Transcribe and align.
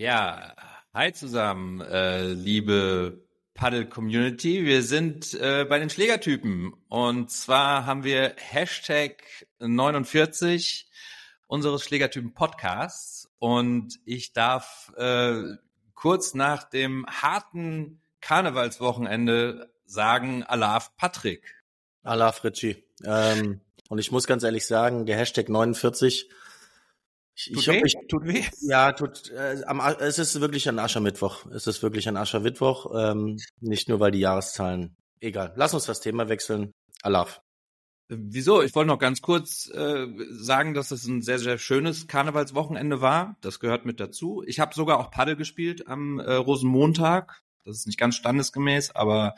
Ja, 0.00 0.54
hi 0.94 1.12
zusammen, 1.12 1.82
äh, 1.82 2.32
liebe 2.32 3.22
Paddle-Community. 3.52 4.64
Wir 4.64 4.82
sind 4.82 5.34
äh, 5.34 5.66
bei 5.68 5.78
den 5.78 5.90
Schlägertypen 5.90 6.72
und 6.88 7.30
zwar 7.30 7.84
haben 7.84 8.02
wir 8.02 8.34
Hashtag 8.38 9.22
49 9.58 10.90
unseres 11.48 11.84
Schlägertypen 11.84 12.32
Podcasts 12.32 13.30
und 13.40 14.00
ich 14.06 14.32
darf 14.32 14.90
äh, 14.96 15.42
kurz 15.92 16.32
nach 16.32 16.64
dem 16.64 17.04
harten 17.06 18.00
Karnevalswochenende 18.22 19.70
sagen, 19.84 20.44
Alaf 20.44 20.96
Patrick. 20.96 21.62
Alaf 22.04 22.42
Ritchie. 22.42 22.82
Ähm, 23.04 23.60
und 23.90 23.98
ich 23.98 24.10
muss 24.10 24.26
ganz 24.26 24.44
ehrlich 24.44 24.66
sagen, 24.66 25.04
der 25.04 25.18
Hashtag 25.18 25.50
49 25.50 26.30
ich, 27.34 27.52
tut, 27.52 27.62
ich 27.62 27.68
weh? 27.68 27.82
Ich, 27.84 27.96
tut 28.08 28.24
weh? 28.26 28.44
Ja, 28.60 28.92
tut, 28.92 29.30
äh, 29.30 29.62
am, 29.66 29.80
es 29.80 30.18
ist 30.18 30.40
wirklich 30.40 30.68
ein 30.68 30.78
Aschermittwoch. 30.78 31.46
Es 31.46 31.66
ist 31.66 31.82
wirklich 31.82 32.08
ein 32.08 32.16
Aschermittwoch. 32.16 32.92
Ähm, 32.94 33.38
nicht 33.60 33.88
nur, 33.88 34.00
weil 34.00 34.10
die 34.10 34.20
Jahreszahlen. 34.20 34.96
Egal. 35.20 35.52
Lass 35.56 35.74
uns 35.74 35.84
das 35.84 36.00
Thema 36.00 36.28
wechseln. 36.28 36.72
Alaf. 37.02 37.40
Wieso? 38.08 38.60
Ich 38.62 38.74
wollte 38.74 38.88
noch 38.88 38.98
ganz 38.98 39.22
kurz 39.22 39.70
äh, 39.72 40.06
sagen, 40.30 40.74
dass 40.74 40.90
es 40.90 41.06
ein 41.06 41.22
sehr, 41.22 41.38
sehr 41.38 41.58
schönes 41.58 42.08
Karnevalswochenende 42.08 43.00
war. 43.00 43.36
Das 43.40 43.60
gehört 43.60 43.84
mit 43.84 44.00
dazu. 44.00 44.42
Ich 44.46 44.58
habe 44.58 44.74
sogar 44.74 44.98
auch 44.98 45.12
Paddel 45.12 45.36
gespielt 45.36 45.86
am 45.86 46.18
äh, 46.18 46.32
Rosenmontag. 46.32 47.40
Das 47.64 47.76
ist 47.76 47.86
nicht 47.86 47.98
ganz 47.98 48.16
standesgemäß, 48.16 48.96
aber 48.96 49.36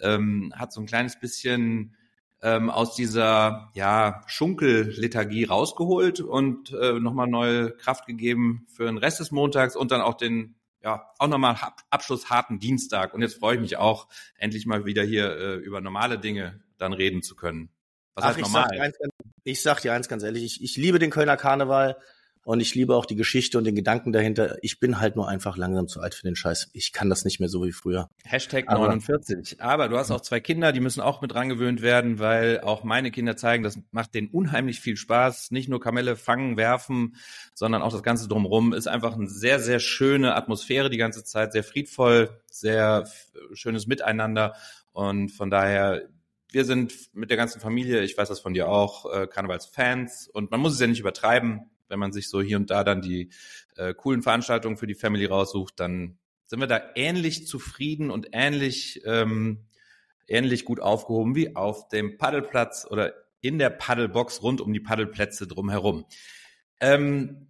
ähm, 0.00 0.52
hat 0.54 0.72
so 0.72 0.80
ein 0.80 0.86
kleines 0.86 1.18
bisschen 1.18 1.96
ähm, 2.42 2.70
aus 2.70 2.94
dieser 2.94 3.70
ja, 3.74 4.22
Schunkellethargie 4.26 5.44
rausgeholt 5.44 6.20
und 6.20 6.72
äh, 6.72 6.98
nochmal 6.98 7.26
neue 7.26 7.70
Kraft 7.72 8.06
gegeben 8.06 8.66
für 8.74 8.86
den 8.86 8.98
Rest 8.98 9.20
des 9.20 9.30
Montags 9.30 9.76
und 9.76 9.90
dann 9.90 10.00
auch 10.00 10.14
den 10.14 10.56
ja, 10.82 11.10
auch 11.18 11.28
nochmal 11.28 11.56
Abschluss 11.90 12.30
harten 12.30 12.58
Dienstag. 12.58 13.12
Und 13.12 13.20
jetzt 13.20 13.38
freue 13.38 13.56
ich 13.56 13.60
mich 13.60 13.76
auch, 13.76 14.08
endlich 14.38 14.64
mal 14.64 14.86
wieder 14.86 15.02
hier 15.02 15.36
äh, 15.36 15.54
über 15.56 15.80
normale 15.80 16.18
Dinge 16.18 16.60
dann 16.78 16.94
reden 16.94 17.22
zu 17.22 17.36
können. 17.36 17.68
Was 18.14 18.24
Ach, 18.24 18.28
heißt 18.30 18.40
normal? 18.40 18.68
Ich 18.72 18.78
sag, 18.78 18.78
dir 18.78 18.82
eins, 18.82 18.98
ich 19.44 19.62
sag 19.62 19.80
dir 19.82 19.92
eins 19.92 20.08
ganz 20.08 20.22
ehrlich, 20.22 20.44
ich, 20.44 20.62
ich 20.62 20.76
liebe 20.76 20.98
den 20.98 21.10
Kölner 21.10 21.36
Karneval. 21.36 21.98
Und 22.44 22.60
ich 22.60 22.74
liebe 22.74 22.96
auch 22.96 23.04
die 23.04 23.16
Geschichte 23.16 23.58
und 23.58 23.64
den 23.64 23.74
Gedanken 23.74 24.12
dahinter. 24.12 24.56
Ich 24.62 24.80
bin 24.80 24.98
halt 24.98 25.14
nur 25.14 25.28
einfach 25.28 25.58
langsam 25.58 25.88
zu 25.88 26.00
alt 26.00 26.14
für 26.14 26.22
den 26.22 26.36
Scheiß. 26.36 26.70
Ich 26.72 26.92
kann 26.92 27.10
das 27.10 27.24
nicht 27.24 27.38
mehr 27.38 27.50
so 27.50 27.64
wie 27.64 27.72
früher. 27.72 28.08
Hashtag 28.24 28.64
Aber 28.68 28.86
49. 28.86 29.60
Aber 29.60 29.88
du 29.88 29.98
hast 29.98 30.10
auch 30.10 30.22
zwei 30.22 30.40
Kinder, 30.40 30.72
die 30.72 30.80
müssen 30.80 31.02
auch 31.02 31.20
mit 31.20 31.34
rangewöhnt 31.34 31.82
werden, 31.82 32.18
weil 32.18 32.60
auch 32.60 32.82
meine 32.82 33.10
Kinder 33.10 33.36
zeigen, 33.36 33.62
das 33.62 33.78
macht 33.90 34.14
denen 34.14 34.28
unheimlich 34.28 34.80
viel 34.80 34.96
Spaß. 34.96 35.50
Nicht 35.50 35.68
nur 35.68 35.80
Kamelle 35.80 36.16
fangen, 36.16 36.56
werfen, 36.56 37.16
sondern 37.54 37.82
auch 37.82 37.92
das 37.92 38.02
Ganze 38.02 38.26
drumherum. 38.26 38.72
Ist 38.72 38.88
einfach 38.88 39.14
eine 39.14 39.28
sehr, 39.28 39.60
sehr 39.60 39.78
schöne 39.78 40.34
Atmosphäre 40.34 40.88
die 40.88 40.96
ganze 40.96 41.24
Zeit, 41.24 41.52
sehr 41.52 41.64
friedvoll, 41.64 42.40
sehr 42.46 43.06
schönes 43.52 43.86
Miteinander. 43.86 44.54
Und 44.92 45.30
von 45.30 45.50
daher, 45.50 46.08
wir 46.50 46.64
sind 46.64 46.94
mit 47.12 47.28
der 47.28 47.36
ganzen 47.36 47.60
Familie, 47.60 48.00
ich 48.00 48.16
weiß 48.16 48.28
das 48.28 48.40
von 48.40 48.54
dir 48.54 48.68
auch, 48.68 49.12
äh, 49.12 49.26
Karnevalsfans. 49.26 50.28
Und 50.32 50.50
man 50.50 50.60
muss 50.60 50.72
es 50.72 50.80
ja 50.80 50.86
nicht 50.86 51.00
übertreiben 51.00 51.69
wenn 51.90 51.98
man 51.98 52.12
sich 52.12 52.28
so 52.28 52.40
hier 52.40 52.56
und 52.56 52.70
da 52.70 52.84
dann 52.84 53.02
die 53.02 53.30
äh, 53.76 53.94
coolen 53.94 54.22
Veranstaltungen 54.22 54.76
für 54.76 54.86
die 54.86 54.94
Family 54.94 55.26
raussucht, 55.26 55.78
dann 55.78 56.18
sind 56.46 56.60
wir 56.60 56.66
da 56.66 56.80
ähnlich 56.94 57.46
zufrieden 57.46 58.10
und 58.10 58.28
ähnlich, 58.32 59.02
ähm, 59.04 59.66
ähnlich 60.26 60.64
gut 60.64 60.80
aufgehoben 60.80 61.34
wie 61.34 61.54
auf 61.54 61.88
dem 61.88 62.16
Paddelplatz 62.16 62.86
oder 62.88 63.14
in 63.40 63.58
der 63.58 63.70
Paddlebox 63.70 64.42
rund 64.42 64.60
um 64.60 64.72
die 64.72 64.80
Paddelplätze 64.80 65.46
drumherum. 65.46 66.04
Ähm, 66.80 67.48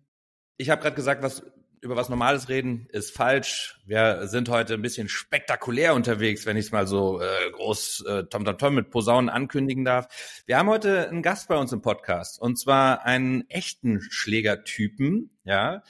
ich 0.56 0.70
habe 0.70 0.82
gerade 0.82 0.96
gesagt, 0.96 1.22
was 1.22 1.42
über 1.82 1.96
was 1.96 2.10
Normales 2.10 2.48
reden, 2.48 2.86
ist 2.92 3.14
falsch. 3.14 3.80
Wir 3.86 4.26
sind 4.28 4.48
heute 4.50 4.74
ein 4.74 4.82
bisschen 4.82 5.08
spektakulär 5.08 5.94
unterwegs, 5.94 6.44
wenn 6.44 6.56
ich 6.56 6.66
es 6.66 6.72
mal 6.72 6.86
so 6.86 7.20
äh, 7.20 7.50
groß 7.52 8.04
äh, 8.06 8.24
Tom 8.24 8.44
Tom 8.44 8.58
Tom 8.58 8.74
mit 8.74 8.90
Posaunen 8.90 9.30
ankündigen 9.30 9.84
darf. 9.84 10.42
Wir 10.46 10.58
haben 10.58 10.68
heute 10.68 11.08
einen 11.08 11.22
Gast 11.22 11.48
bei 11.48 11.56
uns 11.56 11.72
im 11.72 11.80
Podcast 11.80 12.40
und 12.40 12.58
zwar 12.58 13.06
einen 13.06 13.48
echten 13.48 14.02
Schlägertypen, 14.02 15.30
ja, 15.44 15.82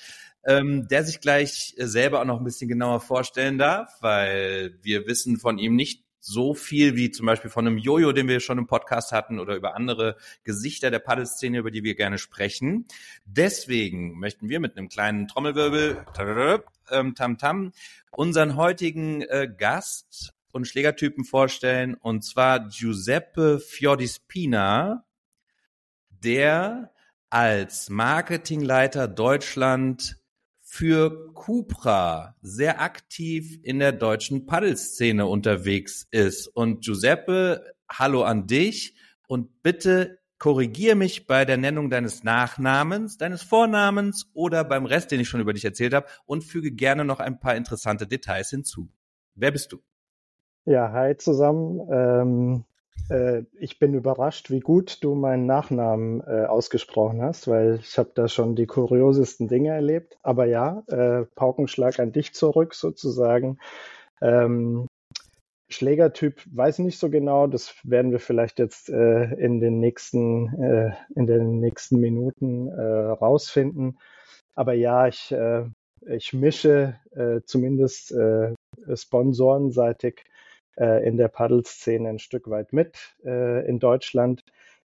ähm, 0.44 0.86
der 0.88 1.02
sich 1.04 1.20
gleich 1.20 1.74
selber 1.76 2.20
auch 2.20 2.24
noch 2.24 2.38
ein 2.38 2.44
bisschen 2.44 2.68
genauer 2.68 3.00
vorstellen 3.00 3.58
darf, 3.58 3.92
weil 4.00 4.78
wir 4.82 5.06
wissen 5.06 5.38
von 5.38 5.58
ihm 5.58 5.74
nicht 5.74 6.04
so 6.20 6.54
viel 6.54 6.96
wie 6.96 7.10
zum 7.10 7.26
Beispiel 7.26 7.50
von 7.50 7.66
einem 7.66 7.78
Jojo, 7.78 8.12
den 8.12 8.28
wir 8.28 8.40
schon 8.40 8.58
im 8.58 8.66
Podcast 8.66 9.10
hatten, 9.10 9.40
oder 9.40 9.56
über 9.56 9.74
andere 9.74 10.16
Gesichter 10.44 10.90
der 10.90 10.98
Paddelszene, 10.98 11.58
über 11.58 11.70
die 11.70 11.82
wir 11.82 11.94
gerne 11.94 12.18
sprechen. 12.18 12.86
Deswegen 13.24 14.18
möchten 14.18 14.48
wir 14.48 14.60
mit 14.60 14.76
einem 14.76 14.88
kleinen 14.88 15.26
Trommelwirbel, 15.26 16.04
ähm, 16.90 17.14
tam 17.14 17.38
tam, 17.38 17.72
unseren 18.10 18.56
heutigen 18.56 19.22
äh, 19.22 19.48
Gast 19.56 20.34
und 20.52 20.66
Schlägertypen 20.66 21.24
vorstellen, 21.24 21.94
und 21.94 22.22
zwar 22.22 22.68
Giuseppe 22.68 23.58
Fiordispina, 23.58 25.04
der 26.10 26.92
als 27.30 27.88
Marketingleiter 27.88 29.06
Deutschland 29.08 30.19
für 30.70 31.32
Cupra 31.34 32.36
sehr 32.42 32.80
aktiv 32.80 33.58
in 33.64 33.80
der 33.80 33.90
deutschen 33.90 34.46
Paddelszene 34.46 35.26
unterwegs 35.26 36.06
ist. 36.12 36.46
Und 36.46 36.84
Giuseppe, 36.84 37.74
hallo 37.90 38.22
an 38.22 38.46
dich 38.46 38.94
und 39.26 39.64
bitte 39.64 40.20
korrigier 40.38 40.94
mich 40.94 41.26
bei 41.26 41.44
der 41.44 41.56
Nennung 41.56 41.90
deines 41.90 42.22
Nachnamens, 42.22 43.18
deines 43.18 43.42
Vornamens 43.42 44.30
oder 44.32 44.62
beim 44.62 44.86
Rest, 44.86 45.10
den 45.10 45.18
ich 45.18 45.28
schon 45.28 45.40
über 45.40 45.52
dich 45.52 45.64
erzählt 45.64 45.92
habe 45.92 46.06
und 46.24 46.44
füge 46.44 46.70
gerne 46.70 47.04
noch 47.04 47.18
ein 47.18 47.40
paar 47.40 47.56
interessante 47.56 48.06
Details 48.06 48.50
hinzu. 48.50 48.88
Wer 49.34 49.50
bist 49.50 49.72
du? 49.72 49.82
Ja, 50.66 50.92
hi 50.92 51.16
zusammen. 51.16 51.80
Ähm, 51.90 52.64
äh, 53.08 53.42
ich 53.58 53.78
bin 53.78 53.94
überrascht, 53.94 54.50
wie 54.50 54.60
gut 54.60 55.02
du 55.02 55.14
meinen 55.14 55.46
Nachnamen 55.46 56.20
äh, 56.20 56.44
ausgesprochen 56.46 57.22
hast, 57.22 57.48
weil 57.48 57.80
ich 57.80 57.98
habe 57.98 58.10
da 58.14 58.28
schon 58.28 58.54
die 58.54 58.66
kuriosesten 58.66 59.48
Dinge 59.48 59.70
erlebt. 59.70 60.18
Aber 60.22 60.46
ja, 60.46 60.82
äh, 60.88 61.24
Paukenschlag 61.34 61.98
an 61.98 62.12
dich 62.12 62.34
zurück 62.34 62.74
sozusagen. 62.74 63.58
Ähm, 64.20 64.86
Schlägertyp 65.68 66.42
weiß 66.52 66.80
nicht 66.80 66.98
so 66.98 67.10
genau, 67.10 67.46
das 67.46 67.74
werden 67.84 68.10
wir 68.10 68.18
vielleicht 68.18 68.58
jetzt 68.58 68.88
äh, 68.90 69.34
in 69.34 69.60
den 69.60 69.78
nächsten 69.78 70.60
äh, 70.60 70.92
in 71.14 71.26
den 71.26 71.60
nächsten 71.60 72.00
Minuten 72.00 72.68
rausfinden. 72.68 73.98
Aber 74.54 74.74
ja, 74.74 75.06
ich 75.06 75.34
ich 76.06 76.32
mische 76.32 76.96
zumindest 77.44 78.14
sponsorenseitig 78.94 80.24
äh, 80.76 81.06
in 81.06 81.16
der 81.16 81.28
Paddelszene 81.28 82.08
ein 82.08 82.18
Stück 82.18 82.48
weit 82.50 82.72
mit 82.72 83.16
äh, 83.24 83.66
in 83.66 83.78
Deutschland, 83.78 84.44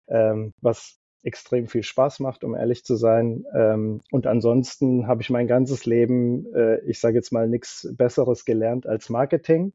ähm, 0.07 0.53
was 0.61 0.99
extrem 1.25 1.67
viel 1.67 1.83
Spaß 1.83 2.19
macht, 2.19 2.43
um 2.43 2.55
ehrlich 2.55 2.85
zu 2.85 2.95
sein. 2.95 3.45
Ähm, 3.53 4.01
und 4.11 4.27
ansonsten 4.27 5.07
habe 5.07 5.23
ich 5.23 5.29
mein 5.31 5.47
ganzes 5.47 5.85
Leben, 5.85 6.53
äh, 6.53 6.79
ich 6.81 6.99
sage 6.99 7.15
jetzt 7.15 7.31
mal, 7.31 7.47
nichts 7.47 7.87
Besseres 7.97 8.45
gelernt 8.45 8.85
als 8.85 9.09
Marketing 9.09 9.73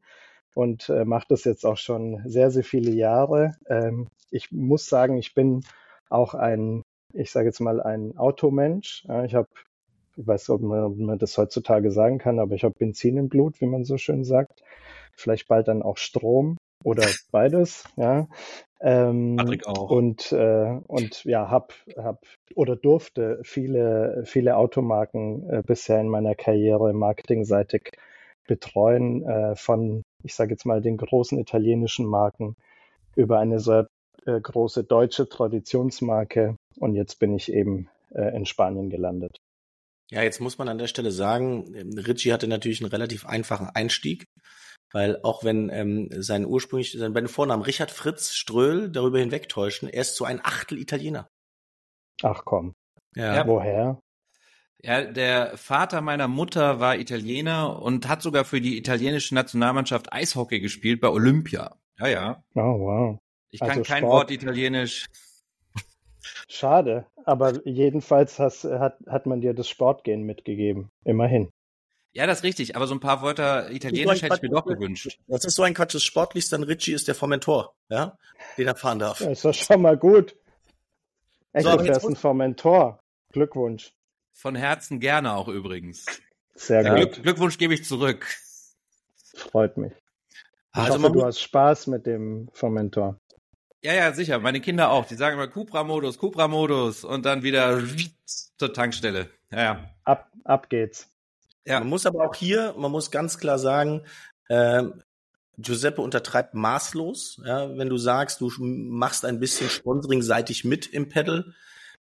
und 0.54 0.88
äh, 0.88 1.04
mache 1.04 1.26
das 1.28 1.44
jetzt 1.44 1.66
auch 1.66 1.76
schon 1.76 2.22
sehr, 2.24 2.50
sehr 2.50 2.64
viele 2.64 2.92
Jahre. 2.92 3.56
Ähm, 3.68 4.08
ich 4.30 4.52
muss 4.52 4.88
sagen, 4.88 5.16
ich 5.18 5.34
bin 5.34 5.62
auch 6.08 6.34
ein, 6.34 6.82
ich 7.12 7.32
sage 7.32 7.46
jetzt 7.46 7.60
mal, 7.60 7.80
ein 7.80 8.16
Automensch. 8.16 9.04
Ja, 9.08 9.24
ich 9.24 9.34
habe, 9.34 9.48
ich 10.20 10.26
weiß 10.26 10.48
nicht, 10.48 10.56
ob 10.60 10.96
man, 10.96 11.18
das 11.18 11.38
heutzutage 11.38 11.90
sagen 11.90 12.18
kann, 12.18 12.38
aber 12.38 12.54
ich 12.54 12.64
habe 12.64 12.74
Benzin 12.78 13.16
im 13.16 13.28
Blut, 13.28 13.60
wie 13.60 13.66
man 13.66 13.84
so 13.84 13.96
schön 13.96 14.24
sagt 14.24 14.62
vielleicht 15.20 15.48
bald 15.48 15.68
dann 15.68 15.82
auch 15.82 15.96
Strom 15.96 16.56
oder 16.84 17.02
beides, 17.30 17.84
ja. 17.96 18.28
Ähm, 18.82 19.36
Patrick 19.36 19.66
auch. 19.66 19.90
Und, 19.90 20.32
äh, 20.32 20.80
und 20.86 21.24
ja, 21.24 21.50
hab, 21.50 21.74
hab 21.96 22.24
oder 22.54 22.76
durfte 22.76 23.40
viele, 23.42 24.22
viele 24.24 24.56
Automarken 24.56 25.48
äh, 25.50 25.62
bisher 25.64 26.00
in 26.00 26.08
meiner 26.08 26.34
Karriere 26.34 26.92
marketingseitig 26.94 27.90
betreuen, 28.46 29.22
äh, 29.28 29.54
von, 29.54 30.02
ich 30.24 30.34
sage 30.34 30.52
jetzt 30.52 30.64
mal, 30.64 30.80
den 30.80 30.96
großen 30.96 31.38
italienischen 31.38 32.06
Marken 32.06 32.56
über 33.16 33.38
eine 33.38 33.60
sehr 33.60 33.86
äh, 34.24 34.40
große 34.40 34.84
deutsche 34.84 35.28
Traditionsmarke 35.28 36.56
und 36.78 36.94
jetzt 36.94 37.18
bin 37.18 37.34
ich 37.34 37.52
eben 37.52 37.90
äh, 38.14 38.34
in 38.34 38.46
Spanien 38.46 38.88
gelandet. 38.88 39.36
Ja, 40.10 40.22
jetzt 40.22 40.40
muss 40.40 40.58
man 40.58 40.68
an 40.68 40.78
der 40.78 40.88
Stelle 40.88 41.12
sagen, 41.12 41.72
Ritchie 41.96 42.32
hatte 42.32 42.48
natürlich 42.48 42.80
einen 42.80 42.90
relativ 42.90 43.26
einfachen 43.26 43.68
Einstieg. 43.68 44.24
Weil 44.92 45.20
auch 45.22 45.44
wenn 45.44 45.70
ähm, 45.70 46.08
sein 46.10 46.44
ursprünglich, 46.44 46.92
sein 46.92 47.12
beiden 47.12 47.28
Vornamen 47.28 47.62
Richard 47.62 47.92
Fritz 47.92 48.32
Ströhl 48.32 48.90
darüber 48.90 49.20
hinwegtäuschen, 49.20 49.88
er 49.88 50.00
ist 50.00 50.16
so 50.16 50.24
ein 50.24 50.40
Achtel 50.44 50.78
Italiener. 50.78 51.28
Ach 52.22 52.42
komm. 52.44 52.74
Ja. 53.14 53.36
ja. 53.36 53.46
Woher? 53.46 54.00
Ja, 54.82 55.04
der 55.04 55.56
Vater 55.56 56.00
meiner 56.00 56.26
Mutter 56.26 56.80
war 56.80 56.96
Italiener 56.96 57.80
und 57.80 58.08
hat 58.08 58.22
sogar 58.22 58.44
für 58.44 58.60
die 58.60 58.78
italienische 58.78 59.34
Nationalmannschaft 59.34 60.12
Eishockey 60.12 60.60
gespielt 60.60 61.00
bei 61.00 61.08
Olympia. 61.08 61.76
Ja, 61.98 62.08
ja. 62.08 62.44
Oh, 62.54 62.80
wow. 62.80 63.18
Ich 63.50 63.60
kann 63.60 63.70
also 63.70 63.82
kein 63.82 63.98
Sport. 63.98 64.12
Wort 64.12 64.30
Italienisch. 64.30 65.06
Schade, 66.48 67.06
aber 67.30 67.66
jedenfalls 67.66 68.38
hast, 68.38 68.64
hat, 68.64 68.98
hat 69.06 69.26
man 69.26 69.40
dir 69.40 69.54
das 69.54 69.68
Sportgehen 69.68 70.22
mitgegeben. 70.24 70.90
Immerhin. 71.04 71.50
Ja, 72.12 72.26
das 72.26 72.38
ist 72.38 72.44
richtig, 72.44 72.74
aber 72.74 72.88
so 72.88 72.94
ein 72.94 73.00
paar 73.00 73.22
Wörter 73.22 73.70
Italienisch 73.70 74.22
hätte 74.22 74.34
ich 74.34 74.42
mir 74.42 74.50
doch 74.50 74.66
gewünscht. 74.66 75.18
Das 75.28 75.44
ist 75.44 75.54
so 75.54 75.62
ein 75.62 75.74
Quatsch. 75.74 75.94
Das 75.94 76.02
Sportlichste 76.02 76.56
an 76.56 76.64
Richie 76.64 76.92
ist 76.92 77.06
der 77.06 77.14
Fermentor, 77.14 77.74
ja, 77.88 78.18
den 78.58 78.66
er 78.66 78.74
fahren 78.74 78.98
darf. 78.98 79.18
Das 79.18 79.28
ist 79.28 79.44
doch 79.44 79.54
schon 79.54 79.82
mal 79.82 79.96
gut. 79.96 80.36
Echt, 81.52 81.66
so, 81.66 81.76
der 81.76 81.96
ist 81.96 82.04
ein 82.04 82.16
Fermentor. 82.16 83.00
Glückwunsch. 83.32 83.92
Von 84.32 84.56
Herzen 84.56 84.98
gerne 84.98 85.36
auch 85.36 85.46
übrigens. 85.46 86.06
Sehr 86.54 86.82
ja, 86.82 86.94
gut. 86.94 87.12
Glück, 87.12 87.22
Glückwunsch 87.22 87.58
gebe 87.58 87.74
ich 87.74 87.84
zurück. 87.84 88.26
Freut 89.34 89.76
mich. 89.76 89.92
Ich 89.92 90.80
also 90.80 91.02
hoffe, 91.02 91.12
du 91.12 91.24
hast 91.24 91.40
Spaß 91.40 91.86
mit 91.86 92.06
dem 92.06 92.48
Fermentor. 92.52 93.20
Ja, 93.82 93.94
ja, 93.94 94.12
sicher. 94.12 94.38
Meine 94.38 94.60
Kinder 94.60 94.90
auch. 94.90 95.06
Die 95.06 95.14
sagen 95.14 95.36
immer 95.36 95.48
Cupra-Modus, 95.48 96.18
Cupra-Modus 96.18 97.04
und 97.04 97.24
dann 97.24 97.42
wieder 97.42 97.82
zur 98.56 98.74
Tankstelle. 98.74 99.30
Ja, 99.50 99.62
ja. 99.62 99.90
Ab, 100.04 100.30
ab 100.44 100.68
geht's. 100.68 101.08
Ja. 101.64 101.80
Man 101.80 101.88
muss 101.88 102.06
aber 102.06 102.24
auch 102.24 102.34
hier, 102.34 102.74
man 102.76 102.90
muss 102.90 103.10
ganz 103.10 103.38
klar 103.38 103.58
sagen, 103.58 104.02
äh, 104.48 104.82
Giuseppe 105.56 106.02
untertreibt 106.02 106.54
maßlos. 106.54 107.42
Ja, 107.44 107.76
wenn 107.76 107.88
du 107.88 107.96
sagst, 107.96 108.40
du 108.40 108.50
machst 108.58 109.24
ein 109.24 109.40
bisschen 109.40 109.68
Sponsoring-seitig 109.68 110.64
mit 110.64 110.86
im 110.86 111.08
Pedal, 111.08 111.54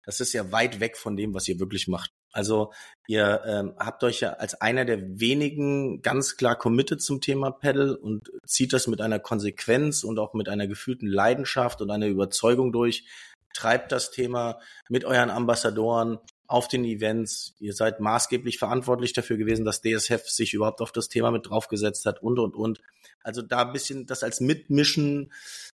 das 0.04 0.20
ist 0.20 0.32
ja 0.32 0.50
weit 0.52 0.80
weg 0.80 0.96
von 0.96 1.16
dem, 1.16 1.34
was 1.34 1.48
ihr 1.48 1.60
wirklich 1.60 1.88
macht. 1.88 2.12
Also 2.32 2.72
ihr 3.06 3.42
ähm, 3.44 3.74
habt 3.78 4.04
euch 4.04 4.20
ja 4.20 4.34
als 4.34 4.60
einer 4.60 4.84
der 4.84 5.20
wenigen 5.20 6.02
ganz 6.02 6.36
klar 6.36 6.56
committed 6.56 7.02
zum 7.02 7.20
Thema 7.20 7.50
Pedal 7.50 7.94
und 7.94 8.30
zieht 8.46 8.72
das 8.72 8.86
mit 8.86 9.00
einer 9.00 9.18
Konsequenz 9.18 10.04
und 10.04 10.18
auch 10.18 10.34
mit 10.34 10.48
einer 10.48 10.66
gefühlten 10.66 11.08
Leidenschaft 11.08 11.80
und 11.82 11.90
einer 11.90 12.06
Überzeugung 12.06 12.72
durch. 12.72 13.04
Treibt 13.52 13.90
das 13.90 14.12
Thema 14.12 14.60
mit 14.88 15.04
euren 15.04 15.30
Ambassadoren 15.30 16.18
auf 16.50 16.66
den 16.66 16.84
Events. 16.84 17.54
Ihr 17.60 17.72
seid 17.72 18.00
maßgeblich 18.00 18.58
verantwortlich 18.58 19.12
dafür 19.12 19.36
gewesen, 19.36 19.64
dass 19.64 19.82
DSF 19.82 20.28
sich 20.28 20.52
überhaupt 20.52 20.80
auf 20.80 20.90
das 20.90 21.08
Thema 21.08 21.30
mit 21.30 21.48
draufgesetzt 21.48 22.06
hat 22.06 22.22
und, 22.22 22.40
und, 22.40 22.56
und. 22.56 22.80
Also 23.22 23.40
da 23.40 23.62
ein 23.62 23.72
bisschen 23.72 24.06
das 24.06 24.24
als 24.24 24.40
Mitmischen 24.40 25.32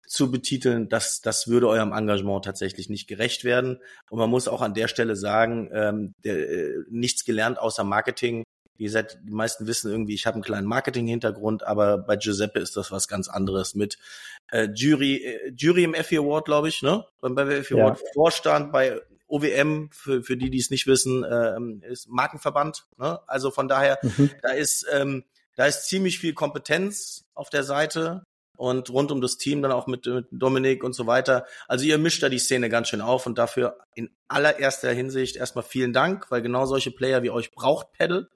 zu 0.06 0.30
betiteln, 0.30 0.88
das, 0.88 1.20
das 1.20 1.46
würde 1.46 1.69
eurem 1.69 1.92
Engagement 1.92 2.46
tatsächlich 2.46 2.88
nicht 2.88 3.06
gerecht 3.06 3.44
werden. 3.44 3.80
Und 4.08 4.19
man 4.19 4.30
muss 4.30 4.48
auch 4.48 4.62
an 4.62 4.72
der 4.72 4.88
Stelle 4.88 5.14
sagen, 5.14 5.69
ähm, 5.74 6.14
der, 6.24 6.48
äh, 6.48 6.74
nichts 6.88 7.26
gelernt 7.26 7.58
außer 7.58 7.84
Marketing. 7.84 8.42
Wie 8.78 8.84
gesagt, 8.84 9.19
die 9.22 9.32
meisten 9.32 9.66
wissen 9.66 9.90
irgendwie, 9.90 10.14
ich 10.14 10.26
habe 10.26 10.36
einen 10.36 10.42
kleinen 10.42 10.66
Marketing-Hintergrund, 10.66 11.64
aber 11.64 11.98
bei 11.98 12.16
Giuseppe 12.16 12.60
ist 12.60 12.78
das 12.78 12.90
was 12.90 13.08
ganz 13.08 13.28
anderes 13.28 13.74
mit 13.74 13.98
äh, 14.50 14.69
Jury, 14.74 15.16
äh, 15.16 15.52
Jury 15.54 15.84
im 15.84 15.94
FE 15.94 16.19
Award, 16.19 16.46
glaube 16.46 16.69
ich, 16.69 16.80
ne? 16.80 17.04
Beim 17.20 17.36
FE 17.36 17.74
Award 17.74 18.00
ja. 18.00 18.06
Vorstand 18.14 18.72
bei 18.72 19.02
OWM, 19.32 19.90
für, 19.93 20.23
für 20.23 20.37
die, 20.37 20.50
die 20.50 20.58
es 20.58 20.70
nicht 20.70 20.87
wissen, 20.87 21.25
äh, 21.25 21.58
ist 21.90 22.08
Markenverband. 22.08 22.87
Ne? 22.99 23.20
Also 23.26 23.50
von 23.50 23.69
daher, 23.69 23.99
mhm. 24.02 24.31
da 24.43 24.50
ist 24.50 24.87
ähm, 24.93 25.25
da 25.56 25.67
ist 25.67 25.87
ziemlich 25.87 26.19
viel 26.19 26.34
Kompetenz 26.34 27.25
auf 27.34 27.50
der 27.50 27.64
Seite 27.64 28.25
und 28.56 28.90
rund 28.90 29.11
um 29.11 29.20
das 29.20 29.37
Team 29.37 29.62
dann 29.62 29.73
auch 29.73 29.87
mit, 29.87 30.06
mit 30.06 30.26
Dominik 30.31 30.84
und 30.84 30.94
so 30.94 31.06
weiter. 31.06 31.46
Also 31.69 31.84
ihr 31.84 31.99
mischt 31.99 32.23
da 32.23 32.29
die 32.29 32.38
Szene 32.38 32.69
ganz 32.69 32.88
schön 32.88 33.00
auf 33.00 33.26
und 33.26 33.38
dafür 33.38 33.79
in 33.94 34.11
allererster 34.29 34.93
Hinsicht 34.93 35.37
erstmal 35.37 35.64
vielen 35.64 35.93
Dank, 35.93 36.31
weil 36.31 36.43
genau 36.43 36.64
solche 36.67 36.90
Player 36.90 37.23
wie 37.23 37.31
euch 37.31 37.50
braucht 37.52 37.93
Pedal. 37.93 38.29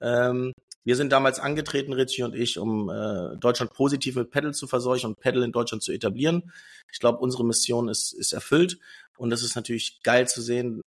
Ähm, 0.00 0.52
wir 0.86 0.94
sind 0.94 1.10
damals 1.10 1.40
angetreten, 1.40 1.92
Richie 1.92 2.22
und 2.22 2.36
ich, 2.36 2.60
um 2.60 2.88
äh, 2.88 3.36
Deutschland 3.38 3.72
positiv 3.72 4.14
mit 4.14 4.30
Pedal 4.30 4.54
zu 4.54 4.68
verseuchen 4.68 5.10
und 5.10 5.20
Pedal 5.20 5.42
in 5.42 5.50
Deutschland 5.50 5.82
zu 5.82 5.90
etablieren. 5.90 6.52
Ich 6.92 7.00
glaube, 7.00 7.18
unsere 7.18 7.44
Mission 7.44 7.88
ist, 7.88 8.12
ist 8.12 8.32
erfüllt 8.32 8.78
und 9.18 9.32
es 9.32 9.42
ist 9.42 9.56
natürlich 9.56 10.00
geil 10.04 10.28
zu 10.28 10.40
sehen, 10.40 10.82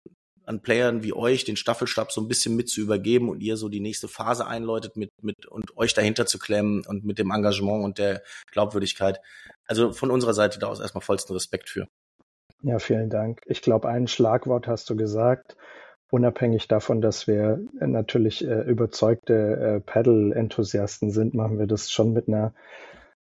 an 0.44 0.62
Playern 0.62 1.02
wie 1.02 1.14
euch 1.14 1.46
den 1.46 1.56
Staffelstab 1.56 2.12
so 2.12 2.20
ein 2.20 2.28
bisschen 2.28 2.58
mit 2.58 2.68
zu 2.68 2.82
übergeben 2.82 3.30
und 3.30 3.40
ihr 3.40 3.56
so 3.56 3.70
die 3.70 3.80
nächste 3.80 4.10
Phase 4.10 4.46
einläutet 4.46 4.98
mit, 4.98 5.12
mit 5.22 5.46
und 5.46 5.78
euch 5.78 5.94
dahinter 5.94 6.26
zu 6.26 6.40
klemmen 6.40 6.84
und 6.86 7.06
mit 7.06 7.18
dem 7.18 7.32
Engagement 7.32 7.86
und 7.86 7.98
der 7.98 8.22
Glaubwürdigkeit. 8.52 9.22
Also 9.66 9.94
von 9.94 10.12
unserer 10.12 10.34
Seite 10.34 10.60
da 10.60 10.68
aus 10.68 10.82
erstmal 10.82 11.04
vollsten 11.04 11.34
Respekt 11.34 11.70
für. 11.70 11.88
Ja, 12.64 12.80
vielen 12.80 13.10
Dank. 13.10 13.40
Ich 13.46 13.62
glaube, 13.62 13.88
ein 13.88 14.10
Schlagwort 14.10 14.68
hast 14.68 14.90
du 14.90 14.98
gesagt. 14.98 15.56
Unabhängig 16.12 16.68
davon, 16.68 17.02
dass 17.02 17.28
wir 17.28 17.60
natürlich 17.80 18.48
äh, 18.48 18.62
überzeugte 18.62 19.34
äh, 19.34 19.80
Paddle-Enthusiasten 19.80 21.10
sind, 21.10 21.34
machen 21.34 21.58
wir 21.58 21.68
das 21.68 21.92
schon 21.92 22.14
mit 22.14 22.28
einer 22.28 22.54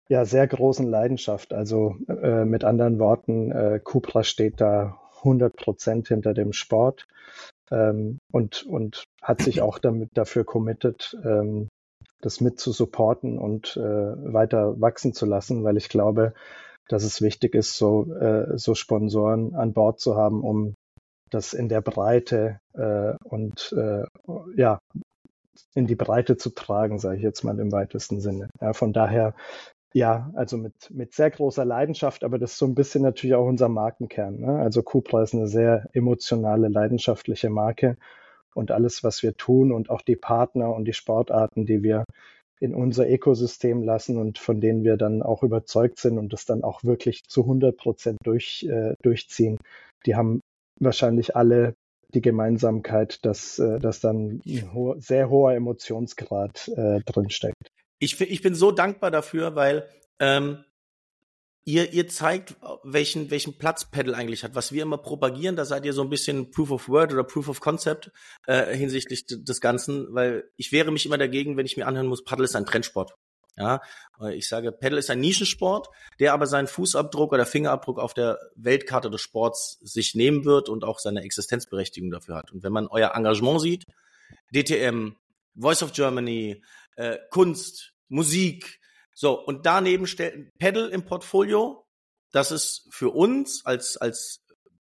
ja, 0.10 0.26
sehr 0.26 0.48
großen 0.48 0.88
Leidenschaft. 0.88 1.54
Also 1.54 1.96
äh, 2.08 2.46
mit 2.46 2.64
anderen 2.64 3.00
Worten, 3.00 3.52
äh, 3.52 3.80
Cupra 3.84 4.24
steht 4.24 4.62
da 4.62 5.00
100 5.18 5.56
Prozent 5.56 6.08
hinter 6.08 6.34
dem 6.34 6.54
Sport 6.54 7.08
ähm, 7.72 8.20
und, 8.32 8.64
und 8.64 9.06
hat 9.22 9.42
sich 9.42 9.62
auch 9.62 9.80
damit 9.80 10.10
dafür 10.14 10.44
committed, 10.44 11.18
ähm, 11.24 11.70
das 12.22 12.42
mit 12.42 12.60
zu 12.60 12.72
supporten 12.72 13.38
und 13.38 13.78
äh, 13.78 13.82
weiter 14.34 14.80
wachsen 14.80 15.14
zu 15.14 15.26
lassen, 15.26 15.64
weil 15.64 15.78
ich 15.78 15.90
glaube, 15.90 16.34
dass 16.88 17.04
es 17.04 17.22
wichtig 17.22 17.56
ist, 17.56 17.78
so, 17.78 18.12
äh, 18.14 18.58
so 18.58 18.76
Sponsoren 18.76 19.56
an 19.56 19.74
Bord 19.74 20.00
zu 20.00 20.16
haben, 20.16 20.44
um 20.44 20.76
das 21.30 21.54
in 21.54 21.70
der 21.70 21.82
Breite 21.82 22.60
äh, 22.74 23.14
und 23.24 23.74
äh, 23.78 24.04
ja 24.56 24.80
in 25.74 25.88
die 25.88 25.96
Breite 25.96 26.38
zu 26.38 26.50
tragen, 26.50 27.00
sage 27.00 27.18
ich 27.18 27.24
jetzt 27.24 27.44
mal 27.44 27.60
im 27.60 27.72
weitesten 27.72 28.20
Sinne. 28.20 28.50
Ja, 28.62 28.74
von 28.74 28.94
daher 28.94 29.34
ja, 29.96 30.30
also 30.36 30.58
mit, 30.58 30.74
mit 30.92 31.14
sehr 31.14 31.32
großer 31.32 31.64
Leidenschaft, 31.64 32.26
aber 32.26 32.38
das 32.38 32.52
ist 32.52 32.58
so 32.58 32.66
ein 32.66 32.76
bisschen 32.76 33.02
natürlich 33.02 33.34
auch 33.36 33.48
unser 33.48 33.70
Markenkern. 33.70 34.42
Ne? 34.42 34.60
Also 34.60 34.84
Cupra 34.84 35.24
ist 35.24 35.34
eine 35.34 35.48
sehr 35.48 35.88
emotionale, 35.94 36.68
leidenschaftliche 36.68 37.50
Marke 37.50 37.96
und 38.54 38.72
alles, 38.72 39.06
was 39.06 39.24
wir 39.24 39.38
tun 39.38 39.72
und 39.72 39.90
auch 39.90 40.02
die 40.02 40.18
Partner 40.18 40.74
und 40.74 40.84
die 40.84 40.94
Sportarten, 40.94 41.66
die 41.66 41.82
wir 41.82 42.04
in 42.60 42.76
unser 42.76 43.10
Ökosystem 43.10 43.84
lassen 43.84 44.18
und 44.18 44.38
von 44.38 44.60
denen 44.60 44.84
wir 44.84 44.98
dann 44.98 45.22
auch 45.22 45.44
überzeugt 45.44 46.00
sind 46.00 46.18
und 46.18 46.34
das 46.34 46.46
dann 46.46 46.66
auch 46.66 46.84
wirklich 46.84 47.24
zu 47.30 47.44
100 47.44 47.78
Prozent 47.78 48.18
durch, 48.26 48.68
äh, 48.70 48.96
durchziehen, 49.02 49.60
die 50.06 50.16
haben 50.16 50.42
wahrscheinlich 50.80 51.36
alle 51.36 51.76
die 52.14 52.22
Gemeinsamkeit, 52.22 53.26
dass, 53.26 53.60
äh, 53.60 53.80
dass 53.80 54.00
dann 54.00 54.42
ein 54.46 54.74
ho 54.74 54.96
sehr 55.00 55.30
hoher 55.30 55.54
Emotionsgrad 55.54 56.70
äh, 56.76 57.02
drinsteckt 57.02 57.72
ich, 58.00 58.20
ich 58.22 58.42
bin 58.42 58.56
so 58.56 58.72
dankbar 58.72 59.12
dafür, 59.12 59.56
weil 59.56 59.90
ähm, 60.20 60.64
ihr, 61.66 61.92
ihr 61.94 62.08
zeigt, 62.08 62.56
welchen, 62.84 63.32
welchen 63.32 63.58
Platz 63.58 63.90
Pedal 63.90 64.16
eigentlich 64.16 64.44
hat. 64.44 64.56
Was 64.56 64.72
wir 64.72 64.84
immer 64.84 64.98
propagieren, 64.98 65.56
da 65.56 65.66
seid 65.66 65.86
ihr 65.86 65.94
so 65.94 66.02
ein 66.02 66.10
bisschen 66.10 66.52
Proof 66.52 66.72
of 66.72 66.90
Word 66.90 67.14
oder 67.14 67.24
Proof 67.24 67.50
of 67.50 67.60
Concept 67.60 68.12
äh, 68.48 68.76
hinsichtlich 68.76 69.26
des 69.26 69.62
Ganzen, 69.62 70.14
weil 70.14 70.50
ich 70.58 70.72
wehre 70.72 70.92
mich 70.92 71.06
immer 71.06 71.18
dagegen, 71.18 71.58
wenn 71.58 71.66
ich 71.66 71.78
mir 71.78 71.88
anhören 71.88 72.08
muss, 72.08 72.24
Paddle 72.24 72.46
ist 72.46 72.56
ein 72.56 72.66
Trendsport. 72.66 73.14
Ja, 73.58 73.82
ich 74.34 74.50
sage, 74.50 74.74
Pedal 74.74 75.00
ist 75.00 75.10
ein 75.10 75.22
Nischensport, 75.22 75.88
der 76.20 76.34
aber 76.34 76.46
seinen 76.46 76.68
Fußabdruck 76.68 77.32
oder 77.32 77.46
Fingerabdruck 77.46 78.00
auf 78.00 78.14
der 78.14 78.38
Weltkarte 78.56 79.10
des 79.10 79.22
Sports 79.22 79.80
sich 79.82 80.14
nehmen 80.14 80.44
wird 80.44 80.68
und 80.68 80.84
auch 80.84 81.00
seine 81.00 81.22
Existenzberechtigung 81.22 82.12
dafür 82.12 82.36
hat. 82.36 82.52
Und 82.52 82.64
wenn 82.64 82.74
man 82.74 82.88
euer 82.88 83.16
Engagement 83.16 83.62
sieht, 83.62 83.86
DTM, 84.54 85.16
Voice 85.56 85.84
of 85.84 85.94
Germany, 85.94 86.62
äh, 86.98 87.18
Kunst, 87.30 87.94
Musik. 88.10 88.80
So, 89.14 89.40
und 89.40 89.66
daneben 89.66 90.08
stellt 90.08 90.58
Pedal 90.58 90.90
im 90.90 91.06
Portfolio. 91.06 91.86
Das 92.32 92.52
ist 92.52 92.88
für 92.90 93.10
uns 93.12 93.66
als, 93.66 93.96
als 93.96 94.46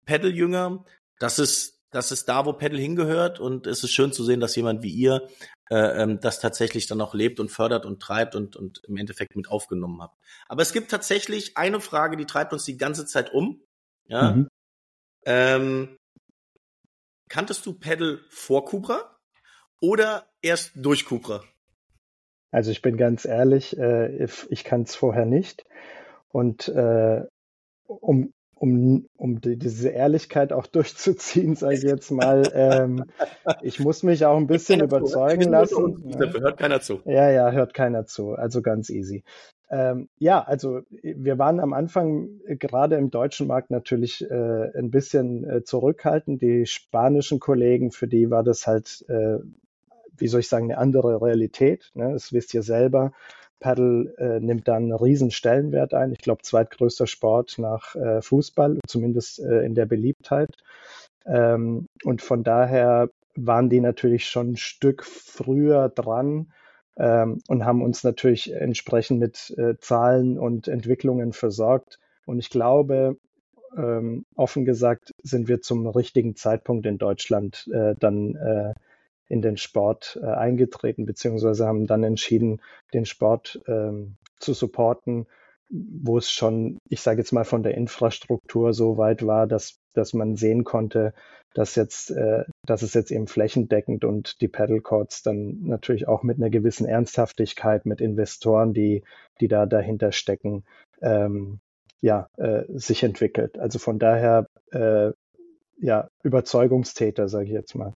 Pedal-Jünger, 0.05 0.85
das 1.19 1.39
ist, 1.39 1.81
das 1.93 2.11
ist 2.11 2.27
da, 2.27 2.45
wo 2.45 2.53
Pedal 2.53 2.79
hingehört. 2.79 3.39
Und 3.39 3.67
es 3.67 3.83
ist 3.83 3.91
schön 3.91 4.11
zu 4.11 4.23
sehen, 4.23 4.39
dass 4.39 4.55
jemand 4.55 4.83
wie 4.83 4.91
ihr 4.91 5.27
äh, 5.69 6.03
ähm, 6.03 6.19
das 6.19 6.39
tatsächlich 6.39 6.87
dann 6.87 7.01
auch 7.01 7.13
lebt 7.13 7.39
und 7.39 7.49
fördert 7.49 7.85
und 7.85 8.01
treibt 8.01 8.35
und, 8.35 8.55
und 8.55 8.83
im 8.87 8.97
Endeffekt 8.97 9.35
mit 9.35 9.49
aufgenommen 9.49 10.01
habt. 10.01 10.17
Aber 10.47 10.61
es 10.61 10.73
gibt 10.73 10.91
tatsächlich 10.91 11.57
eine 11.57 11.79
Frage, 11.79 12.17
die 12.17 12.25
treibt 12.25 12.53
uns 12.53 12.65
die 12.65 12.77
ganze 12.77 13.05
Zeit 13.05 13.33
um. 13.33 13.61
Ja. 14.05 14.31
Mhm. 14.31 14.47
Ähm, 15.25 15.97
kanntest 17.29 17.65
du 17.65 17.73
Pedal 17.73 18.19
vor 18.29 18.65
Cupra 18.65 19.17
oder 19.79 20.27
erst 20.41 20.71
durch 20.75 21.05
Cupra? 21.05 21.43
Also 22.51 22.69
ich 22.69 22.81
bin 22.81 22.97
ganz 22.97 23.25
ehrlich, 23.25 23.77
äh, 23.77 24.27
ich 24.49 24.63
kann 24.63 24.83
es 24.83 24.95
vorher 24.95 25.25
nicht. 25.25 25.65
Und 26.29 26.67
äh, 26.67 27.25
um, 27.87 28.33
um, 28.63 29.09
um 29.17 29.41
die, 29.41 29.57
diese 29.57 29.89
Ehrlichkeit 29.89 30.53
auch 30.53 30.67
durchzuziehen, 30.77 31.57
sage 31.57 31.75
ich 31.75 31.83
jetzt 31.83 32.11
mal, 32.11 32.49
ähm, 32.53 33.03
ich 33.61 33.81
muss 33.81 34.03
mich 34.03 34.25
auch 34.25 34.37
ein 34.37 34.47
bisschen 34.47 34.79
überzeugen 34.79 35.51
lassen. 35.51 36.01
Ja. 36.07 36.31
Hört 36.31 36.57
keiner 36.57 36.79
zu. 36.79 37.01
Ja, 37.03 37.29
ja, 37.29 37.51
hört 37.51 37.73
keiner 37.73 38.05
zu. 38.05 38.35
Also 38.35 38.61
ganz 38.61 38.89
easy. 38.89 39.25
Ähm, 39.69 40.07
ja, 40.17 40.41
also 40.41 40.79
wir 41.01 41.37
waren 41.37 41.59
am 41.59 41.73
Anfang 41.73 42.29
gerade 42.47 42.95
im 42.95 43.11
deutschen 43.11 43.47
Markt 43.47 43.69
natürlich 43.69 44.23
äh, 44.31 44.71
ein 44.77 44.91
bisschen 44.91 45.43
äh, 45.43 45.63
zurückhaltend. 45.65 46.41
Die 46.41 46.65
spanischen 46.65 47.41
Kollegen, 47.41 47.91
für 47.91 48.07
die 48.07 48.31
war 48.31 48.43
das 48.43 48.65
halt 48.65 49.03
äh, 49.09 49.39
wie 50.15 50.27
soll 50.27 50.39
ich 50.39 50.47
sagen, 50.47 50.71
eine 50.71 50.77
andere 50.77 51.21
Realität. 51.21 51.91
Ne? 51.95 52.13
Das 52.13 52.31
wisst 52.31 52.53
ihr 52.53 52.63
selber. 52.63 53.11
Paddle 53.63 54.13
äh, 54.17 54.41
nimmt 54.41 54.67
dann 54.67 54.83
einen 54.83 54.93
riesen 54.93 55.31
Stellenwert 55.31 55.93
ein. 55.93 56.11
Ich 56.11 56.19
glaube, 56.19 56.41
zweitgrößter 56.41 57.07
Sport 57.07 57.57
nach 57.59 57.95
äh, 57.95 58.21
Fußball, 58.21 58.77
zumindest 58.85 59.39
äh, 59.39 59.63
in 59.65 59.73
der 59.73 59.85
Beliebtheit. 59.85 60.49
Ähm, 61.25 61.87
und 62.03 62.21
von 62.21 62.43
daher 62.43 63.09
waren 63.35 63.69
die 63.69 63.79
natürlich 63.79 64.27
schon 64.27 64.51
ein 64.51 64.57
Stück 64.57 65.05
früher 65.05 65.87
dran 65.87 66.51
ähm, 66.97 67.39
und 67.47 67.63
haben 67.63 67.81
uns 67.81 68.03
natürlich 68.03 68.51
entsprechend 68.51 69.21
mit 69.21 69.55
äh, 69.57 69.75
Zahlen 69.79 70.37
und 70.37 70.67
Entwicklungen 70.67 71.31
versorgt. 71.31 71.99
Und 72.25 72.39
ich 72.39 72.49
glaube, 72.49 73.15
ähm, 73.77 74.25
offen 74.35 74.65
gesagt, 74.65 75.11
sind 75.23 75.47
wir 75.47 75.61
zum 75.61 75.87
richtigen 75.87 76.35
Zeitpunkt 76.35 76.85
in 76.85 76.97
Deutschland 76.97 77.69
äh, 77.73 77.95
dann 77.97 78.35
äh, 78.35 78.73
in 79.27 79.41
den 79.41 79.57
Sport 79.57 80.19
äh, 80.21 80.25
eingetreten, 80.25 81.05
beziehungsweise 81.05 81.65
haben 81.65 81.87
dann 81.87 82.03
entschieden, 82.03 82.61
den 82.93 83.05
Sport 83.05 83.61
ähm, 83.67 84.15
zu 84.39 84.53
supporten, 84.53 85.27
wo 85.69 86.17
es 86.17 86.29
schon, 86.29 86.77
ich 86.89 87.01
sage 87.01 87.19
jetzt 87.19 87.31
mal, 87.31 87.45
von 87.45 87.63
der 87.63 87.75
Infrastruktur 87.75 88.73
so 88.73 88.97
weit 88.97 89.25
war, 89.25 89.47
dass, 89.47 89.79
dass 89.93 90.13
man 90.13 90.35
sehen 90.35 90.63
konnte, 90.63 91.13
dass 91.53 91.75
jetzt, 91.75 92.11
äh, 92.11 92.43
dass 92.65 92.81
es 92.81 92.93
jetzt 92.93 93.11
eben 93.11 93.27
flächendeckend 93.27 94.05
und 94.05 94.41
die 94.41 94.47
Pedal 94.47 94.81
Courts 94.81 95.23
dann 95.23 95.63
natürlich 95.63 96.07
auch 96.07 96.23
mit 96.23 96.37
einer 96.37 96.49
gewissen 96.49 96.87
Ernsthaftigkeit, 96.87 97.85
mit 97.85 98.01
Investoren, 98.01 98.73
die, 98.73 99.03
die 99.39 99.47
da 99.47 99.65
dahinter 99.65 100.11
stecken, 100.11 100.63
ähm, 101.01 101.59
ja, 102.01 102.27
äh, 102.37 102.63
sich 102.67 103.03
entwickelt. 103.03 103.57
Also 103.57 103.79
von 103.79 103.97
daher, 103.97 104.47
äh, 104.71 105.11
ja, 105.79 106.07
Überzeugungstäter, 106.23 107.29
sage 107.29 107.45
ich 107.45 107.51
jetzt 107.51 107.75
mal. 107.75 107.93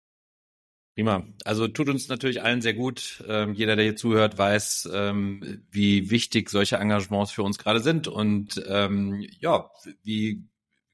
Prima. 0.94 1.24
Also 1.44 1.66
tut 1.66 1.88
uns 1.88 2.08
natürlich 2.08 2.42
allen 2.42 2.62
sehr 2.62 2.74
gut. 2.74 3.24
Ähm, 3.26 3.54
jeder, 3.54 3.74
der 3.74 3.84
hier 3.84 3.96
zuhört, 3.96 4.38
weiß, 4.38 4.88
ähm, 4.92 5.64
wie 5.70 6.10
wichtig 6.10 6.50
solche 6.50 6.76
Engagements 6.76 7.32
für 7.32 7.42
uns 7.42 7.58
gerade 7.58 7.80
sind 7.80 8.06
und 8.06 8.64
ähm, 8.68 9.26
ja, 9.40 9.70
wie 10.04 10.48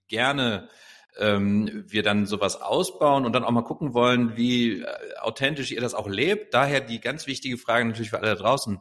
gerne 0.08 0.70
ähm, 1.18 1.84
wir 1.86 2.02
dann 2.02 2.24
sowas 2.24 2.62
ausbauen 2.62 3.26
und 3.26 3.34
dann 3.34 3.44
auch 3.44 3.50
mal 3.50 3.62
gucken 3.62 3.92
wollen, 3.92 4.38
wie 4.38 4.80
äh, 4.80 4.86
authentisch 5.20 5.70
ihr 5.70 5.82
das 5.82 5.94
auch 5.94 6.08
lebt. 6.08 6.54
Daher 6.54 6.80
die 6.80 7.00
ganz 7.00 7.26
wichtige 7.26 7.58
Frage 7.58 7.84
natürlich 7.84 8.10
für 8.10 8.20
alle 8.20 8.34
da 8.34 8.42
draußen. 8.42 8.80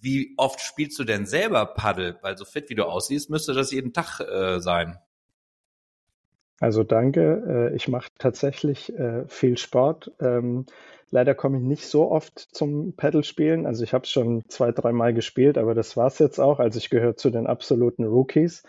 Wie 0.00 0.34
oft 0.36 0.60
spielst 0.60 0.98
du 0.98 1.04
denn 1.04 1.24
selber 1.24 1.64
Paddel? 1.64 2.18
Weil 2.20 2.36
so 2.36 2.44
fit 2.44 2.68
wie 2.68 2.74
du 2.74 2.84
aussiehst, 2.84 3.30
müsste 3.30 3.54
das 3.54 3.72
jeden 3.72 3.94
Tag 3.94 4.20
äh, 4.20 4.60
sein. 4.60 4.98
Also 6.60 6.82
danke. 6.82 7.70
Äh, 7.72 7.76
ich 7.76 7.88
mache 7.88 8.10
tatsächlich 8.18 8.96
äh, 8.98 9.24
viel 9.26 9.56
Sport. 9.58 10.12
Ähm, 10.20 10.66
leider 11.10 11.34
komme 11.34 11.58
ich 11.58 11.64
nicht 11.64 11.86
so 11.86 12.10
oft 12.10 12.38
zum 12.38 12.94
Paddle-Spielen. 12.94 13.66
Also 13.66 13.84
ich 13.84 13.92
habe 13.92 14.04
es 14.04 14.10
schon 14.10 14.42
zwei, 14.48 14.72
dreimal 14.72 15.14
gespielt, 15.14 15.56
aber 15.56 15.74
das 15.74 15.96
war 15.96 16.08
es 16.08 16.18
jetzt 16.18 16.38
auch. 16.40 16.58
Also 16.58 16.78
ich 16.78 16.90
gehöre 16.90 17.16
zu 17.16 17.30
den 17.30 17.46
absoluten 17.46 18.04
Rookies. 18.04 18.64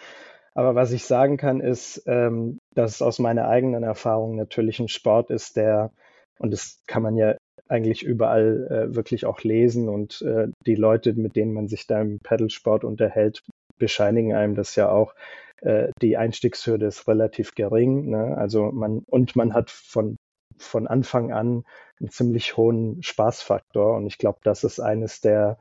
Aber 0.53 0.75
was 0.75 0.91
ich 0.91 1.05
sagen 1.05 1.37
kann, 1.37 1.61
ist, 1.61 2.03
ähm, 2.05 2.59
dass 2.75 2.95
es 2.95 3.01
aus 3.01 3.19
meiner 3.19 3.47
eigenen 3.47 3.83
Erfahrung 3.83 4.35
natürlich 4.35 4.79
ein 4.79 4.87
Sport 4.87 5.29
ist, 5.31 5.55
der, 5.57 5.91
und 6.39 6.51
das 6.51 6.81
kann 6.87 7.03
man 7.03 7.17
ja 7.17 7.35
eigentlich 7.67 8.03
überall 8.03 8.67
äh, 8.91 8.95
wirklich 8.95 9.25
auch 9.25 9.41
lesen 9.43 9.89
und 9.89 10.25
die 10.65 10.75
Leute, 10.75 11.13
mit 11.13 11.35
denen 11.35 11.53
man 11.53 11.67
sich 11.67 11.85
da 11.85 12.01
im 12.01 12.19
Pedalsport 12.19 12.83
unterhält, 12.83 13.43
bescheinigen 13.77 14.33
einem 14.33 14.55
das 14.55 14.75
ja 14.75 14.89
auch. 14.89 15.13
Äh, 15.61 15.89
die 16.01 16.17
Einstiegshürde 16.17 16.87
ist 16.87 17.07
relativ 17.07 17.55
gering. 17.55 18.09
Ne? 18.09 18.37
Also 18.37 18.71
man 18.71 19.03
und 19.07 19.35
man 19.35 19.53
hat 19.53 19.71
von 19.71 20.17
von 20.57 20.87
Anfang 20.87 21.31
an 21.31 21.63
einen 21.99 22.09
ziemlich 22.09 22.57
hohen 22.57 23.01
Spaßfaktor 23.01 23.95
und 23.95 24.07
ich 24.07 24.17
glaube, 24.17 24.39
das 24.43 24.63
ist 24.63 24.79
eines 24.79 25.21
der 25.21 25.57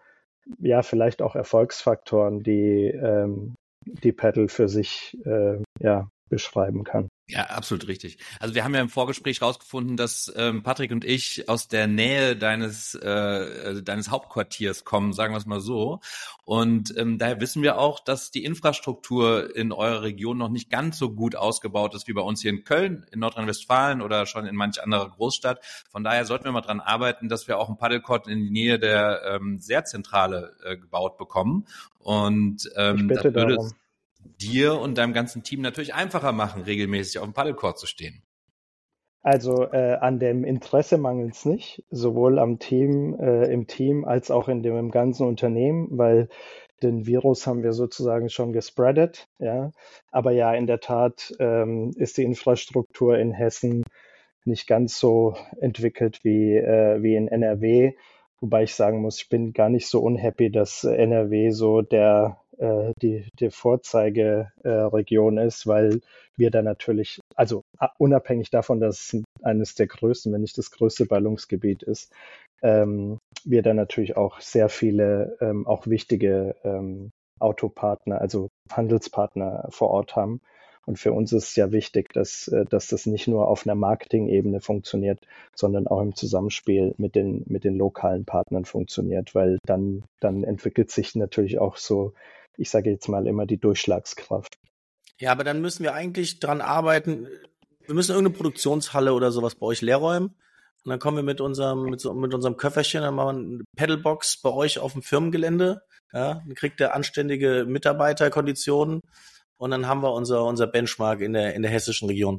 ja 0.59 0.83
vielleicht 0.83 1.23
auch 1.23 1.37
Erfolgsfaktoren, 1.37 2.43
die 2.43 2.87
ähm, 2.87 3.55
die 3.87 4.13
Pedal 4.13 4.49
für 4.49 4.69
sich 4.69 5.17
äh, 5.25 5.63
ja 5.81 6.09
beschreiben 6.29 6.85
kann. 6.85 7.09
Ja, 7.31 7.45
absolut 7.45 7.89
richtig. 7.89 8.17
Also 8.41 8.55
wir 8.55 8.65
haben 8.65 8.75
ja 8.75 8.81
im 8.81 8.89
Vorgespräch 8.89 9.43
rausgefunden, 9.43 9.99
dass 9.99 10.33
ähm, 10.35 10.63
Patrick 10.63 10.91
und 10.93 11.05
ich 11.05 11.47
aus 11.47 11.69
der 11.69 11.87
Nähe 11.87 12.37
deines 12.37 12.95
äh, 12.95 13.83
deines 13.83 14.11
Hauptquartiers 14.11 14.85
kommen, 14.85 15.13
sagen 15.13 15.35
wir 15.35 15.39
es 15.39 15.45
mal 15.45 15.61
so. 15.61 16.01
Und 16.47 16.97
ähm, 16.97 17.19
daher 17.19 17.39
wissen 17.39 17.63
wir 17.63 17.79
auch, 17.79 18.01
dass 18.01 18.31
die 18.31 18.45
Infrastruktur 18.45 19.55
in 19.55 19.73
eurer 19.73 20.01
Region 20.01 20.39
noch 20.39 20.49
nicht 20.49 20.71
ganz 20.71 20.97
so 20.97 21.11
gut 21.11 21.37
ausgebaut 21.37 21.95
ist 21.95 22.09
wie 22.09 22.15
bei 22.15 22.23
uns 22.23 22.41
hier 22.41 22.51
in 22.51 22.65
Köln, 22.65 23.05
in 23.13 23.21
Nordrhein-Westfalen 23.21 24.01
oder 24.01 24.25
schon 24.25 24.47
in 24.47 24.57
manch 24.57 24.83
anderer 24.83 25.11
Großstadt. 25.11 25.63
Von 25.91 26.05
daher 26.05 26.25
sollten 26.25 26.47
wir 26.47 26.53
mal 26.53 26.63
dran 26.63 26.81
arbeiten, 26.81 27.29
dass 27.29 27.47
wir 27.47 27.59
auch 27.59 27.69
ein 27.69 27.77
Paddlecourt 27.77 28.27
in 28.27 28.43
die 28.43 28.51
Nähe 28.51 28.79
der 28.79 29.21
ähm, 29.35 29.61
sehr 29.61 29.85
Zentrale 29.85 30.57
äh, 30.65 30.79
gebaut 30.79 31.19
bekommen. 31.19 31.67
Und 31.99 32.71
ähm, 32.75 32.97
ich 32.97 33.07
bitte 33.07 33.33
das 33.33 33.35
würde 33.35 33.55
darum 33.57 33.73
dir 34.41 34.79
und 34.79 34.99
deinem 34.99 35.13
ganzen 35.13 35.43
Team 35.43 35.61
natürlich 35.61 35.95
einfacher 35.95 36.33
machen, 36.33 36.63
regelmäßig 36.63 37.19
auf 37.19 37.25
dem 37.25 37.35
Paddlecourt 37.35 37.79
zu 37.79 37.87
stehen? 37.87 38.23
Also 39.23 39.65
äh, 39.73 39.97
an 40.01 40.19
dem 40.19 40.45
Interesse 40.45 40.97
mangelt 40.97 41.35
es 41.35 41.45
nicht, 41.45 41.85
sowohl 41.91 42.39
am 42.39 42.59
Team, 42.59 43.19
äh, 43.21 43.53
im 43.53 43.67
Team 43.67 44.05
als 44.05 44.31
auch 44.31 44.49
in 44.49 44.63
dem 44.63 44.77
im 44.79 44.91
ganzen 44.91 45.27
Unternehmen, 45.27 45.89
weil 45.91 46.29
den 46.83 47.07
Virus 47.07 47.47
haben 47.47 47.63
wir 47.63 47.73
sozusagen 47.73 48.31
schon 48.31 48.53
gespreadet, 48.53 49.29
ja. 49.39 49.73
Aber 50.13 50.31
ja, 50.31 50.55
in 50.55 50.67
der 50.67 50.81
Tat 50.81 51.35
ähm, 51.41 51.93
ist 51.97 52.17
die 52.19 52.23
Infrastruktur 52.23 53.19
in 53.19 53.33
Hessen 53.33 53.83
nicht 54.45 54.67
ganz 54.67 54.99
so 54.99 55.35
entwickelt 55.61 56.21
wie, 56.23 56.57
äh, 56.57 57.03
wie 57.03 57.17
in 57.17 57.29
NRW. 57.29 57.95
Wobei 58.41 58.63
ich 58.63 58.75
sagen 58.75 59.03
muss, 59.03 59.21
ich 59.21 59.29
bin 59.29 59.53
gar 59.53 59.69
nicht 59.69 59.89
so 59.89 60.01
unhappy, 60.01 60.51
dass 60.51 60.85
NRW 60.85 61.51
so 61.51 61.83
der 61.83 62.39
äh, 62.59 62.93
die, 63.01 63.29
die 63.39 63.51
Vorzeigeregion 63.51 65.39
äh, 65.39 65.47
ist, 65.47 65.67
weil 65.67 66.01
wir 66.37 66.51
da 66.51 66.63
natürlich, 66.63 67.21
also 67.35 67.63
unabhängig 67.99 68.51
davon, 68.51 68.81
dass 68.81 69.15
es 69.15 69.23
eines 69.43 69.75
der 69.75 69.87
größten, 69.87 70.33
wenn 70.33 70.43
nicht 70.43 70.59
das 70.59 70.71
größte 70.71 71.07
Ballungsgebiet 71.07 71.83
ist, 71.83 72.13
ähm, 72.63 73.19
wir 73.45 73.63
da 73.63 73.75
natürlich 73.75 74.17
auch 74.17 74.41
sehr 74.41 74.69
viele, 74.69 75.37
ähm, 75.41 75.67
auch 75.67 75.87
wichtige 75.87 76.57
ähm, 76.65 77.11
Autopartner, 77.39 78.21
also 78.21 78.49
Handelspartner 78.71 79.69
vor 79.71 79.91
Ort 79.91 80.17
haben. 80.17 80.41
Und 80.87 80.99
für 80.99 81.13
uns 81.13 81.33
ist 81.35 81.51
es 81.51 81.57
ja 81.57 81.71
wichtig, 81.71 82.13
dass, 82.15 82.49
äh, 82.49 82.65
dass 82.65 82.89
das 82.89 83.07
nicht 83.07 83.29
nur 83.29 83.49
auf 83.49 83.67
einer 83.67 83.75
Marketing-Ebene 83.75 84.61
funktioniert, 84.61 85.21
sondern 85.55 85.87
auch 85.87 86.01
im 86.01 86.15
Zusammenspiel 86.15 86.95
mit 86.97 87.15
den, 87.15 87.45
mit 87.47 87.65
den 87.65 87.77
lokalen 87.77 88.25
Partnern 88.25 88.65
funktioniert, 88.65 89.35
weil 89.35 89.59
dann, 89.67 90.05
dann 90.21 90.45
entwickelt 90.45 90.91
sich 90.91 91.15
natürlich 91.15 91.59
auch 91.59 91.77
so 91.77 92.15
ich 92.59 92.71
sage 92.71 92.91
jetzt 92.91 93.09
mal 93.09 93.27
immer 93.27 93.47
die 93.47 93.59
Durchschlagskraft. 93.59 94.59
Ja, 95.19 95.33
aber 95.33 95.45
dann 95.45 95.61
müssen 95.61 95.83
wir 95.83 95.95
eigentlich 95.95 96.41
dran 96.41 96.61
arbeiten. 96.61 97.27
Wir 97.87 97.95
müssen 97.95 98.13
irgendeine 98.13 98.37
Produktionshalle 98.37 99.13
oder 99.13 99.31
sowas 99.31 99.55
bei 99.55 99.67
euch 99.67 99.81
leerräumen. 99.81 100.35
Und 100.85 100.91
dann 100.91 100.99
kommen 100.99 101.17
wir 101.17 101.25
mit 101.25 101.41
unserem, 101.41 101.85
mit, 101.85 102.01
so, 102.01 102.15
mit 102.15 102.35
unserem 102.35 102.57
Köfferchen, 102.57 103.03
dann 103.03 103.15
machen 103.15 103.49
wir 103.49 103.55
eine 103.57 103.65
Pedalbox 103.77 104.41
bei 104.43 104.51
euch 104.51 104.79
auf 104.79 104.93
dem 104.93 105.03
Firmengelände. 105.03 105.83
Ja, 106.13 106.35
dann 106.35 106.55
kriegt 106.55 106.81
der 106.81 106.95
anständige 106.95 107.65
Mitarbeiterkonditionen. 107.67 109.01
Und 109.59 109.71
dann 109.71 109.87
haben 109.87 110.03
wir 110.03 110.13
unser, 110.13 110.45
unser 110.45 110.67
Benchmark 110.67 111.21
in 111.21 111.33
der, 111.33 111.55
in 111.55 111.63
der 111.63 111.71
hessischen 111.71 112.09
Region. 112.09 112.39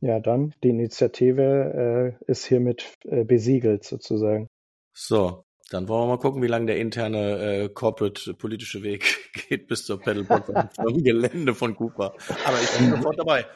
Ja, 0.00 0.18
dann, 0.18 0.54
die 0.64 0.70
Initiative 0.70 2.16
äh, 2.18 2.24
ist 2.30 2.46
hiermit 2.46 2.94
äh, 3.04 3.24
besiegelt 3.24 3.84
sozusagen. 3.84 4.46
So, 4.96 5.44
dann 5.70 5.88
wollen 5.88 6.02
wir 6.02 6.16
mal 6.16 6.18
gucken, 6.18 6.42
wie 6.42 6.48
lange 6.48 6.66
der 6.66 6.78
interne 6.78 7.38
äh, 7.38 7.68
corporate 7.68 8.34
politische 8.34 8.82
Weg 8.82 9.32
geht 9.48 9.68
bis 9.68 9.86
zur 9.86 10.00
Pedalbox 10.00 10.50
am 10.78 11.02
Gelände 11.02 11.54
von 11.54 11.74
Cooper. 11.76 12.12
Aber 12.44 12.60
ich 12.60 12.70
bin 12.76 12.90
sofort 12.90 13.18
dabei. 13.18 13.46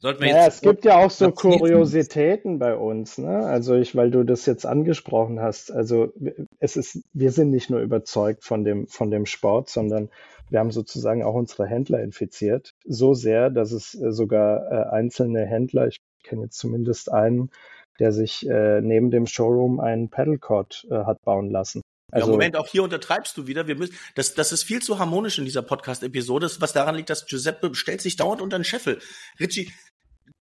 Sollten 0.00 0.20
wir 0.20 0.32
naja, 0.32 0.48
es 0.48 0.60
gibt 0.60 0.84
ja 0.84 0.96
auch 0.96 1.12
so 1.12 1.30
Kuriositäten 1.30 2.58
bei 2.58 2.74
uns, 2.74 3.18
ne? 3.18 3.46
Also 3.46 3.76
ich, 3.76 3.94
weil 3.94 4.10
du 4.10 4.24
das 4.24 4.46
jetzt 4.46 4.66
angesprochen 4.66 5.40
hast. 5.40 5.70
Also 5.70 6.12
es 6.58 6.76
ist, 6.76 7.04
wir 7.12 7.30
sind 7.30 7.50
nicht 7.50 7.70
nur 7.70 7.78
überzeugt 7.78 8.42
von 8.42 8.64
dem, 8.64 8.88
von 8.88 9.12
dem 9.12 9.26
Sport, 9.26 9.70
sondern 9.70 10.10
wir 10.50 10.58
haben 10.58 10.72
sozusagen 10.72 11.22
auch 11.22 11.34
unsere 11.34 11.66
Händler 11.66 12.02
infiziert. 12.02 12.74
So 12.84 13.14
sehr, 13.14 13.48
dass 13.48 13.70
es 13.70 13.94
äh, 13.94 14.10
sogar 14.10 14.72
äh, 14.72 14.90
einzelne 14.90 15.46
Händler, 15.46 15.86
ich 15.86 16.00
kenne 16.24 16.42
jetzt 16.42 16.58
zumindest 16.58 17.12
einen, 17.12 17.50
der 17.98 18.12
sich 18.12 18.46
äh, 18.48 18.80
neben 18.80 19.10
dem 19.10 19.26
Showroom 19.26 19.80
einen 19.80 20.08
Paddlecord 20.08 20.86
äh, 20.90 21.04
hat 21.04 21.22
bauen 21.22 21.50
lassen. 21.50 21.82
Also, 22.10 22.26
ja, 22.26 22.32
Moment, 22.32 22.56
auch 22.56 22.66
hier 22.66 22.82
untertreibst 22.82 23.36
du 23.38 23.46
wieder. 23.46 23.66
Wir 23.66 23.74
müssen, 23.74 23.94
das, 24.14 24.34
das 24.34 24.52
ist 24.52 24.64
viel 24.64 24.82
zu 24.82 24.98
harmonisch 24.98 25.38
in 25.38 25.46
dieser 25.46 25.62
Podcast-Episode, 25.62 26.50
was 26.58 26.74
daran 26.74 26.94
liegt, 26.94 27.08
dass 27.08 27.26
Giuseppe 27.26 27.74
stellt 27.74 28.02
sich 28.02 28.16
dauernd 28.16 28.42
unter 28.42 28.58
den 28.58 28.64
Scheffel. 28.64 29.00
Richie, 29.40 29.72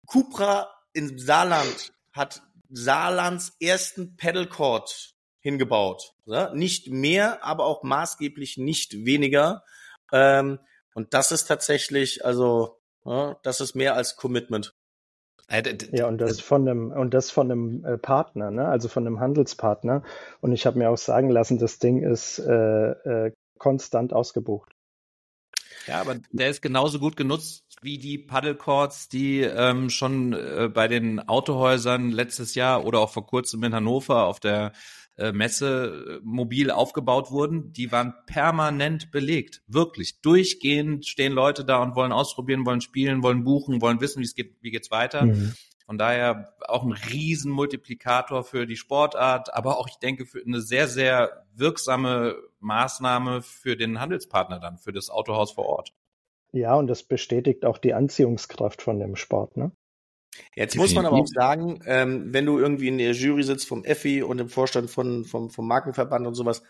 Cupra 0.06 0.70
in 0.92 1.18
Saarland 1.18 1.94
hat 2.12 2.42
Saarlands 2.70 3.54
ersten 3.62 4.18
Paddlecord 4.18 5.14
hingebaut. 5.40 6.12
Ja? 6.26 6.54
Nicht 6.54 6.90
mehr, 6.90 7.44
aber 7.46 7.66
auch 7.66 7.84
maßgeblich 7.84 8.58
nicht 8.58 9.06
weniger. 9.06 9.64
Ähm, 10.12 10.60
und 10.94 11.14
das 11.14 11.32
ist 11.32 11.46
tatsächlich, 11.46 12.26
also, 12.26 12.82
ja, 13.06 13.38
das 13.44 13.62
ist 13.62 13.76
mehr 13.76 13.96
als 13.96 14.18
Commitment. 14.18 14.74
Äh, 15.52 15.78
ja, 15.92 16.08
und 16.08 16.20
das 16.20 16.40
von 16.40 16.68
einem 16.68 16.92
und 16.92 17.14
das 17.14 17.30
von 17.30 17.52
einem 17.52 17.84
äh, 17.84 17.98
Partner, 17.98 18.52
ne? 18.52 18.68
also 18.68 18.88
von 18.88 19.06
einem 19.06 19.20
Handelspartner. 19.20 20.04
Und 20.40 20.54
ich 20.54 20.66
habe 20.66 20.80
mir 20.80 20.90
auch 20.90 20.98
sagen 20.98 21.30
lassen, 21.30 21.58
das 21.58 21.78
Ding 21.78 22.02
ist 22.02 22.40
äh, 22.40 22.92
äh, 22.92 23.32
konstant 23.58 24.14
ausgebucht. 24.14 24.72
Ja, 25.88 26.00
aber 26.00 26.16
der 26.32 26.50
ist 26.50 26.62
genauso 26.62 27.00
gut 27.00 27.18
genutzt 27.18 27.64
wie 27.82 27.98
die 27.98 28.18
Paddlecourts, 28.18 29.10
die 29.10 29.42
ähm, 29.42 29.90
schon 29.90 30.34
äh, 30.34 30.70
bei 30.72 30.88
den 30.88 31.20
Autohäusern 31.28 32.12
letztes 32.12 32.56
Jahr 32.56 32.86
oder 32.86 33.00
auch 33.00 33.10
vor 33.10 33.26
kurzem 33.26 33.64
in 33.64 33.74
Hannover 33.74 34.28
auf 34.28 34.40
der 34.40 34.74
äh, 35.18 35.32
Messe 35.32 36.20
äh, 36.20 36.26
mobil 36.26 36.72
aufgebaut 36.72 37.32
wurden. 37.32 37.74
Die 37.74 37.92
waren 37.92 38.14
permanent 38.26 39.12
belegt. 39.12 39.62
Wirklich. 39.68 40.22
Durchgehend 40.22 41.06
stehen 41.06 41.34
Leute 41.34 41.66
da 41.66 41.82
und 41.82 41.96
wollen 41.96 42.12
ausprobieren, 42.12 42.66
wollen 42.66 42.82
spielen, 42.82 43.24
wollen 43.24 43.44
buchen, 43.44 43.82
wollen 43.82 44.02
wissen, 44.02 44.20
wie 44.20 44.26
es 44.26 44.36
geht, 44.36 44.56
wie 44.62 44.72
geht's 44.72 44.92
weiter. 44.92 45.26
Mhm. 45.26 45.54
Von 45.86 45.98
daher 45.98 46.54
auch 46.68 46.84
ein 46.84 46.94
riesen 46.94 47.52
Multiplikator 47.52 48.46
für 48.46 48.66
die 48.66 48.78
Sportart, 48.78 49.54
aber 49.54 49.78
auch, 49.78 49.90
ich 49.90 49.98
denke, 49.98 50.26
für 50.26 50.42
eine 50.42 50.62
sehr, 50.62 50.88
sehr 50.88 51.46
wirksame 51.54 52.38
Maßnahme 52.60 53.42
für 53.42 53.76
den 53.76 54.00
Handelspartner 54.00 54.60
dann, 54.60 54.78
für 54.78 54.94
das 54.94 55.10
Autohaus 55.10 55.52
vor 55.52 55.66
Ort. 55.66 55.94
Ja, 56.54 56.76
und 56.76 56.88
das 56.88 57.04
bestätigt 57.04 57.66
auch 57.66 57.78
die 57.78 57.94
Anziehungskraft 57.94 58.82
von 58.82 59.00
dem 59.00 59.16
Sport, 59.16 59.58
ne? 59.58 59.72
Jetzt 60.56 60.76
muss 60.76 60.94
man 60.94 61.06
aber 61.06 61.18
auch 61.18 61.28
sagen, 61.28 61.82
ähm, 61.86 62.34
wenn 62.34 62.46
du 62.46 62.58
irgendwie 62.58 62.88
in 62.88 62.98
der 62.98 63.12
Jury 63.12 63.44
sitzt 63.44 63.68
vom 63.68 63.84
EFI 63.84 64.24
und 64.24 64.40
im 64.40 64.50
Vorstand 64.50 64.90
von, 64.90 65.26
vom, 65.26 65.50
vom 65.50 65.68
Markenverband 65.68 66.26
und 66.28 66.36
sowas, 66.36 66.64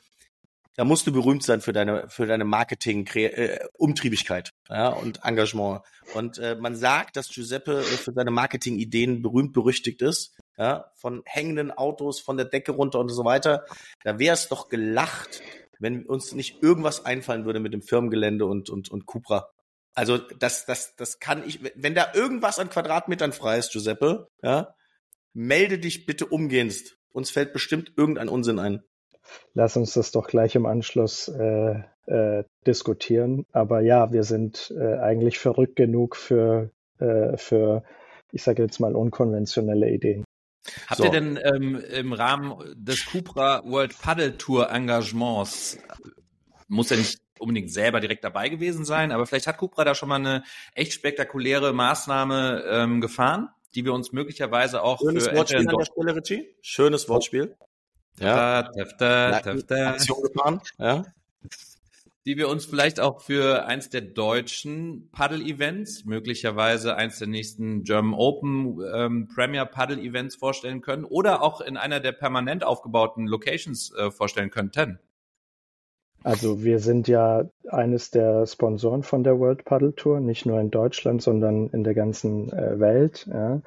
da 0.75 0.85
musst 0.85 1.05
du 1.05 1.11
berühmt 1.11 1.43
sein 1.43 1.61
für 1.61 1.73
deine 1.73 2.07
für 2.09 2.25
deine 2.25 2.45
Marketing 2.45 3.05
äh, 3.15 3.59
ja, 4.69 4.89
und 4.89 5.19
Engagement 5.23 5.81
und 6.13 6.37
äh, 6.37 6.55
man 6.55 6.75
sagt, 6.75 7.17
dass 7.17 7.29
Giuseppe 7.29 7.79
äh, 7.79 7.83
für 7.83 8.13
seine 8.13 8.31
Marketing 8.31 8.77
Ideen 8.77 9.21
berühmt 9.21 9.53
berüchtigt 9.53 10.01
ist, 10.01 10.35
ja, 10.57 10.91
von 10.95 11.23
hängenden 11.25 11.71
Autos 11.71 12.19
von 12.19 12.37
der 12.37 12.45
Decke 12.45 12.71
runter 12.71 12.99
und 12.99 13.09
so 13.09 13.25
weiter. 13.25 13.65
Da 14.03 14.17
wäre 14.17 14.33
es 14.33 14.47
doch 14.47 14.69
gelacht, 14.69 15.41
wenn 15.79 16.05
uns 16.05 16.33
nicht 16.33 16.63
irgendwas 16.63 17.05
einfallen 17.05 17.45
würde 17.45 17.59
mit 17.59 17.73
dem 17.73 17.81
Firmengelände 17.81 18.45
und 18.45 18.69
und 18.69 18.89
und 18.89 19.05
Cupra. 19.05 19.49
Also 19.93 20.17
das 20.17 20.65
das 20.65 20.95
das 20.95 21.19
kann 21.19 21.43
ich 21.45 21.59
wenn 21.75 21.95
da 21.95 22.13
irgendwas 22.13 22.59
an 22.59 22.69
Quadratmetern 22.69 23.33
frei 23.33 23.57
ist, 23.57 23.71
Giuseppe, 23.71 24.27
ja, 24.41 24.73
melde 25.33 25.79
dich 25.79 26.05
bitte 26.05 26.25
umgehend. 26.25 26.97
Uns 27.11 27.29
fällt 27.29 27.51
bestimmt 27.51 27.91
irgendein 27.97 28.29
Unsinn 28.29 28.59
ein 28.59 28.83
lass 29.53 29.77
uns 29.77 29.93
das 29.93 30.11
doch 30.11 30.27
gleich 30.27 30.55
im 30.55 30.65
Anschluss 30.65 31.27
äh, 31.27 31.81
äh, 32.05 32.43
diskutieren. 32.65 33.45
Aber 33.51 33.81
ja, 33.81 34.11
wir 34.11 34.23
sind 34.23 34.73
äh, 34.77 34.97
eigentlich 34.99 35.39
verrückt 35.39 35.75
genug 35.75 36.15
für, 36.15 36.71
äh, 36.99 37.37
für 37.37 37.83
ich 38.31 38.43
sage 38.43 38.63
jetzt 38.63 38.79
mal, 38.79 38.95
unkonventionelle 38.95 39.89
Ideen. 39.89 40.23
Habt 40.87 40.99
so. 40.99 41.05
ihr 41.05 41.11
denn 41.11 41.39
ähm, 41.41 41.75
im 41.75 42.13
Rahmen 42.13 42.55
des 42.75 43.05
Cupra 43.05 43.63
World 43.65 43.99
Paddle 43.99 44.37
Tour 44.37 44.69
Engagements, 44.69 45.79
muss 46.71 46.89
ja 46.89 46.97
nicht 46.97 47.19
unbedingt 47.37 47.71
selber 47.71 47.99
direkt 47.99 48.23
dabei 48.23 48.49
gewesen 48.49 48.85
sein, 48.85 49.11
aber 49.11 49.27
vielleicht 49.27 49.47
hat 49.47 49.57
Cupra 49.57 49.83
da 49.83 49.93
schon 49.93 50.09
mal 50.09 50.15
eine 50.15 50.43
echt 50.73 50.93
spektakuläre 50.93 51.73
Maßnahme 51.73 52.63
ähm, 52.67 53.01
gefahren, 53.01 53.49
die 53.75 53.83
wir 53.83 53.93
uns 53.93 54.11
möglicherweise 54.11 54.81
auch 54.81 54.99
Schönes 54.99 55.27
für 55.27 55.35
Wortspiel 55.35 55.67
an 55.67 55.77
der 55.77 55.85
Stelle, 55.85 56.15
Richie. 56.15 56.55
Schönes 56.61 57.09
Wortspiel. 57.09 57.55
Ja. 58.19 58.63
Tafta, 58.63 59.39
Tafta, 59.39 59.89
Aktion 59.91 60.61
ja. 60.77 61.05
Die 62.25 62.37
wir 62.37 62.49
uns 62.49 62.65
vielleicht 62.65 62.99
auch 62.99 63.21
für 63.21 63.65
eins 63.65 63.89
der 63.89 64.01
deutschen 64.01 65.09
Paddle-Events, 65.11 66.05
möglicherweise 66.05 66.95
eins 66.95 67.17
der 67.17 67.27
nächsten 67.27 67.83
German 67.83 68.13
Open 68.13 68.79
ähm, 68.93 69.27
Premier 69.33 69.65
Paddle-Events 69.65 70.35
vorstellen 70.35 70.81
können 70.81 71.03
oder 71.03 71.41
auch 71.41 71.61
in 71.61 71.77
einer 71.77 71.99
der 71.99 72.11
permanent 72.11 72.63
aufgebauten 72.63 73.25
Locations 73.25 73.91
äh, 73.95 74.11
vorstellen 74.11 74.51
könnten. 74.51 74.99
Also 76.23 76.63
wir 76.63 76.79
sind 76.79 77.07
ja 77.07 77.49
eines 77.67 78.11
der 78.11 78.45
Sponsoren 78.45 79.03
von 79.03 79.23
der 79.23 79.39
World 79.39 79.65
Paddle 79.65 79.95
Tour, 79.95 80.19
nicht 80.19 80.45
nur 80.45 80.59
in 80.59 80.69
Deutschland, 80.69 81.21
sondern 81.21 81.69
in 81.69 81.83
der 81.83 81.95
ganzen 81.95 82.51
äh, 82.51 82.79
Welt. 82.79 83.27
Ja. 83.31 83.61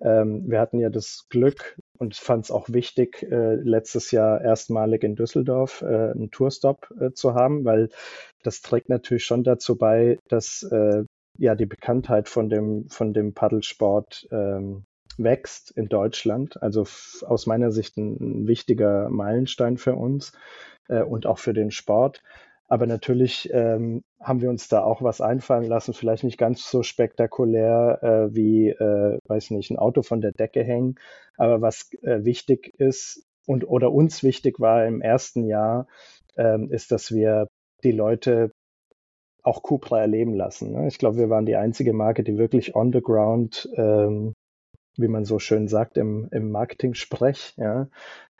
Ähm, 0.00 0.44
wir 0.46 0.60
hatten 0.60 0.78
ja 0.78 0.90
das 0.90 1.26
Glück 1.30 1.78
und 1.98 2.14
fand 2.14 2.44
es 2.44 2.50
auch 2.50 2.68
wichtig, 2.68 3.22
äh, 3.22 3.54
letztes 3.54 4.10
Jahr 4.10 4.42
erstmalig 4.42 5.04
in 5.04 5.16
Düsseldorf 5.16 5.80
äh, 5.80 6.10
einen 6.10 6.30
Tourstop 6.30 6.92
äh, 7.00 7.12
zu 7.12 7.34
haben, 7.34 7.64
weil 7.64 7.88
das 8.42 8.60
trägt 8.60 8.90
natürlich 8.90 9.24
schon 9.24 9.42
dazu 9.42 9.76
bei, 9.76 10.18
dass 10.28 10.62
äh, 10.70 11.04
ja 11.38 11.54
die 11.54 11.66
Bekanntheit 11.66 12.28
von 12.28 12.50
dem 12.50 12.88
von 12.90 13.14
dem 13.14 13.32
Paddelsport 13.32 14.28
ähm, 14.30 14.84
wächst 15.18 15.70
in 15.70 15.88
Deutschland. 15.88 16.62
Also 16.62 16.82
aus 16.82 17.46
meiner 17.46 17.70
Sicht 17.70 17.96
ein, 17.96 18.46
wichtiger 18.46 19.08
Meilenstein 19.08 19.76
für 19.76 19.94
uns 19.94 20.32
äh, 20.88 21.02
und 21.02 21.26
auch 21.26 21.38
für 21.38 21.52
den 21.52 21.70
Sport. 21.70 22.22
Aber 22.68 22.86
natürlich 22.86 23.48
ähm, 23.52 24.02
haben 24.20 24.40
wir 24.40 24.50
uns 24.50 24.68
da 24.68 24.82
auch 24.82 25.00
was 25.00 25.20
einfallen 25.20 25.68
lassen, 25.68 25.94
vielleicht 25.94 26.24
nicht 26.24 26.38
ganz 26.38 26.68
so 26.68 26.82
spektakulär 26.82 28.00
äh, 28.02 28.34
wie, 28.34 28.70
äh, 28.70 29.18
weiß 29.28 29.52
nicht, 29.52 29.70
ein 29.70 29.78
Auto 29.78 30.02
von 30.02 30.20
der 30.20 30.32
Decke 30.32 30.64
hängen. 30.64 30.96
Aber 31.36 31.60
was 31.60 31.90
äh, 32.02 32.24
wichtig 32.24 32.74
ist 32.78 33.24
und 33.46 33.68
oder 33.68 33.92
uns 33.92 34.24
wichtig 34.24 34.58
war 34.58 34.84
im 34.84 35.00
ersten 35.00 35.44
Jahr, 35.46 35.86
ähm, 36.36 36.70
ist, 36.70 36.90
dass 36.90 37.12
wir 37.12 37.46
die 37.84 37.92
Leute 37.92 38.50
auch 39.46 39.62
Cupra 39.62 40.00
erleben 40.00 40.34
lassen. 40.34 40.72
Ne? 40.72 40.88
Ich 40.88 40.98
glaube, 40.98 41.18
wir 41.18 41.30
waren 41.30 41.46
die 41.46 41.56
einzige 41.56 41.92
Marke, 41.92 42.24
die 42.24 42.36
wirklich 42.36 42.74
on 42.74 42.92
the 42.92 43.00
ground, 43.00 43.68
ähm, 43.76 44.34
wie 44.98 45.08
man 45.08 45.24
so 45.24 45.38
schön 45.38 45.68
sagt 45.68 45.96
im, 45.96 46.28
im 46.30 46.50
Marketing-Sprech, 46.50 47.54
ja, 47.56 47.88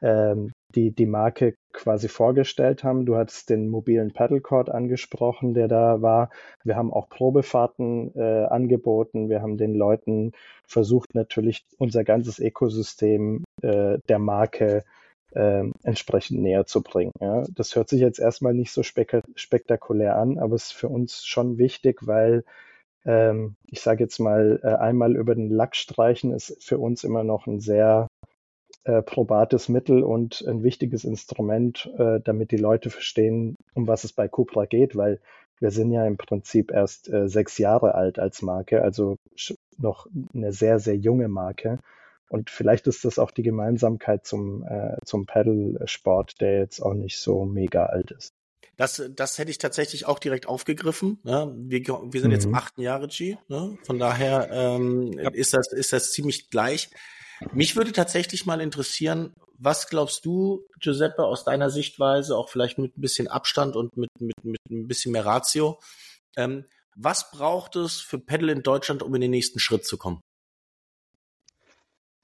ähm, 0.02 0.52
die, 0.74 0.90
die 0.90 1.06
Marke 1.06 1.54
quasi 1.72 2.08
vorgestellt 2.08 2.84
haben. 2.84 3.06
Du 3.06 3.16
hattest 3.16 3.50
den 3.50 3.68
mobilen 3.68 4.12
Paddlecord 4.12 4.70
angesprochen, 4.70 5.54
der 5.54 5.68
da 5.68 6.02
war. 6.02 6.30
Wir 6.64 6.76
haben 6.76 6.92
auch 6.92 7.08
Probefahrten 7.08 8.12
äh, 8.14 8.44
angeboten. 8.44 9.28
Wir 9.30 9.40
haben 9.42 9.56
den 9.56 9.74
Leuten 9.74 10.32
versucht, 10.66 11.14
natürlich 11.14 11.64
unser 11.78 12.04
ganzes 12.04 12.38
Ökosystem 12.38 13.44
äh, 13.62 13.98
der 14.08 14.18
Marke 14.18 14.84
äh, 15.32 15.64
entsprechend 15.82 16.42
näher 16.42 16.66
zu 16.66 16.82
bringen. 16.82 17.12
Ja. 17.20 17.44
Das 17.54 17.74
hört 17.74 17.88
sich 17.88 18.00
jetzt 18.00 18.18
erstmal 18.18 18.54
nicht 18.54 18.72
so 18.72 18.82
spek 18.82 19.22
spektakulär 19.34 20.16
an, 20.16 20.38
aber 20.38 20.54
es 20.54 20.66
ist 20.66 20.72
für 20.72 20.88
uns 20.88 21.24
schon 21.24 21.58
wichtig, 21.58 22.06
weil 22.06 22.44
ähm, 23.06 23.56
ich 23.70 23.80
sage 23.80 24.04
jetzt 24.04 24.18
mal, 24.18 24.60
äh, 24.62 24.74
einmal 24.74 25.16
über 25.16 25.34
den 25.34 25.48
Lack 25.50 25.76
streichen 25.76 26.32
ist 26.32 26.62
für 26.62 26.78
uns 26.78 27.04
immer 27.04 27.24
noch 27.24 27.46
ein 27.46 27.60
sehr 27.60 28.08
äh, 28.84 29.02
probates 29.02 29.68
Mittel 29.68 30.02
und 30.02 30.44
ein 30.46 30.62
wichtiges 30.62 31.04
Instrument, 31.04 31.90
äh, 31.98 32.20
damit 32.20 32.50
die 32.50 32.56
Leute 32.56 32.90
verstehen, 32.90 33.56
um 33.74 33.86
was 33.86 34.04
es 34.04 34.12
bei 34.12 34.28
Cupra 34.28 34.66
geht, 34.66 34.96
weil 34.96 35.20
wir 35.60 35.70
sind 35.70 35.90
ja 35.92 36.06
im 36.06 36.16
Prinzip 36.16 36.70
erst 36.70 37.08
äh, 37.08 37.28
sechs 37.28 37.58
Jahre 37.58 37.94
alt 37.94 38.18
als 38.18 38.42
Marke, 38.42 38.82
also 38.82 39.16
noch 39.78 40.06
eine 40.34 40.52
sehr, 40.52 40.78
sehr 40.78 40.96
junge 40.96 41.28
Marke. 41.28 41.78
Und 42.28 42.50
vielleicht 42.50 42.86
ist 42.88 43.04
das 43.04 43.18
auch 43.18 43.30
die 43.30 43.44
Gemeinsamkeit 43.44 44.26
zum, 44.26 44.64
äh, 44.64 44.96
zum 45.04 45.26
Paddle-Sport, 45.26 46.40
der 46.40 46.58
jetzt 46.58 46.80
auch 46.80 46.94
nicht 46.94 47.18
so 47.18 47.44
mega 47.44 47.86
alt 47.86 48.10
ist. 48.10 48.34
Das, 48.76 49.02
das 49.14 49.38
hätte 49.38 49.50
ich 49.50 49.58
tatsächlich 49.58 50.06
auch 50.06 50.18
direkt 50.18 50.46
aufgegriffen. 50.46 51.18
Ne? 51.22 51.54
Wir, 51.56 51.80
wir 51.80 52.20
sind 52.20 52.28
mhm. 52.28 52.34
jetzt 52.34 52.44
im 52.44 52.54
achten 52.54 52.82
Jahre 52.82 53.08
G. 53.08 53.36
Ne? 53.48 53.78
Von 53.84 53.98
daher 53.98 54.50
ähm, 54.52 55.12
ja. 55.12 55.30
ist, 55.30 55.54
das, 55.54 55.72
ist 55.72 55.92
das 55.92 56.12
ziemlich 56.12 56.50
gleich. 56.50 56.90
Mich 57.52 57.76
würde 57.76 57.92
tatsächlich 57.92 58.44
mal 58.46 58.60
interessieren, 58.60 59.34
was 59.58 59.88
glaubst 59.88 60.24
du, 60.24 60.66
Giuseppe, 60.80 61.24
aus 61.24 61.44
deiner 61.44 61.70
Sichtweise, 61.70 62.36
auch 62.36 62.50
vielleicht 62.50 62.78
mit 62.78 62.96
ein 62.96 63.00
bisschen 63.00 63.28
Abstand 63.28 63.76
und 63.76 63.96
mit, 63.96 64.10
mit, 64.20 64.44
mit 64.44 64.60
ein 64.70 64.86
bisschen 64.86 65.12
mehr 65.12 65.24
Ratio, 65.24 65.78
ähm, 66.36 66.66
was 66.94 67.30
braucht 67.30 67.76
es 67.76 68.00
für 68.00 68.18
Pedal 68.18 68.50
in 68.50 68.62
Deutschland, 68.62 69.02
um 69.02 69.14
in 69.14 69.20
den 69.20 69.30
nächsten 69.30 69.58
Schritt 69.58 69.86
zu 69.86 69.98
kommen? 69.98 70.20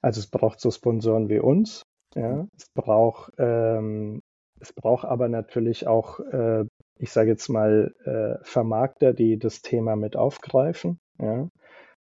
Also 0.01 0.19
es 0.19 0.27
braucht 0.27 0.59
so 0.59 0.69
Sponsoren 0.69 1.29
wie 1.29 1.39
uns. 1.39 1.83
Ja. 2.15 2.45
Es 2.57 2.65
braucht 2.73 3.31
ähm, 3.37 4.21
es 4.63 4.73
braucht 4.73 5.05
aber 5.05 5.27
natürlich 5.27 5.87
auch, 5.87 6.19
äh, 6.21 6.63
ich 6.97 7.11
sage 7.11 7.29
jetzt 7.31 7.49
mal, 7.49 7.93
äh, 8.05 8.43
Vermarkter, 8.43 9.13
die 9.13 9.37
das 9.37 9.61
Thema 9.61 9.95
mit 9.95 10.15
aufgreifen 10.15 10.99
ja, 11.19 11.49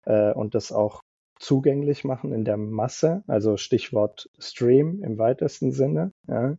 äh, 0.06 0.34
und 0.34 0.56
das 0.56 0.72
auch 0.72 1.02
zugänglich 1.40 2.04
machen 2.04 2.34
in 2.34 2.44
der 2.44 2.58
Masse, 2.58 3.24
also 3.28 3.56
Stichwort 3.56 4.30
Stream 4.40 5.02
im 5.04 5.18
weitesten 5.18 5.72
Sinne. 5.72 6.12
Ja. 6.28 6.58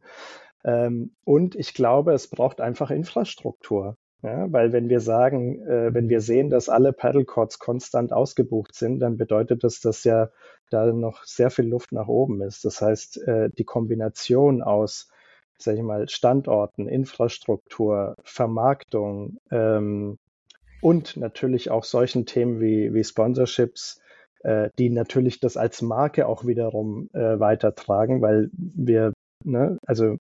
Ähm, 0.65 1.15
und 1.25 1.55
ich 1.55 1.75
glaube, 1.75 2.13
es 2.13 2.29
braucht 2.29 2.63
einfach 2.63 2.91
Infrastruktur. 2.91 3.97
Ja, 4.23 4.53
weil 4.53 4.73
wenn 4.73 4.91
wir 4.91 5.01
sagen, 5.01 5.63
äh, 5.67 5.95
wenn 5.95 6.11
wir 6.11 6.21
sehen, 6.21 6.51
dass 6.51 6.69
alle 6.69 6.93
Paddlecourts 6.93 7.59
konstant 7.59 8.13
ausgebucht 8.13 8.75
sind, 8.75 9.01
dann 9.01 9.17
bedeutet 9.17 9.65
das, 9.65 9.81
dass 9.81 10.05
ja 10.05 10.31
da 10.71 10.93
noch 10.93 11.25
sehr 11.25 11.51
viel 11.51 11.67
Luft 11.67 11.93
nach 11.93 12.07
oben 12.07 12.43
ist. 12.43 12.65
Das 12.67 12.83
heißt, 12.83 13.27
äh, 13.27 13.51
die 13.51 13.65
Kombination 13.65 14.63
aus, 14.63 15.11
sag 15.63 15.77
ich 15.77 15.83
mal, 15.83 16.09
Standorten, 16.09 16.89
Infrastruktur, 16.89 18.15
Vermarktung 18.23 19.39
ähm, 19.51 20.19
und 20.81 21.17
natürlich 21.17 21.71
auch 21.71 21.85
solchen 21.85 22.27
Themen 22.27 22.61
wie, 22.61 22.95
wie 22.95 23.05
Sponsorships, 23.05 24.01
äh, 24.43 24.71
die 24.79 24.91
natürlich 24.91 25.41
das 25.41 25.57
als 25.57 25.83
Marke 25.83 26.27
auch 26.27 26.47
wiederum 26.47 27.11
äh, 27.13 27.39
weitertragen, 27.39 28.23
weil 28.23 28.51
wir, 28.53 29.13
ne, 29.45 29.79
also 29.87 30.17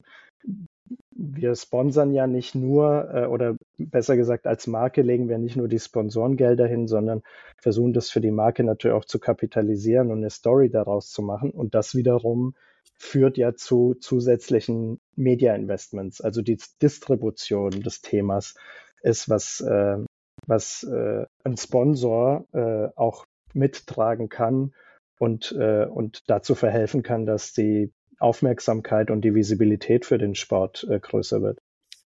wir 1.11 1.55
sponsern 1.55 2.12
ja 2.12 2.26
nicht 2.26 2.55
nur 2.55 3.11
äh, 3.12 3.26
oder 3.26 3.57
besser 3.79 4.16
gesagt, 4.16 4.46
als 4.46 4.66
Marke 4.66 5.03
legen 5.03 5.29
wir 5.29 5.38
nicht 5.38 5.57
nur 5.57 5.68
die 5.68 5.79
Sponsorengelder 5.79 6.66
hin, 6.66 6.88
sondern 6.88 7.22
versuchen 7.59 7.92
das 7.92 8.11
für 8.11 8.20
die 8.20 8.31
Marke 8.31 8.64
natürlich 8.64 8.96
auch 8.96 9.05
zu 9.05 9.18
kapitalisieren 9.18 10.11
und 10.11 10.18
eine 10.18 10.31
Story 10.31 10.70
daraus 10.70 11.11
zu 11.11 11.22
machen. 11.22 11.50
Und 11.50 11.74
das 11.74 11.94
wiederum 11.94 12.55
führt 12.96 13.38
ja 13.38 13.54
zu 13.54 13.94
zusätzlichen 13.94 15.00
Media-Investments. 15.16 16.20
Also 16.20 16.42
die 16.42 16.58
Distribution 16.82 17.70
des 17.70 18.02
Themas 18.02 18.54
ist 19.02 19.28
was, 19.28 19.60
äh, 19.60 19.98
was 20.46 20.82
äh, 20.84 21.24
ein 21.44 21.56
Sponsor 21.56 22.46
äh, 22.52 22.88
auch 22.96 23.24
mittragen 23.54 24.28
kann 24.28 24.74
und, 25.18 25.52
äh, 25.58 25.86
und 25.86 26.22
dazu 26.28 26.54
verhelfen 26.54 27.02
kann, 27.02 27.26
dass 27.26 27.52
die 27.52 27.92
Aufmerksamkeit 28.18 29.10
und 29.10 29.22
die 29.22 29.34
Visibilität 29.34 30.04
für 30.04 30.18
den 30.18 30.34
Sport 30.34 30.86
äh, 30.88 31.00
größer 31.00 31.42
wird. 31.42 31.58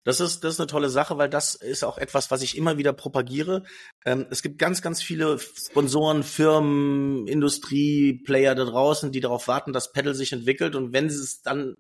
Das 0.05 0.21
ist, 0.21 0.45
das 0.45 0.55
ist 0.55 0.61
eine 0.61 0.67
tolle 0.67 0.91
Sache, 0.91 1.17
weil 1.17 1.31
das 1.31 1.55
ist 1.55 1.83
auch 1.83 1.97
etwas, 1.97 2.31
was 2.31 2.43
ich 2.43 2.57
immer 2.57 2.77
wieder 2.77 2.93
propagiere. 2.93 3.65
Ähm, 4.05 4.27
es 4.31 4.43
gibt 4.43 4.59
ganz, 4.59 4.83
ganz 4.83 5.03
viele 5.03 5.39
Sponsoren, 5.39 6.23
Firmen, 6.23 7.27
Industrie-Player 7.27 8.55
da 8.55 8.65
draußen, 8.65 9.13
die 9.13 9.21
darauf 9.21 9.49
warten, 9.49 9.73
dass 9.73 9.93
Pedal 9.93 10.15
sich 10.15 10.33
entwickelt. 10.33 10.75
Und 10.75 10.93
wenn 10.93 11.09
sie 11.09 11.23
es 11.23 11.41
dann 11.41 11.75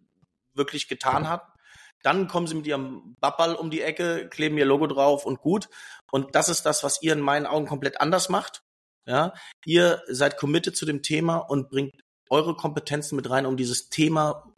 wirklich 0.55 0.89
getan 0.89 1.29
hat, 1.29 1.43
dann 2.03 2.27
kommen 2.27 2.47
sie 2.47 2.55
mit 2.55 2.67
ihrem 2.67 3.17
Babball 3.21 3.55
um 3.55 3.71
die 3.71 3.83
Ecke, 3.83 4.29
kleben 4.29 4.57
ihr 4.57 4.67
Logo 4.67 4.87
drauf 4.87 5.27
und 5.27 5.41
gut. 5.41 5.69
Und 6.11 6.35
das 6.35 6.49
ist 6.49 6.65
das, 6.65 6.83
was 6.83 7.03
ihr 7.03 7.13
in 7.13 7.21
meinen 7.21 7.47
Augen 7.47 7.67
komplett 7.67 8.01
anders 8.01 8.29
macht. 8.31 8.63
Ja, 9.07 9.35
ihr 9.67 10.03
seid 10.09 10.39
committed 10.39 10.77
zu 10.77 10.87
dem 10.87 11.03
Thema 11.03 11.37
und 11.37 11.69
bringt 11.69 11.95
eure 12.31 12.57
Kompetenzen 12.57 13.17
mit 13.17 13.29
rein, 13.29 13.45
um 13.45 13.59
dieses 13.59 13.91
Thema 13.91 14.54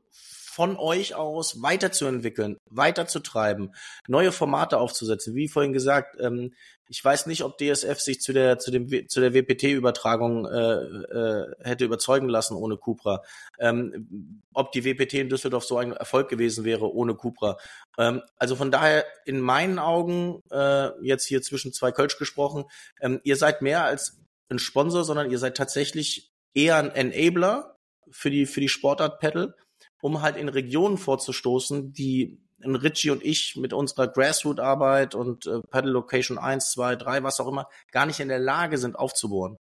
von 0.56 0.78
euch 0.78 1.14
aus 1.14 1.60
weiterzuentwickeln, 1.60 2.56
weiterzutreiben, 2.70 3.74
neue 4.08 4.32
Formate 4.32 4.78
aufzusetzen. 4.78 5.34
Wie 5.34 5.48
vorhin 5.48 5.74
gesagt, 5.74 6.16
ähm, 6.18 6.54
ich 6.88 7.04
weiß 7.04 7.26
nicht, 7.26 7.44
ob 7.44 7.58
DSF 7.58 8.00
sich 8.00 8.22
zu 8.22 8.32
der 8.32 8.58
zu 8.58 8.70
zu 9.06 9.20
der 9.20 9.34
WPT-Übertragung 9.34 10.46
äh, 10.46 10.76
äh, 10.78 11.54
hätte 11.62 11.84
überzeugen 11.84 12.30
lassen 12.30 12.56
ohne 12.56 12.78
Cupra. 12.78 13.22
Ähm, 13.58 14.40
ob 14.54 14.72
die 14.72 14.86
WPT 14.86 15.14
in 15.14 15.28
Düsseldorf 15.28 15.64
so 15.64 15.76
ein 15.76 15.92
Erfolg 15.92 16.30
gewesen 16.30 16.64
wäre 16.64 16.90
ohne 16.90 17.14
Cupra. 17.14 17.58
Ähm, 17.98 18.22
also 18.38 18.56
von 18.56 18.70
daher 18.70 19.04
in 19.26 19.40
meinen 19.40 19.78
Augen 19.78 20.40
äh, 20.50 20.88
jetzt 21.04 21.26
hier 21.26 21.42
zwischen 21.42 21.74
zwei 21.74 21.92
Kölsch 21.92 22.16
gesprochen, 22.16 22.64
ähm, 23.02 23.20
ihr 23.24 23.36
seid 23.36 23.60
mehr 23.60 23.84
als 23.84 24.22
ein 24.48 24.58
Sponsor, 24.58 25.04
sondern 25.04 25.30
ihr 25.30 25.38
seid 25.38 25.54
tatsächlich 25.54 26.30
eher 26.54 26.76
ein 26.76 26.92
Enabler 26.92 27.76
für 28.10 28.30
die 28.30 28.46
für 28.46 28.62
die 28.62 28.70
Sportart 28.70 29.20
Pedal 29.20 29.54
um 30.00 30.22
halt 30.22 30.36
in 30.36 30.48
Regionen 30.48 30.98
vorzustoßen, 30.98 31.92
die 31.92 32.40
in 32.62 32.74
Richie 32.74 33.10
und 33.10 33.24
ich 33.24 33.56
mit 33.56 33.72
unserer 33.72 34.08
Grassroot-Arbeit 34.08 35.14
und 35.14 35.46
äh, 35.46 35.60
Paddle 35.70 35.92
Location 35.92 36.38
1, 36.38 36.70
2, 36.72 36.96
3, 36.96 37.22
was 37.22 37.40
auch 37.40 37.48
immer, 37.48 37.68
gar 37.92 38.06
nicht 38.06 38.20
in 38.20 38.28
der 38.28 38.38
Lage 38.38 38.78
sind 38.78 38.96
aufzubohren. 38.96 39.56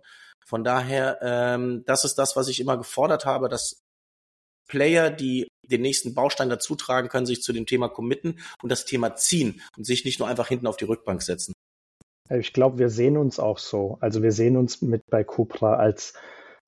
Von 0.45 0.63
daher, 0.63 1.19
ähm, 1.21 1.83
das 1.85 2.05
ist 2.05 2.15
das, 2.15 2.35
was 2.35 2.47
ich 2.47 2.59
immer 2.59 2.77
gefordert 2.77 3.25
habe, 3.25 3.49
dass 3.49 3.81
Player, 4.67 5.09
die 5.09 5.47
den 5.63 5.81
nächsten 5.81 6.13
Baustein 6.13 6.49
dazu 6.49 6.75
tragen 6.75 7.09
können, 7.09 7.25
sich 7.25 7.41
zu 7.41 7.53
dem 7.53 7.65
Thema 7.65 7.89
committen 7.89 8.39
und 8.61 8.71
das 8.71 8.85
Thema 8.85 9.15
ziehen 9.15 9.61
und 9.77 9.85
sich 9.85 10.05
nicht 10.05 10.19
nur 10.19 10.27
einfach 10.27 10.47
hinten 10.47 10.67
auf 10.67 10.77
die 10.77 10.85
Rückbank 10.85 11.21
setzen. 11.21 11.53
Ich 12.29 12.53
glaube, 12.53 12.79
wir 12.79 12.89
sehen 12.89 13.17
uns 13.17 13.39
auch 13.39 13.59
so. 13.59 13.97
Also 14.01 14.23
wir 14.23 14.31
sehen 14.31 14.57
uns 14.57 14.81
mit 14.81 15.03
bei 15.09 15.23
Cupra 15.23 15.75
als 15.75 16.13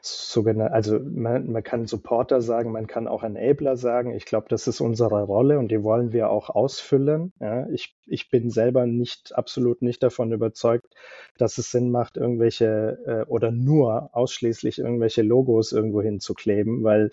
sogenannte, 0.01 0.73
also 0.73 0.99
man, 0.99 1.51
man 1.51 1.63
kann 1.63 1.87
Supporter 1.87 2.41
sagen, 2.41 2.71
man 2.71 2.87
kann 2.87 3.07
auch 3.07 3.23
Enabler 3.23 3.75
sagen. 3.77 4.13
Ich 4.13 4.25
glaube, 4.25 4.47
das 4.49 4.67
ist 4.67 4.79
unsere 4.79 5.23
Rolle 5.23 5.59
und 5.59 5.69
die 5.69 5.83
wollen 5.83 6.11
wir 6.13 6.29
auch 6.29 6.49
ausfüllen. 6.49 7.33
Ja, 7.39 7.67
ich, 7.69 7.95
ich 8.05 8.29
bin 8.29 8.49
selber 8.49 8.85
nicht, 8.85 9.35
absolut 9.35 9.81
nicht 9.81 10.03
davon 10.03 10.31
überzeugt, 10.31 10.93
dass 11.37 11.57
es 11.57 11.71
Sinn 11.71 11.91
macht, 11.91 12.17
irgendwelche 12.17 12.99
äh, 13.05 13.29
oder 13.29 13.51
nur 13.51 14.09
ausschließlich 14.13 14.79
irgendwelche 14.79 15.23
Logos 15.23 15.71
irgendwo 15.71 16.01
hinzukleben, 16.01 16.83
weil, 16.83 17.11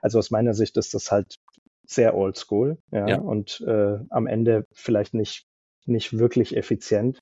also 0.00 0.18
aus 0.18 0.30
meiner 0.30 0.54
Sicht 0.54 0.76
ist 0.76 0.94
das 0.94 1.10
halt 1.10 1.38
sehr 1.84 2.16
oldschool, 2.16 2.78
ja, 2.90 3.06
ja. 3.06 3.18
und 3.18 3.60
äh, 3.66 3.98
am 4.10 4.26
Ende 4.26 4.66
vielleicht 4.72 5.14
nicht 5.14 5.45
nicht 5.88 6.18
wirklich 6.18 6.56
effizient. 6.56 7.20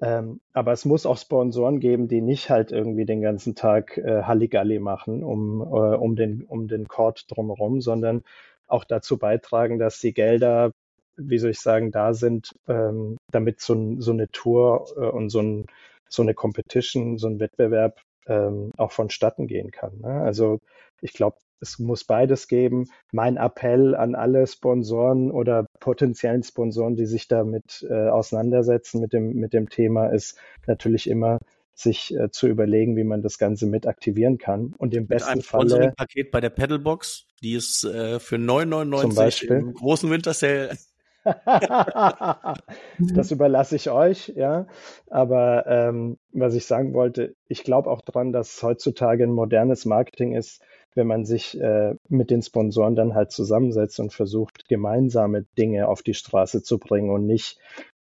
Ähm, 0.00 0.40
aber 0.52 0.72
es 0.72 0.84
muss 0.84 1.06
auch 1.06 1.18
Sponsoren 1.18 1.80
geben, 1.80 2.08
die 2.08 2.20
nicht 2.20 2.50
halt 2.50 2.72
irgendwie 2.72 3.04
den 3.04 3.20
ganzen 3.20 3.54
Tag 3.54 3.98
äh, 3.98 4.22
Halligalli 4.22 4.78
machen 4.78 5.22
um, 5.22 5.60
äh, 5.60 5.96
um, 5.96 6.16
den, 6.16 6.44
um 6.44 6.68
den 6.68 6.88
Court 6.88 7.24
drumherum, 7.28 7.80
sondern 7.80 8.22
auch 8.66 8.84
dazu 8.84 9.18
beitragen, 9.18 9.78
dass 9.78 9.98
die 9.98 10.12
Gelder, 10.12 10.72
wie 11.16 11.38
soll 11.38 11.50
ich 11.50 11.60
sagen, 11.60 11.90
da 11.90 12.14
sind, 12.14 12.54
ähm, 12.68 13.16
damit 13.30 13.60
so, 13.60 13.96
so 13.98 14.12
eine 14.12 14.28
Tour 14.28 14.86
äh, 14.96 15.06
und 15.06 15.30
so, 15.30 15.40
ein, 15.40 15.66
so 16.08 16.22
eine 16.22 16.34
Competition, 16.34 17.18
so 17.18 17.28
ein 17.28 17.40
Wettbewerb 17.40 18.00
ähm, 18.26 18.70
auch 18.76 18.92
vonstatten 18.92 19.46
gehen 19.46 19.70
kann. 19.70 19.98
Ne? 20.00 20.20
Also 20.22 20.58
ich 21.00 21.12
glaube, 21.12 21.38
es 21.60 21.78
muss 21.78 22.04
beides 22.04 22.48
geben. 22.48 22.88
Mein 23.12 23.36
Appell 23.36 23.94
an 23.94 24.14
alle 24.14 24.46
Sponsoren 24.46 25.30
oder 25.30 25.66
potenziellen 25.80 26.42
Sponsoren, 26.42 26.96
die 26.96 27.06
sich 27.06 27.28
damit 27.28 27.86
äh, 27.88 28.08
auseinandersetzen 28.08 29.00
mit 29.00 29.12
dem, 29.12 29.34
mit 29.34 29.52
dem 29.52 29.68
Thema, 29.68 30.08
ist 30.08 30.38
natürlich 30.66 31.08
immer, 31.08 31.38
sich 31.74 32.14
äh, 32.16 32.30
zu 32.30 32.48
überlegen, 32.48 32.96
wie 32.96 33.04
man 33.04 33.22
das 33.22 33.38
Ganze 33.38 33.66
mit 33.66 33.86
aktivieren 33.86 34.38
kann. 34.38 34.74
Und 34.78 34.94
im 34.94 35.06
besten 35.06 35.42
Falle. 35.42 35.92
Paket 35.96 36.30
bei 36.32 36.40
der 36.40 36.50
Pedalbox, 36.50 37.26
die 37.40 37.54
ist 37.54 37.84
äh, 37.84 38.18
für 38.18 38.36
9,99 38.36 39.46
im 39.46 39.74
großen 39.74 40.10
Wintersale 40.10 40.76
das 43.14 43.30
überlasse 43.30 43.76
ich 43.76 43.90
euch, 43.90 44.32
ja. 44.34 44.66
Aber 45.08 45.66
ähm, 45.66 46.18
was 46.32 46.54
ich 46.54 46.66
sagen 46.66 46.94
wollte, 46.94 47.34
ich 47.48 47.64
glaube 47.64 47.90
auch 47.90 48.00
dran, 48.02 48.32
dass 48.32 48.62
heutzutage 48.62 49.24
ein 49.24 49.32
modernes 49.32 49.84
Marketing 49.84 50.34
ist, 50.34 50.62
wenn 50.94 51.06
man 51.06 51.24
sich 51.24 51.60
äh, 51.60 51.94
mit 52.08 52.30
den 52.30 52.42
Sponsoren 52.42 52.96
dann 52.96 53.14
halt 53.14 53.30
zusammensetzt 53.30 54.00
und 54.00 54.12
versucht, 54.12 54.68
gemeinsame 54.68 55.44
Dinge 55.56 55.88
auf 55.88 56.02
die 56.02 56.14
Straße 56.14 56.62
zu 56.62 56.78
bringen 56.78 57.10
und 57.10 57.26
nicht, 57.26 57.58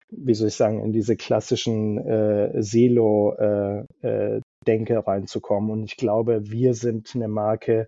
wie 0.09 0.33
soll 0.33 0.49
ich 0.49 0.55
sagen, 0.55 0.83
in 0.83 0.93
diese 0.93 1.15
klassischen 1.15 1.97
äh, 1.97 2.61
Silo-Denke 2.61 4.43
äh, 4.93 4.97
äh, 4.97 4.99
reinzukommen. 4.99 5.71
Und 5.71 5.83
ich 5.85 5.97
glaube, 5.97 6.51
wir 6.51 6.73
sind 6.73 7.11
eine 7.15 7.27
Marke, 7.27 7.87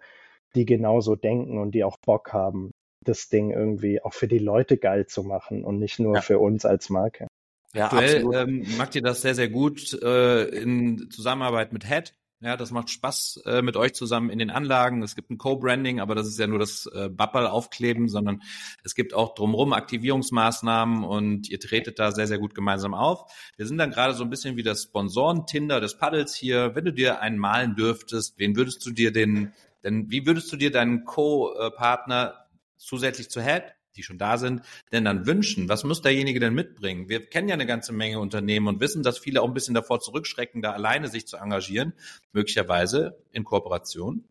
die 0.55 0.65
genauso 0.65 1.15
denken 1.15 1.60
und 1.60 1.71
die 1.71 1.84
auch 1.84 1.97
Bock 2.05 2.34
haben, 2.34 2.71
das 3.03 3.29
Ding 3.29 3.51
irgendwie 3.51 4.01
auch 4.01 4.13
für 4.13 4.27
die 4.27 4.39
Leute 4.39 4.77
geil 4.77 5.05
zu 5.05 5.23
machen 5.23 5.63
und 5.63 5.79
nicht 5.79 5.99
nur 5.99 6.15
ja. 6.15 6.21
für 6.21 6.39
uns 6.39 6.65
als 6.65 6.89
Marke. 6.89 7.27
Ja, 7.73 7.86
Aktuell 7.86 8.23
ähm, 8.34 8.65
macht 8.77 8.95
ihr 8.95 9.01
das 9.01 9.21
sehr, 9.21 9.36
sehr 9.36 9.49
gut 9.49 9.93
äh, 10.01 10.45
in 10.45 11.10
Zusammenarbeit 11.12 11.73
mit 11.73 11.88
Head. 11.88 12.13
Ja, 12.45 12.58
das 12.58 12.69
macht 12.69 12.91
Spaß 12.91 13.41
äh, 13.47 13.63
mit 13.63 13.75
euch 13.75 13.95
zusammen 13.95 14.29
in 14.29 14.38
den 14.38 14.51
Anlagen. 14.51 15.01
Es 15.01 15.15
gibt 15.15 15.31
ein 15.31 15.39
Co-Branding, 15.39 15.99
aber 15.99 16.13
das 16.13 16.27
ist 16.27 16.38
ja 16.38 16.45
nur 16.45 16.60
das 16.60 16.86
äh, 16.93 17.10
Bappel 17.10 17.47
aufkleben, 17.47 18.08
sondern 18.08 18.43
es 18.84 18.93
gibt 18.93 19.15
auch 19.15 19.34
drumherum 19.34 19.73
Aktivierungsmaßnahmen 19.73 21.03
und 21.03 21.49
ihr 21.49 21.60
tretet 21.60 21.97
da 21.97 22.12
sehr, 22.12 22.27
sehr 22.27 22.38
gut 22.38 22.53
gemeinsam 22.53 22.93
auf. 22.93 23.34
Wir 23.58 23.65
sind 23.65 23.79
dann 23.79 23.89
gerade 23.89 24.13
so 24.13 24.23
ein 24.23 24.29
bisschen 24.29 24.58
wie 24.58 24.62
das 24.62 24.84
Sponsoren-Tinder 24.84 25.81
des 25.81 25.97
Paddles 25.97 26.36
hier. 26.36 26.75
Wenn 26.75 26.86
du 26.86 26.93
dir 26.93 27.19
einen 27.19 27.39
malen 27.39 27.75
dürftest, 27.75 28.38
wen 28.38 28.55
würdest 28.55 28.86
du 28.86 28.91
dir 28.91 29.12
den, 29.12 29.51
denn 29.84 30.12
wie 30.12 30.27
würdest 30.27 30.51
du 30.51 30.55
dir 30.55 30.69
deinen 30.69 31.03
Co-Partner 31.03 32.45
zusätzlich 32.77 33.31
zu 33.31 33.41
Head, 33.41 33.73
die 33.95 34.03
schon 34.03 34.17
da 34.17 34.38
sind, 34.38 34.62
denn 34.91 35.05
dann 35.05 35.25
wünschen? 35.25 35.69
Was 35.69 35.84
muss 35.84 36.01
derjenige 36.01 36.39
denn 36.39 36.53
mitbringen? 36.53 37.10
Wir 37.10 37.25
kennen 37.25 37.49
ja 37.49 37.55
eine 37.55 37.65
ganze 37.65 37.93
Menge 37.93 38.19
Unternehmen 38.19 38.67
und 38.67 38.79
wissen, 38.79 39.03
dass 39.03 39.17
viele 39.17 39.41
auch 39.41 39.47
ein 39.47 39.53
bisschen 39.53 39.75
davor 39.75 39.99
zurückschrecken, 39.99 40.62
da 40.62 40.71
alleine 40.71 41.08
sich 41.08 41.27
zu 41.27 41.38
engagieren, 41.38 41.93
möglicherweise 42.31 43.17
in 43.31 43.43
Kooperation. 43.43 44.25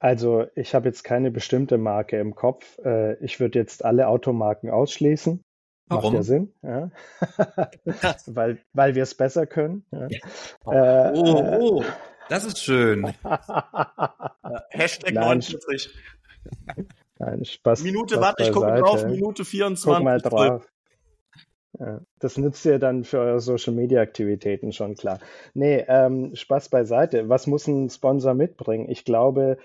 Also 0.00 0.46
ich 0.54 0.74
habe 0.74 0.86
jetzt 0.86 1.02
keine 1.02 1.30
bestimmte 1.30 1.76
Marke 1.76 2.18
im 2.18 2.34
Kopf. 2.34 2.78
Äh, 2.84 3.14
ich 3.24 3.40
würde 3.40 3.58
jetzt 3.58 3.84
alle 3.84 4.06
Automarken 4.08 4.70
ausschließen. 4.70 5.42
Warum? 5.88 6.12
Macht 6.12 6.14
ja 6.14 6.22
Sinn, 6.22 6.52
ja. 6.62 6.90
weil, 8.26 8.58
weil 8.74 8.94
wir 8.94 9.02
es 9.02 9.14
besser 9.14 9.46
können. 9.46 9.84
Ja. 9.90 10.08
Oh, 10.64 10.72
äh, 10.72 11.12
oh, 11.14 11.58
oh, 11.60 11.84
das 12.28 12.44
ist 12.44 12.62
schön. 12.62 13.06
Hashtag 14.70 15.14
49. 15.14 15.94
Nein, 17.18 17.44
Spaß. 17.44 17.82
Minute, 17.82 18.14
Spaß 18.14 18.24
warte, 18.24 18.42
ich 18.44 18.52
gucke 18.52 18.74
drauf, 18.74 19.06
Minute 19.06 19.44
24. 19.44 19.94
Guck 19.96 20.04
mal 20.04 20.20
drauf. 20.20 20.68
Ja, 21.78 22.00
das 22.18 22.38
nützt 22.38 22.64
ihr 22.64 22.78
dann 22.78 23.04
für 23.04 23.18
eure 23.18 23.40
Social 23.40 23.72
Media 23.74 24.00
Aktivitäten 24.00 24.72
schon 24.72 24.94
klar. 24.94 25.20
Nee, 25.54 25.84
ähm, 25.86 26.34
Spaß 26.34 26.70
beiseite. 26.70 27.28
Was 27.28 27.46
muss 27.46 27.66
ein 27.66 27.88
Sponsor 27.90 28.34
mitbringen? 28.34 28.88
Ich 28.88 29.04
glaube, 29.04 29.58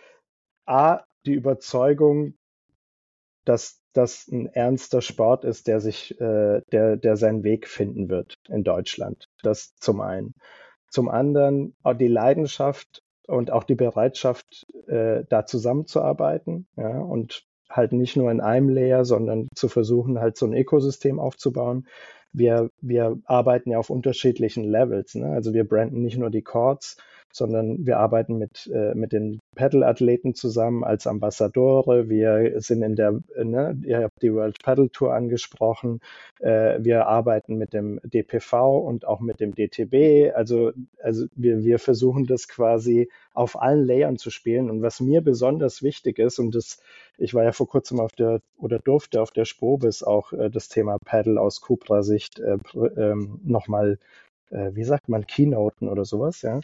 A, 0.66 1.02
die 1.26 1.34
Überzeugung, 1.34 2.36
dass 3.46 3.82
das 3.94 4.28
ein 4.28 4.48
ernster 4.48 5.02
Sport 5.02 5.44
ist, 5.46 5.68
der 5.68 5.80
sich, 5.80 6.20
äh, 6.20 6.62
der, 6.72 6.98
der 6.98 7.18
seinen 7.18 7.44
Weg 7.44 7.68
finden 7.68 8.10
wird 8.10 8.38
in 8.48 8.64
Deutschland. 8.64 9.30
Das 9.42 9.76
zum 9.78 10.02
einen. 10.02 10.34
Zum 10.90 11.10
anderen 11.10 11.76
auch 11.84 11.94
die 11.94 12.08
Leidenschaft 12.08 13.04
und 13.28 13.52
auch 13.52 13.64
die 13.64 13.76
Bereitschaft, 13.76 14.66
äh, 14.88 15.24
da 15.30 15.46
zusammenzuarbeiten 15.46 16.68
ja, 16.76 17.00
und 17.00 17.44
halt 17.70 17.94
nicht 17.94 18.16
nur 18.16 18.32
in 18.32 18.42
einem 18.42 18.70
Layer, 18.70 19.06
sondern 19.06 19.48
zu 19.56 19.68
versuchen, 19.68 20.20
halt 20.20 20.38
so 20.38 20.46
ein 20.46 20.54
Ökosystem 20.54 21.20
aufzubauen. 21.20 21.88
wir, 22.34 22.70
wir 22.82 23.20
arbeiten 23.26 23.72
ja 23.72 23.80
auf 23.80 23.90
unterschiedlichen 23.90 24.64
Levels. 24.64 25.16
Ne? 25.16 25.28
Also 25.28 25.54
wir 25.54 25.68
branden 25.68 26.02
nicht 26.02 26.18
nur 26.18 26.30
die 26.30 26.42
Chords, 26.42 26.98
sondern 27.34 27.86
wir 27.86 27.98
arbeiten 27.98 28.38
mit, 28.38 28.70
äh, 28.72 28.94
mit 28.94 29.12
den 29.12 29.40
Pedal-Athleten 29.56 30.36
zusammen 30.36 30.84
als 30.84 31.08
Ambassadore. 31.08 32.08
Wir 32.08 32.62
sind 32.62 32.84
in 32.84 32.96
der, 32.96 33.20
ne, 33.36 33.78
ihr 33.84 34.04
habt 34.04 34.22
die 34.22 34.34
World 34.34 34.58
Paddle 34.64 34.92
Tour 34.92 35.14
angesprochen. 35.14 36.00
Äh, 36.40 36.78
wir 36.80 37.08
arbeiten 37.08 37.56
mit 37.56 37.74
dem 37.74 38.00
DPV 38.04 38.78
und 38.78 39.06
auch 39.06 39.20
mit 39.20 39.40
dem 39.40 39.56
DTB. 39.56 40.32
Also, 40.36 40.72
also 41.02 41.26
wir, 41.36 41.64
wir 41.64 41.80
versuchen 41.80 42.28
das 42.28 42.48
quasi 42.48 43.10
auf 43.34 43.60
allen 43.60 43.86
Layern 43.86 44.18
zu 44.18 44.30
spielen. 44.30 44.70
Und 44.70 44.84
was 44.84 45.00
mir 45.00 45.22
besonders 45.22 45.82
wichtig 45.82 46.20
ist, 46.20 46.38
und 46.38 46.54
das, 46.54 46.82
ich 47.18 47.34
war 47.34 47.44
ja 47.44 47.52
vor 47.52 47.68
kurzem 47.68 48.00
auf 48.00 48.12
der 48.12 48.42
oder 48.58 48.80
durfte 48.80 49.22
auf 49.22 49.32
der 49.32 49.46
Sprobis 49.46 50.04
auch 50.04 50.34
äh, 50.34 50.50
das 50.50 50.70
Thema 50.70 50.98
Paddle 51.04 51.42
aus 51.42 51.62
Cupra-Sicht 51.62 52.40
äh, 52.40 52.58
ähm, 52.96 53.40
nochmal 53.44 53.98
wie 54.54 54.84
sagt 54.84 55.10
man, 55.10 55.28
Keynoten 55.28 55.90
oder 55.90 56.06
sowas, 56.06 56.42
ja. 56.42 56.62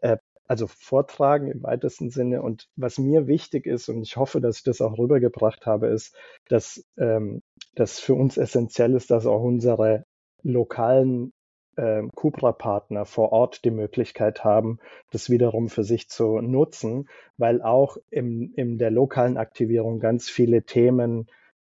Äh, 0.00 0.18
also 0.48 0.66
vortragen 0.66 1.50
im 1.50 1.62
weitesten 1.62 2.10
Sinne. 2.10 2.42
Und 2.42 2.68
was 2.74 2.98
mir 2.98 3.26
wichtig 3.26 3.66
ist, 3.66 3.88
und 3.88 4.02
ich 4.02 4.16
hoffe, 4.16 4.40
dass 4.40 4.58
ich 4.58 4.62
das 4.64 4.80
auch 4.80 4.98
rübergebracht 4.98 5.66
habe, 5.66 5.88
ist, 5.88 6.16
dass 6.48 6.84
ähm, 6.96 7.42
das 7.74 8.00
für 8.00 8.14
uns 8.14 8.38
essentiell 8.38 8.94
ist, 8.94 9.10
dass 9.10 9.26
auch 9.26 9.42
unsere 9.42 10.04
lokalen 10.42 11.32
äh, 11.76 12.02
Cupra-Partner 12.14 13.04
vor 13.04 13.32
Ort 13.32 13.64
die 13.64 13.70
Möglichkeit 13.70 14.42
haben, 14.42 14.78
das 15.10 15.28
wiederum 15.28 15.68
für 15.68 15.84
sich 15.84 16.08
zu 16.08 16.40
nutzen, 16.40 17.08
weil 17.36 17.60
auch 17.62 17.98
im, 18.10 18.52
in 18.56 18.78
der 18.78 18.90
lokalen 18.90 19.36
Aktivierung 19.36 20.00
ganz 20.00 20.30
viele 20.30 20.62
Themen 20.62 21.28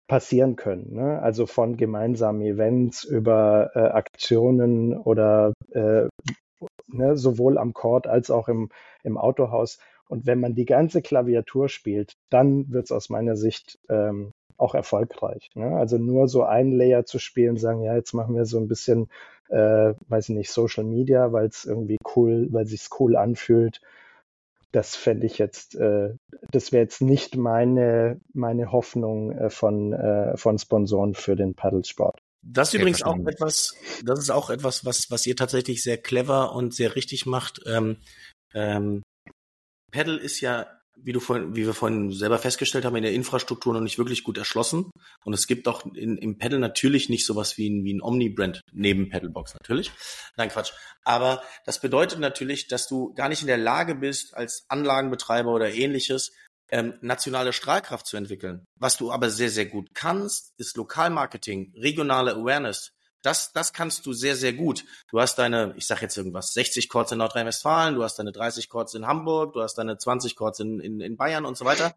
passieren 0.08 0.56
können. 0.56 0.94
Ne? 0.94 1.22
Also 1.22 1.46
von 1.46 1.76
gemeinsamen 1.76 2.40
Events 2.42 3.04
über 3.04 3.70
äh, 3.74 3.78
Aktionen 3.78 4.96
oder 4.96 5.52
äh, 5.70 6.08
ne, 6.88 7.16
sowohl 7.16 7.58
am 7.58 7.74
Chord 7.74 8.06
als 8.08 8.30
auch 8.30 8.48
im, 8.48 8.70
im 9.04 9.18
Autohaus. 9.18 9.78
Und 10.08 10.26
wenn 10.26 10.40
man 10.40 10.54
die 10.54 10.64
ganze 10.64 11.02
Klaviatur 11.02 11.68
spielt, 11.68 12.14
dann 12.30 12.72
wird 12.72 12.86
es 12.86 12.92
aus 12.92 13.10
meiner 13.10 13.36
Sicht 13.36 13.78
ähm, 13.90 14.32
auch 14.56 14.74
erfolgreich. 14.74 15.50
Ne? 15.54 15.76
Also 15.76 15.98
nur 15.98 16.26
so 16.26 16.42
ein 16.42 16.72
Layer 16.72 17.04
zu 17.04 17.18
spielen, 17.18 17.58
sagen, 17.58 17.82
ja, 17.82 17.94
jetzt 17.94 18.14
machen 18.14 18.34
wir 18.34 18.46
so 18.46 18.58
ein 18.58 18.66
bisschen, 18.66 19.08
äh, 19.50 19.92
weiß 20.08 20.30
ich 20.30 20.34
nicht, 20.34 20.50
Social 20.50 20.84
Media, 20.84 21.32
weil 21.32 21.46
es 21.46 21.66
irgendwie 21.66 21.98
cool, 22.16 22.48
weil 22.50 22.66
sich's 22.66 22.88
cool 22.98 23.14
anfühlt 23.14 23.82
das 24.72 24.96
fände 24.96 25.26
ich 25.26 25.38
jetzt, 25.38 25.74
äh, 25.76 26.14
das 26.50 26.72
wäre 26.72 26.82
jetzt 26.82 27.00
nicht 27.00 27.36
meine, 27.36 28.20
meine 28.32 28.72
Hoffnung 28.72 29.32
äh, 29.32 29.50
von, 29.50 29.92
äh, 29.92 30.36
von 30.36 30.58
Sponsoren 30.58 31.14
für 31.14 31.36
den 31.36 31.54
Paddlesport. 31.54 32.20
Das 32.42 32.68
ist 32.68 32.74
übrigens 32.74 33.02
auch 33.02 33.18
etwas, 33.26 33.74
das 34.04 34.18
ist 34.20 34.30
auch 34.30 34.50
etwas, 34.50 34.84
was, 34.84 35.10
was 35.10 35.26
ihr 35.26 35.36
tatsächlich 35.36 35.82
sehr 35.82 35.98
clever 35.98 36.54
und 36.54 36.74
sehr 36.74 36.94
richtig 36.94 37.26
macht. 37.26 37.60
Ähm, 37.66 37.96
ähm, 38.54 39.02
Paddle 39.90 40.18
ist 40.18 40.40
ja 40.40 40.77
wie 41.02 41.12
du 41.12 41.20
vorhin, 41.20 41.54
wie 41.56 41.66
wir 41.66 41.74
vorhin 41.74 42.10
selber 42.10 42.38
festgestellt 42.38 42.84
haben, 42.84 42.96
in 42.96 43.02
der 43.02 43.12
Infrastruktur 43.12 43.72
noch 43.72 43.80
nicht 43.80 43.98
wirklich 43.98 44.24
gut 44.24 44.38
erschlossen. 44.38 44.90
Und 45.24 45.32
es 45.32 45.46
gibt 45.46 45.68
auch 45.68 45.84
in, 45.94 46.16
im 46.18 46.38
Pedal 46.38 46.58
natürlich 46.58 47.08
nicht 47.08 47.26
sowas 47.26 47.56
wie 47.58 47.68
ein, 47.68 47.84
wie 47.84 47.94
ein 47.94 48.02
Omni-Brand 48.02 48.60
neben 48.72 49.08
Pedalbox 49.08 49.54
natürlich. 49.54 49.92
Nein, 50.36 50.48
Quatsch. 50.48 50.72
Aber 51.04 51.42
das 51.64 51.80
bedeutet 51.80 52.18
natürlich, 52.18 52.68
dass 52.68 52.88
du 52.88 53.14
gar 53.14 53.28
nicht 53.28 53.42
in 53.42 53.48
der 53.48 53.58
Lage 53.58 53.94
bist, 53.94 54.34
als 54.34 54.64
Anlagenbetreiber 54.68 55.52
oder 55.52 55.72
ähnliches, 55.72 56.32
ähm, 56.70 56.94
nationale 57.00 57.52
Strahlkraft 57.52 58.06
zu 58.06 58.16
entwickeln. 58.16 58.64
Was 58.78 58.96
du 58.96 59.10
aber 59.10 59.30
sehr, 59.30 59.50
sehr 59.50 59.66
gut 59.66 59.88
kannst, 59.94 60.52
ist 60.58 60.76
Lokalmarketing, 60.76 61.72
regionale 61.76 62.34
Awareness. 62.34 62.90
Das, 63.22 63.52
das 63.52 63.72
kannst 63.72 64.06
du 64.06 64.12
sehr, 64.12 64.36
sehr 64.36 64.52
gut. 64.52 64.84
Du 65.10 65.20
hast 65.20 65.36
deine, 65.38 65.74
ich 65.76 65.86
sag 65.86 66.02
jetzt 66.02 66.16
irgendwas, 66.16 66.52
60 66.52 66.88
Chords 66.88 67.12
in 67.12 67.18
Nordrhein-Westfalen, 67.18 67.94
du 67.94 68.02
hast 68.02 68.18
deine 68.18 68.32
30 68.32 68.68
Chords 68.68 68.94
in 68.94 69.06
Hamburg, 69.06 69.54
du 69.54 69.62
hast 69.62 69.74
deine 69.74 69.98
20 69.98 70.36
Chords 70.36 70.60
in, 70.60 70.80
in, 70.80 71.00
in 71.00 71.16
Bayern 71.16 71.44
und 71.44 71.56
so 71.56 71.64
weiter. 71.64 71.94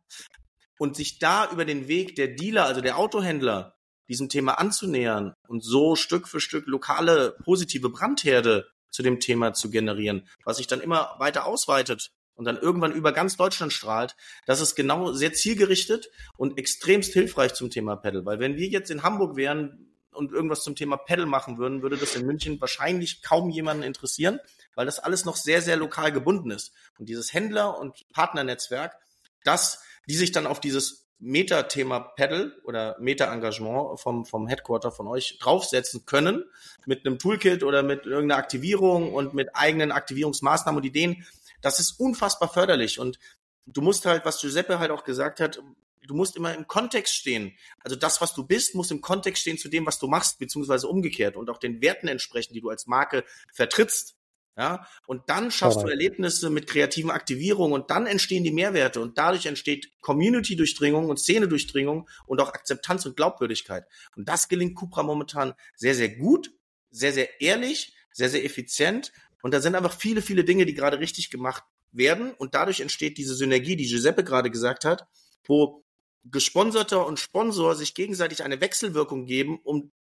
Und 0.80 0.96
sich 0.96 1.20
da 1.20 1.52
über 1.52 1.64
den 1.64 1.88
Weg 1.88 2.16
der 2.16 2.30
Dealer, 2.30 2.66
also 2.66 2.82
der 2.82 2.98
Autohändler, 2.98 3.76
diesem 4.10 4.30
Thema 4.30 4.60
anzunähern 4.60 5.34
und 5.48 5.64
so 5.64 5.96
Stück 5.96 6.28
für 6.28 6.42
Stück 6.42 6.68
lokale 6.68 7.38
positive 7.46 7.90
Brandherde 7.90 8.68
zu 8.90 9.04
dem 9.04 9.20
Thema 9.20 9.54
zu 9.54 9.70
generieren, 9.70 10.28
was 10.44 10.58
sich 10.58 10.68
dann 10.68 10.82
immer 10.82 11.16
weiter 11.20 11.46
ausweitet 11.46 12.12
und 12.34 12.46
dann 12.46 12.58
irgendwann 12.58 12.92
über 12.92 13.14
ganz 13.14 13.38
Deutschland 13.38 13.72
strahlt, 13.72 14.16
das 14.46 14.60
ist 14.60 14.76
genau 14.76 15.14
sehr 15.14 15.32
zielgerichtet 15.32 16.10
und 16.38 16.58
extremst 16.58 17.14
hilfreich 17.14 17.54
zum 17.54 17.70
Thema 17.70 17.96
Pedal. 17.96 18.26
Weil 18.26 18.40
wenn 18.40 18.58
wir 18.58 18.68
jetzt 18.68 18.92
in 18.92 19.04
Hamburg 19.04 19.36
wären, 19.36 19.91
und 20.12 20.32
irgendwas 20.32 20.64
zum 20.64 20.76
Thema 20.76 20.98
Pedal 20.98 21.26
machen 21.26 21.58
würden, 21.58 21.82
würde 21.82 21.98
das 21.98 22.16
in 22.16 22.26
München 22.26 22.60
wahrscheinlich 22.60 23.22
kaum 23.22 23.50
jemanden 23.50 23.84
interessieren, 23.84 24.40
weil 24.76 24.86
das 24.86 25.00
alles 25.00 25.26
noch 25.26 25.36
sehr, 25.36 25.62
sehr 25.62 25.78
lokal 25.78 26.12
gebunden 26.12 26.52
ist. 26.52 26.74
Und 26.98 27.10
dieses 27.10 27.34
Händler- 27.34 27.80
und 27.80 28.06
Partnernetzwerk, 28.14 28.96
das, 29.44 29.82
die 30.08 30.16
sich 30.16 30.32
dann 30.32 30.48
auf 30.48 30.60
dieses 30.60 31.08
Meta-Thema 31.20 32.00
Pedal 32.00 32.56
oder 32.64 32.98
Meta-Engagement 33.00 34.00
vom, 34.00 34.26
vom 34.26 34.48
Headquarter 34.48 34.92
von 34.92 35.08
euch 35.08 35.38
draufsetzen 35.40 36.06
können, 36.06 36.44
mit 36.86 37.06
einem 37.06 37.20
Toolkit 37.20 37.64
oder 37.64 37.84
mit 37.84 38.06
irgendeiner 38.06 38.40
Aktivierung 38.40 39.14
und 39.14 39.34
mit 39.34 39.56
eigenen 39.56 39.92
Aktivierungsmaßnahmen 39.92 40.82
und 40.82 40.86
Ideen, 40.86 41.26
das 41.62 41.80
ist 41.80 42.00
unfassbar 42.00 42.50
förderlich. 42.50 43.00
Und 43.00 43.20
du 43.68 43.82
musst 43.82 44.06
halt, 44.06 44.26
was 44.26 44.42
Giuseppe 44.42 44.80
halt 44.80 44.90
auch 44.90 45.04
gesagt 45.04 45.40
hat, 45.40 45.62
du 46.08 46.16
musst 46.16 46.36
immer 46.36 46.54
im 46.56 46.68
Kontext 46.68 47.16
stehen. 47.16 47.56
Also 47.84 47.96
das, 47.96 48.22
was 48.22 48.34
du 48.34 48.46
bist, 48.46 48.76
muss 48.76 48.92
im 48.92 49.02
Kontext 49.02 49.42
stehen 49.42 49.58
zu 49.58 49.70
dem, 49.70 49.86
was 49.86 50.00
du 50.00 50.08
machst, 50.08 50.40
beziehungsweise 50.40 50.88
umgekehrt 50.88 51.36
und 51.36 51.50
auch 51.50 51.58
den 51.58 51.82
Werten 51.82 52.08
entsprechen, 52.08 52.54
die 52.54 52.62
du 52.62 52.70
als 52.70 52.88
Marke 52.88 53.24
vertrittst. 53.54 54.16
Ja, 54.58 54.86
und 55.08 55.30
dann 55.30 55.50
schaffst 55.50 55.78
Alright. 55.78 55.88
du 55.88 55.92
Erlebnisse 55.92 56.50
mit 56.50 56.68
kreativen 56.68 57.10
Aktivierungen 57.10 57.72
und 57.72 57.90
dann 57.90 58.06
entstehen 58.06 58.44
die 58.44 58.52
Mehrwerte 58.52 59.00
und 59.00 59.18
dadurch 59.18 59.46
entsteht 59.46 59.90
Community-Durchdringung 60.02 61.10
und 61.10 61.18
Szene-Durchdringung 61.18 62.10
und 62.26 62.42
auch 62.42 62.50
Akzeptanz 62.50 63.06
und 63.06 63.16
Glaubwürdigkeit. 63.16 63.86
Und 64.18 64.28
das 64.28 64.50
gelingt 64.50 64.76
Cupra 64.76 65.04
momentan 65.04 65.54
sehr, 65.78 65.96
sehr 65.96 66.10
gut, 66.10 66.52
sehr, 66.90 67.14
sehr 67.14 67.42
ehrlich, 67.42 67.96
sehr, 68.12 68.30
sehr 68.30 68.44
effizient. 68.44 69.14
Und 69.42 69.54
da 69.54 69.62
sind 69.62 69.74
einfach 69.74 69.98
viele, 69.98 70.22
viele 70.22 70.44
Dinge, 70.44 70.66
die 70.66 70.74
gerade 70.74 71.00
richtig 71.00 71.30
gemacht 71.30 71.64
werden. 71.94 72.34
Und 72.34 72.54
dadurch 72.54 72.82
entsteht 72.82 73.18
diese 73.18 73.36
Synergie, 73.36 73.78
die 73.78 73.88
Giuseppe 73.88 74.24
gerade 74.26 74.52
gesagt 74.52 74.84
hat, 74.84 75.08
wo 75.46 75.84
Gesponserter 76.24 77.06
und 77.06 77.20
Sponsor 77.20 77.76
sich 77.76 77.96
gegenseitig 77.96 78.44
eine 78.44 78.62
Wechselwirkung 78.62 79.26
geben, 79.26 79.60
um 79.64 79.92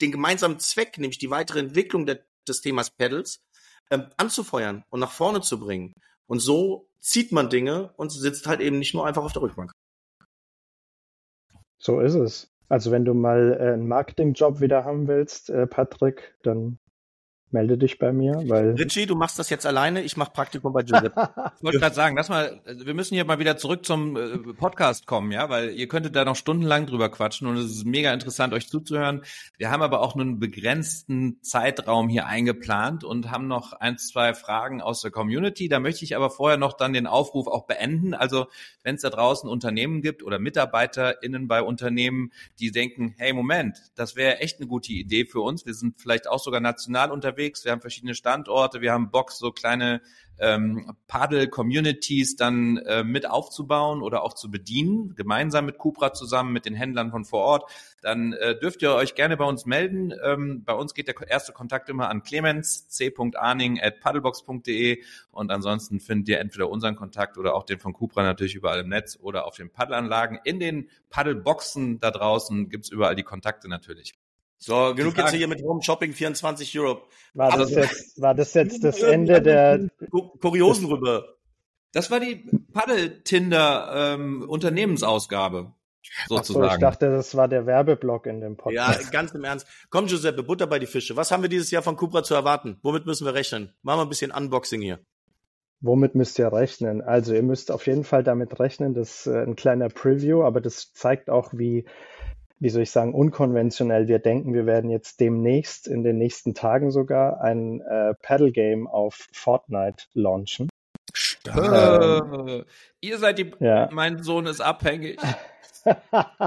den 0.00 0.12
gemeinsamen 0.12 0.58
Zweck, 0.58 0.98
nämlich 0.98 1.18
die 1.18 1.30
weitere 1.30 1.60
Entwicklung 1.60 2.06
der, 2.06 2.20
des 2.46 2.60
Themas 2.60 2.90
Pedals, 2.90 3.40
ähm, 3.90 4.06
anzufeuern 4.16 4.84
und 4.90 5.00
nach 5.00 5.10
vorne 5.10 5.40
zu 5.40 5.58
bringen. 5.58 5.94
Und 6.26 6.40
so 6.40 6.88
zieht 7.00 7.32
man 7.32 7.50
Dinge 7.50 7.92
und 7.96 8.10
sitzt 8.10 8.46
halt 8.46 8.60
eben 8.60 8.78
nicht 8.78 8.94
nur 8.94 9.06
einfach 9.06 9.24
auf 9.24 9.32
der 9.32 9.42
Rückbank. 9.42 9.72
So 11.78 12.00
ist 12.00 12.14
es. 12.14 12.50
Also 12.68 12.90
wenn 12.90 13.04
du 13.04 13.14
mal 13.14 13.56
äh, 13.60 13.72
einen 13.74 13.86
Marketingjob 13.86 14.60
wieder 14.60 14.84
haben 14.84 15.06
willst, 15.06 15.50
äh, 15.50 15.66
Patrick, 15.66 16.34
dann 16.42 16.78
melde 17.52 17.78
dich 17.78 17.98
bei 17.98 18.12
mir, 18.12 18.42
weil. 18.46 18.72
Richie, 18.72 19.06
du 19.06 19.14
machst 19.14 19.38
das 19.38 19.50
jetzt 19.50 19.66
alleine, 19.66 20.02
ich 20.02 20.16
mache 20.16 20.32
Praktikum 20.32 20.72
bei 20.72 20.82
Giuseppe. 20.82 21.30
ich 21.56 21.62
wollte 21.62 21.78
gerade 21.78 21.94
sagen, 21.94 22.16
lass 22.16 22.28
mal, 22.28 22.60
wir 22.64 22.94
müssen 22.94 23.14
hier 23.14 23.24
mal 23.24 23.38
wieder 23.38 23.56
zurück 23.56 23.86
zum 23.86 24.16
äh, 24.16 24.38
Podcast 24.54 25.06
kommen, 25.06 25.30
ja, 25.30 25.48
weil 25.48 25.70
ihr 25.70 25.86
könntet 25.86 26.16
da 26.16 26.24
noch 26.24 26.34
stundenlang 26.34 26.86
drüber 26.86 27.08
quatschen 27.08 27.46
und 27.46 27.56
es 27.56 27.70
ist 27.70 27.86
mega 27.86 28.12
interessant, 28.12 28.52
euch 28.52 28.68
zuzuhören. 28.68 29.22
Wir 29.58 29.70
haben 29.70 29.82
aber 29.82 30.00
auch 30.00 30.16
nur 30.16 30.24
einen 30.24 30.40
begrenzten 30.40 31.38
Zeitraum 31.42 32.08
hier 32.08 32.26
eingeplant 32.26 33.04
und 33.04 33.30
haben 33.30 33.46
noch 33.46 33.72
ein, 33.72 33.96
zwei 33.96 34.34
Fragen 34.34 34.82
aus 34.82 35.00
der 35.00 35.12
Community. 35.12 35.68
Da 35.68 35.78
möchte 35.78 36.04
ich 36.04 36.16
aber 36.16 36.30
vorher 36.30 36.58
noch 36.58 36.72
dann 36.72 36.92
den 36.92 37.06
Aufruf 37.06 37.46
auch 37.46 37.66
beenden. 37.66 38.12
Also, 38.14 38.46
wenn 38.82 38.96
es 38.96 39.02
da 39.02 39.10
draußen 39.10 39.48
Unternehmen 39.48 40.02
gibt 40.02 40.24
oder 40.24 40.38
MitarbeiterInnen 40.40 41.46
bei 41.46 41.62
Unternehmen, 41.62 42.32
die 42.58 42.72
denken, 42.72 43.14
hey, 43.18 43.32
Moment, 43.32 43.78
das 43.94 44.16
wäre 44.16 44.40
echt 44.40 44.58
eine 44.58 44.66
gute 44.66 44.92
Idee 44.92 45.26
für 45.26 45.40
uns. 45.40 45.64
Wir 45.64 45.74
sind 45.74 46.00
vielleicht 46.00 46.28
auch 46.28 46.40
sogar 46.40 46.60
national 46.60 47.12
unterwegs 47.12 47.35
unterwegs, 47.36 47.64
wir 47.64 47.72
haben 47.72 47.80
verschiedene 47.80 48.14
Standorte, 48.14 48.80
wir 48.80 48.92
haben 48.92 49.10
Bock, 49.10 49.30
so 49.30 49.52
kleine 49.52 50.00
ähm, 50.38 50.92
Paddle-Communities 51.06 52.36
dann 52.36 52.78
äh, 52.78 53.04
mit 53.04 53.28
aufzubauen 53.28 54.02
oder 54.02 54.22
auch 54.22 54.32
zu 54.34 54.50
bedienen, 54.50 55.14
gemeinsam 55.14 55.66
mit 55.66 55.78
Cupra 55.78 56.12
zusammen, 56.14 56.52
mit 56.52 56.64
den 56.64 56.74
Händlern 56.74 57.10
von 57.10 57.24
vor 57.24 57.40
Ort, 57.40 57.70
dann 58.02 58.32
äh, 58.32 58.58
dürft 58.58 58.82
ihr 58.82 58.94
euch 58.94 59.14
gerne 59.14 59.36
bei 59.36 59.44
uns 59.44 59.66
melden. 59.66 60.14
Ähm, 60.24 60.62
bei 60.64 60.72
uns 60.72 60.94
geht 60.94 61.08
der 61.08 61.14
erste 61.28 61.52
Kontakt 61.52 61.88
immer 61.90 62.08
an 62.08 62.22
clemens 62.22 62.88
c.arning 62.88 63.80
paddlebox.de 64.00 65.02
und 65.30 65.50
ansonsten 65.50 66.00
findet 66.00 66.28
ihr 66.28 66.40
entweder 66.40 66.70
unseren 66.70 66.96
Kontakt 66.96 67.36
oder 67.36 67.54
auch 67.54 67.64
den 67.64 67.78
von 67.78 67.92
Cupra 67.92 68.22
natürlich 68.22 68.54
überall 68.54 68.80
im 68.80 68.88
Netz 68.88 69.18
oder 69.20 69.46
auf 69.46 69.56
den 69.56 69.70
Paddelanlagen. 69.70 70.38
In 70.44 70.58
den 70.58 70.88
Paddleboxen 71.10 71.98
da 72.00 72.10
draußen 72.10 72.70
gibt's 72.70 72.90
überall 72.90 73.14
die 73.14 73.22
Kontakte 73.22 73.68
natürlich. 73.68 74.14
So, 74.58 74.94
genug 74.94 75.16
jetzt 75.16 75.34
hier 75.34 75.48
mit 75.48 75.62
Home 75.62 75.82
Shopping 75.82 76.12
24 76.12 76.78
Europe. 76.78 77.06
War 77.34 77.56
das, 77.56 77.70
jetzt, 77.70 78.20
war 78.20 78.34
das 78.34 78.54
jetzt 78.54 78.82
das 78.82 79.02
Ende 79.02 79.42
der 79.42 79.88
Kuriosen 80.40 80.86
rüber? 80.86 81.36
Das 81.92 82.10
war 82.10 82.20
die 82.20 82.48
Paddel-Tinder 82.72 84.14
ähm, 84.14 84.44
Unternehmensausgabe. 84.48 85.72
sozusagen. 86.28 86.68
So, 86.68 86.74
ich 86.74 86.80
dachte, 86.80 87.10
das 87.10 87.34
war 87.34 87.48
der 87.48 87.66
Werbeblock 87.66 88.26
in 88.26 88.40
dem 88.40 88.56
Podcast. 88.56 89.02
Ja, 89.04 89.10
ganz 89.10 89.32
im 89.32 89.44
Ernst. 89.44 89.66
Komm, 89.90 90.06
Giuseppe, 90.06 90.42
Butter 90.42 90.66
bei 90.66 90.78
die 90.78 90.86
Fische. 90.86 91.16
Was 91.16 91.30
haben 91.30 91.42
wir 91.42 91.48
dieses 91.48 91.70
Jahr 91.70 91.82
von 91.82 91.96
Cupra 91.96 92.22
zu 92.22 92.34
erwarten? 92.34 92.78
Womit 92.82 93.06
müssen 93.06 93.24
wir 93.24 93.34
rechnen? 93.34 93.72
Machen 93.82 93.98
wir 93.98 94.06
ein 94.06 94.08
bisschen 94.08 94.30
Unboxing 94.30 94.80
hier. 94.80 95.00
Womit 95.80 96.14
müsst 96.14 96.38
ihr 96.38 96.52
rechnen? 96.52 97.02
Also 97.02 97.34
ihr 97.34 97.42
müsst 97.42 97.70
auf 97.70 97.86
jeden 97.86 98.04
Fall 98.04 98.24
damit 98.24 98.58
rechnen, 98.58 98.94
das 98.94 99.20
ist 99.20 99.26
äh, 99.26 99.42
ein 99.42 99.56
kleiner 99.56 99.88
Preview, 99.88 100.42
aber 100.42 100.60
das 100.60 100.92
zeigt 100.94 101.28
auch, 101.28 101.50
wie, 101.52 101.84
wie 102.58 102.70
soll 102.70 102.82
ich 102.82 102.90
sagen, 102.90 103.14
unkonventionell 103.14 104.08
wir 104.08 104.18
denken. 104.18 104.54
Wir 104.54 104.66
werden 104.66 104.90
jetzt 104.90 105.20
demnächst, 105.20 105.86
in 105.86 106.02
den 106.02 106.18
nächsten 106.18 106.54
Tagen 106.54 106.90
sogar, 106.90 107.40
ein 107.40 107.80
äh, 107.82 108.14
Paddle 108.22 108.52
Game 108.52 108.86
auf 108.86 109.28
Fortnite 109.32 110.04
launchen. 110.14 110.68
Äh, 111.46 112.62
ihr 113.00 113.18
seid 113.18 113.38
die, 113.38 113.52
ja. 113.60 113.88
mein 113.92 114.22
Sohn 114.22 114.46
ist 114.46 114.60
abhängig. 114.60 115.20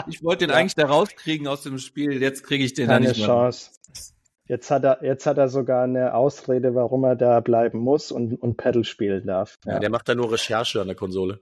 Ich 0.07 0.21
wollte 0.21 0.45
den 0.45 0.49
ja. 0.49 0.57
eigentlich 0.57 0.75
da 0.75 0.85
rauskriegen 0.87 1.47
aus 1.47 1.63
dem 1.63 1.77
Spiel, 1.77 2.21
jetzt 2.21 2.43
kriege 2.43 2.61
ich 2.61 2.73
den 2.73 2.87
Keine 2.87 3.05
da 3.05 3.11
nicht 3.13 3.25
Chance. 3.25 3.69
Mehr. 3.71 4.03
Jetzt 4.49 4.69
hat 4.69 4.83
er, 4.83 5.01
jetzt 5.01 5.25
hat 5.25 5.37
er 5.37 5.47
sogar 5.47 5.85
eine 5.85 6.13
Ausrede, 6.13 6.75
warum 6.75 7.05
er 7.05 7.15
da 7.15 7.39
bleiben 7.39 7.79
muss 7.79 8.11
und, 8.11 8.33
und 8.33 8.57
Pedal 8.57 8.83
spielen 8.83 9.25
darf. 9.27 9.57
Ja. 9.65 9.75
ja 9.75 9.79
der 9.79 9.89
macht 9.91 10.09
da 10.09 10.15
nur 10.15 10.29
Recherche 10.29 10.81
an 10.81 10.87
der 10.87 10.97
Konsole. 10.97 11.39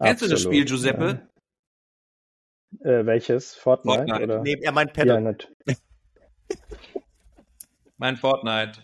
Kennst 0.00 0.22
du 0.24 0.28
das 0.28 0.42
Spiel, 0.42 0.64
Giuseppe? 0.64 1.20
Äh, 2.80 3.04
welches? 3.06 3.54
Fortnite? 3.54 3.98
Fortnite. 3.98 4.24
Oder? 4.24 4.42
Nee, 4.42 4.58
er 4.60 4.72
meint 4.72 4.92
Pedal. 4.92 5.36
Ja, 5.66 5.74
mein 7.96 8.16
Fortnite. 8.16 8.82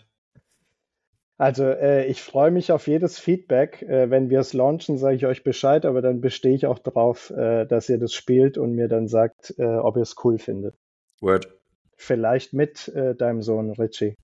Also 1.37 1.65
äh, 1.65 2.05
ich 2.07 2.21
freue 2.21 2.49
mich 2.49 2.71
auf 2.71 2.87
jedes 2.87 3.19
Feedback. 3.19 3.83
Äh, 3.83 4.09
wenn 4.09 4.29
wir 4.29 4.39
es 4.39 4.53
launchen, 4.53 4.97
sage 4.97 5.15
ich 5.15 5.25
euch 5.25 5.43
Bescheid, 5.43 5.85
aber 5.85 6.01
dann 6.01 6.19
bestehe 6.19 6.55
ich 6.55 6.65
auch 6.65 6.79
darauf, 6.79 7.29
äh, 7.29 7.65
dass 7.65 7.89
ihr 7.89 7.99
das 7.99 8.13
spielt 8.13 8.57
und 8.57 8.73
mir 8.73 8.87
dann 8.87 9.07
sagt, 9.07 9.53
äh, 9.57 9.63
ob 9.63 9.97
ihr 9.97 10.01
es 10.01 10.15
cool 10.23 10.39
findet. 10.39 10.75
Word. 11.21 11.47
Vielleicht 11.95 12.53
mit 12.53 12.87
äh, 12.89 13.15
deinem 13.15 13.41
Sohn 13.41 13.71
Richie. 13.71 14.15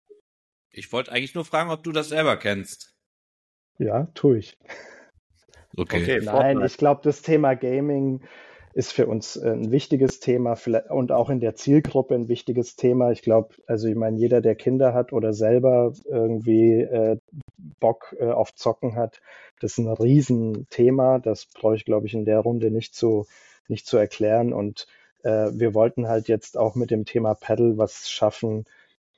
Ich 0.71 0.91
wollte 0.91 1.11
eigentlich 1.11 1.35
nur 1.35 1.45
fragen, 1.45 1.69
ob 1.69 1.83
du 1.83 1.91
das 1.91 2.09
selber 2.09 2.35
kennst. 2.37 2.95
Ja, 3.77 4.07
tue 4.15 4.39
ich. 4.39 4.57
Okay. 5.75 6.01
okay 6.01 6.21
Nein, 6.23 6.61
ich 6.61 6.77
glaube, 6.77 7.01
das 7.03 7.21
Thema 7.21 7.55
Gaming 7.55 8.21
ist 8.73 8.91
für 8.91 9.07
uns 9.07 9.35
äh, 9.35 9.49
ein 9.49 9.71
wichtiges 9.71 10.19
Thema 10.19 10.57
und 10.89 11.11
auch 11.11 11.29
in 11.29 11.39
der 11.39 11.55
Zielgruppe 11.55 12.15
ein 12.15 12.27
wichtiges 12.27 12.75
Thema. 12.75 13.11
Ich 13.11 13.21
glaube, 13.21 13.55
also 13.67 13.87
ich 13.87 13.95
meine, 13.95 14.17
jeder, 14.17 14.41
der 14.41 14.55
Kinder 14.55 14.93
hat 14.93 15.13
oder 15.13 15.33
selber 15.33 15.93
irgendwie 16.05 16.81
äh, 16.81 17.17
Bock 17.79 18.15
äh, 18.19 18.25
auf 18.25 18.53
Zocken 18.55 18.95
hat, 18.95 19.21
das 19.59 19.73
ist 19.73 19.77
ein 19.77 19.87
Riesenthema. 19.87 21.19
Das 21.19 21.45
brauche 21.45 21.75
ich, 21.75 21.85
glaube 21.85 22.07
ich, 22.07 22.13
in 22.13 22.25
der 22.25 22.39
Runde 22.39 22.71
nicht 22.71 22.95
zu, 22.95 23.27
nicht 23.67 23.85
zu 23.85 23.97
erklären. 23.97 24.53
Und 24.53 24.87
äh, 25.23 25.51
wir 25.53 25.73
wollten 25.73 26.07
halt 26.07 26.27
jetzt 26.27 26.57
auch 26.57 26.75
mit 26.75 26.91
dem 26.91 27.05
Thema 27.05 27.33
Paddle 27.35 27.77
was 27.77 28.09
schaffen, 28.09 28.65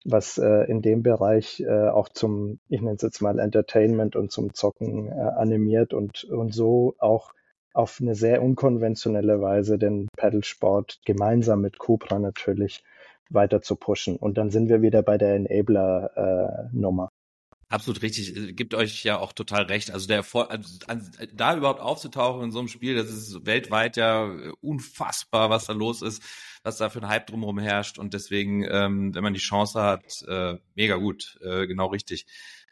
was 0.04 0.38
äh, 0.38 0.70
in 0.70 0.82
dem 0.82 1.02
Bereich 1.02 1.62
äh, 1.62 1.88
auch 1.90 2.10
zum, 2.10 2.60
ich 2.70 2.82
nenne 2.82 2.96
es 2.96 3.02
jetzt 3.02 3.22
mal 3.22 3.40
Entertainment 3.40 4.16
und 4.16 4.32
zum 4.32 4.54
Zocken 4.54 5.08
äh, 5.08 5.14
animiert 5.14 5.94
und, 5.94 6.26
und 6.26 6.54
so 6.54 6.96
auch 7.00 7.34
auf 7.76 8.00
eine 8.02 8.16
sehr 8.16 8.42
unkonventionelle 8.42 9.42
Weise 9.42 9.78
den 9.78 10.08
Paddlesport 10.18 11.02
gemeinsam 11.06 11.62
mit 11.62 11.78
Cupra 11.78 12.20
natürlich 12.20 12.84
weiter 13.30 13.62
zu 13.62 13.76
pushen. 13.76 14.16
Und 14.16 14.38
dann 14.38 14.50
sind 14.50 14.70
wir 14.70 14.82
wieder 14.82 15.04
bei 15.04 15.18
der 15.18 15.36
Enabler-Nummer. 15.36 17.10
Absolut 17.68 18.04
richtig, 18.04 18.56
gibt 18.56 18.76
euch 18.76 19.04
ja 19.04 19.18
auch 19.18 19.34
total 19.34 19.64
recht. 19.64 19.92
Also 19.92 20.08
der 20.08 20.20
also, 20.20 21.10
da 21.34 21.58
überhaupt 21.58 21.82
aufzutauchen 21.82 22.44
in 22.44 22.52
so 22.52 22.60
einem 22.60 22.68
Spiel, 22.68 22.96
das 22.96 23.10
ist 23.10 23.46
weltweit 23.46 23.98
ja 23.98 24.32
unfassbar, 24.62 25.50
was 25.50 25.66
da 25.66 25.74
los 25.74 26.04
ist, 26.04 26.22
was 26.64 26.78
da 26.78 26.90
für 26.90 27.02
ein 27.02 27.10
Hype 27.10 27.26
drumherum 27.26 27.58
herrscht. 27.58 27.98
Und 27.98 28.14
deswegen, 28.14 28.64
ähm, 28.70 29.16
wenn 29.16 29.24
man 29.24 29.34
die 29.34 29.40
Chance 29.40 29.82
hat, 29.82 30.24
äh, 30.28 30.58
mega 30.76 30.96
gut, 30.96 31.40
äh, 31.42 31.66
genau 31.66 31.88
richtig. 31.88 32.28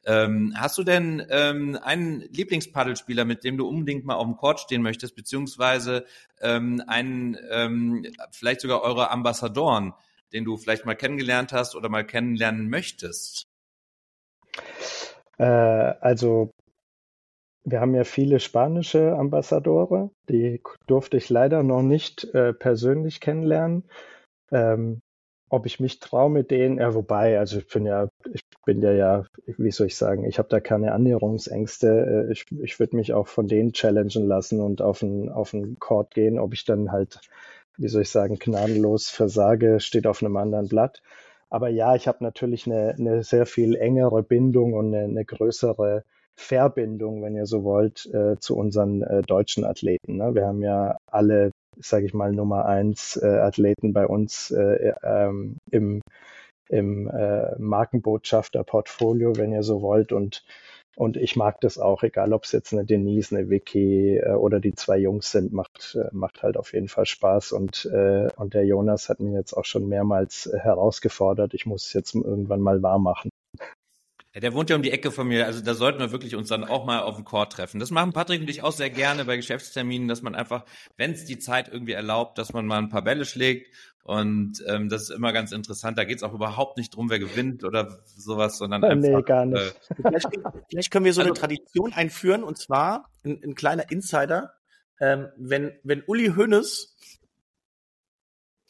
Ähm, 0.06 0.54
hast 0.58 0.78
du 0.78 0.84
denn 0.84 1.26
ähm, 1.30 1.78
einen 1.82 2.22
Lieblingspaddelspieler, 2.22 3.26
mit 3.26 3.44
dem 3.44 3.58
du 3.58 3.68
unbedingt 3.68 4.06
mal 4.06 4.16
auf 4.16 4.26
dem 4.26 4.36
Court 4.36 4.60
stehen 4.60 4.82
möchtest, 4.82 5.16
beziehungsweise 5.16 6.06
ähm, 6.42 6.84
einen, 6.88 7.38
ähm, 7.50 8.06
vielleicht 8.32 8.62
sogar 8.62 8.82
eure 8.82 9.12
Ambassadoren, 9.12 9.94
den 10.34 10.46
du 10.46 10.58
vielleicht 10.58 10.86
mal 10.86 10.96
kennengelernt 10.96 11.54
hast 11.54 11.76
oder 11.76 11.90
mal 11.90 12.06
kennenlernen 12.06 12.70
möchtest? 12.70 13.48
Äh, 15.38 15.46
also 15.46 16.52
wir 17.66 17.80
haben 17.80 17.96
ja 17.96 18.04
viele 18.04 18.40
spanische 18.40 19.14
Ambassadore, 19.14 20.12
die 20.30 20.62
durfte 20.86 21.16
ich 21.18 21.30
leider 21.30 21.64
noch 21.64 21.82
nicht 21.82 22.26
äh, 22.34 22.54
persönlich 22.54 23.22
kennenlernen. 23.22 23.86
Ähm, 24.52 25.00
ob 25.54 25.68
ich 25.68 25.80
mich 25.80 26.00
traue 26.00 26.32
mit 26.32 26.50
denen, 26.50 26.80
ja, 26.80 26.96
wobei, 26.96 27.38
also 27.38 27.60
ich 27.60 27.68
bin 27.68 27.86
ja, 27.86 28.10
ich 28.34 28.42
bin 28.66 28.82
ja 28.82 28.92
ja, 28.92 29.26
wie 29.46 29.70
soll 29.70 29.86
ich 29.86 29.96
sagen, 29.96 30.26
ich 30.26 30.40
habe 30.40 30.50
da 30.50 30.60
keine 30.60 30.94
Annäherungsängste. 30.94 32.26
Äh, 32.28 32.32
ich, 32.32 32.46
ich 32.64 32.80
würde 32.80 32.96
mich 32.96 33.14
auch 33.14 33.28
von 33.28 33.48
denen 33.48 33.72
challengen 33.72 34.26
lassen 34.28 34.60
und 34.60 34.82
auf 34.82 35.04
einen 35.04 35.30
auf 35.30 35.54
einen 35.54 35.78
Court 35.78 36.12
gehen. 36.16 36.40
Ob 36.40 36.54
ich 36.56 36.66
dann 36.66 36.92
halt, 36.92 37.22
wie 37.78 37.88
soll 37.88 38.02
ich 38.02 38.10
sagen, 38.10 38.40
gnadenlos 38.40 39.10
versage, 39.10 39.80
steht 39.80 40.08
auf 40.08 40.24
einem 40.24 40.38
anderen 40.38 40.70
Blatt. 40.70 41.04
Aber 41.52 41.70
ja, 41.70 41.94
ich 41.94 42.08
habe 42.08 42.24
natürlich 42.24 42.66
eine, 42.66 42.96
eine 42.98 43.24
sehr 43.24 43.46
viel 43.46 43.76
engere 43.76 44.24
Bindung 44.24 44.74
und 44.74 44.88
eine, 44.88 45.04
eine 45.04 45.24
größere 45.24 46.04
Verbindung, 46.36 47.22
wenn 47.22 47.36
ihr 47.36 47.46
so 47.46 47.64
wollt, 47.64 48.08
äh, 48.12 48.40
zu 48.40 48.58
unseren 48.58 49.04
äh, 49.04 49.22
deutschen 49.22 49.66
Athleten. 49.66 50.18
Ne? 50.18 50.34
Wir 50.34 50.48
haben 50.48 50.64
ja 50.64 50.98
alle 51.06 51.52
sage 51.80 52.06
ich 52.06 52.14
mal, 52.14 52.32
Nummer 52.32 52.66
eins 52.66 53.18
äh, 53.18 53.28
Athleten 53.28 53.94
bei 53.94 54.08
uns 54.08 54.52
äh, 54.52 54.94
ähm, 55.04 55.58
im, 55.72 56.02
im 56.70 57.10
äh, 57.10 57.58
Markenbotschafter-Portfolio, 57.60 59.36
wenn 59.38 59.52
ihr 59.52 59.64
so 59.64 59.82
wollt. 59.82 60.12
Und, 60.12 60.44
und 60.96 61.18
ich 61.18 61.36
mag 61.36 61.60
das 61.62 61.78
auch, 61.78 62.04
egal 62.04 62.34
ob 62.34 62.46
es 62.46 62.52
jetzt 62.52 62.74
eine 62.74 62.86
Denise, 62.86 63.36
eine 63.36 63.50
Vicky 63.50 64.18
äh, 64.18 64.34
oder 64.34 64.60
die 64.60 64.76
zwei 64.76 64.98
Jungs 64.98 65.32
sind, 65.32 65.54
macht, 65.54 65.98
äh, 66.00 66.10
macht 66.12 66.44
halt 66.44 66.58
auf 66.58 66.74
jeden 66.74 66.88
Fall 66.90 67.06
Spaß. 67.06 67.52
Und, 67.52 67.86
äh, 67.86 68.30
und 68.38 68.54
der 68.54 68.66
Jonas 68.66 69.10
hat 69.10 69.20
mir 69.20 69.38
jetzt 69.38 69.54
auch 69.54 69.66
schon 69.66 69.88
mehrmals 69.90 70.50
herausgefordert, 70.54 71.54
ich 71.54 71.66
muss 71.66 71.88
es 71.88 71.94
jetzt 71.94 72.16
irgendwann 72.16 72.62
mal 72.62 72.82
wahr 72.84 73.00
machen. 73.00 73.33
Ja, 74.34 74.42
der 74.42 74.54
wohnt 74.54 74.72
ja 74.72 74.76
um 74.76 74.82
die 74.82 74.90
Ecke 74.90 75.12
von 75.12 75.28
mir, 75.28 75.46
also 75.46 75.62
da 75.62 75.76
sollten 75.76 76.00
wir 76.00 76.12
wirklich 76.12 76.36
uns 76.36 76.50
dann 76.50 76.64
auch 76.64 76.86
mal 76.86 77.02
auf 77.02 77.16
dem 77.16 77.24
Chord 77.24 77.54
treffen. 77.54 77.80
Das 77.80 77.92
machen 77.92 78.14
Patrick 78.14 78.42
und 78.42 78.50
ich 78.50 78.64
auch 78.64 78.72
sehr 78.72 78.90
gerne 78.90 79.26
bei 79.26 79.36
Geschäftsterminen, 79.36 80.08
dass 80.08 80.24
man 80.24 80.34
einfach, 80.34 80.66
wenn 80.98 81.12
es 81.12 81.26
die 81.26 81.38
Zeit 81.38 81.70
irgendwie 81.72 81.92
erlaubt, 81.92 82.40
dass 82.40 82.52
man 82.52 82.66
mal 82.66 82.80
ein 82.80 82.90
paar 82.90 83.04
Bälle 83.04 83.26
schlägt. 83.26 83.72
Und 84.04 84.64
ähm, 84.68 84.90
das 84.90 85.04
ist 85.04 85.10
immer 85.12 85.34
ganz 85.34 85.52
interessant. 85.52 86.00
Da 86.00 86.04
geht 86.04 86.18
es 86.18 86.24
auch 86.24 86.34
überhaupt 86.34 86.78
nicht 86.78 86.96
drum, 86.96 87.12
wer 87.12 87.20
gewinnt 87.20 87.64
oder 87.64 88.00
sowas, 88.06 88.58
sondern 88.58 88.84
einfach. 88.84 89.10
Nee, 89.10 89.22
gar 89.22 89.46
nicht. 89.46 89.62
Äh, 89.62 89.96
vielleicht, 90.02 90.28
vielleicht, 90.70 90.92
können 90.92 91.06
wir 91.06 91.14
so 91.14 91.22
also, 91.22 91.32
eine 91.32 91.40
Tradition 91.40 91.94
einführen 91.94 92.44
und 92.44 92.58
zwar 92.58 93.12
ein, 93.24 93.40
ein 93.44 93.56
kleiner 93.56 93.90
Insider. 93.92 94.56
Ähm, 95.00 95.30
wenn, 95.38 95.74
wenn 95.84 96.04
Uli 96.08 96.34
Hönes 96.36 96.98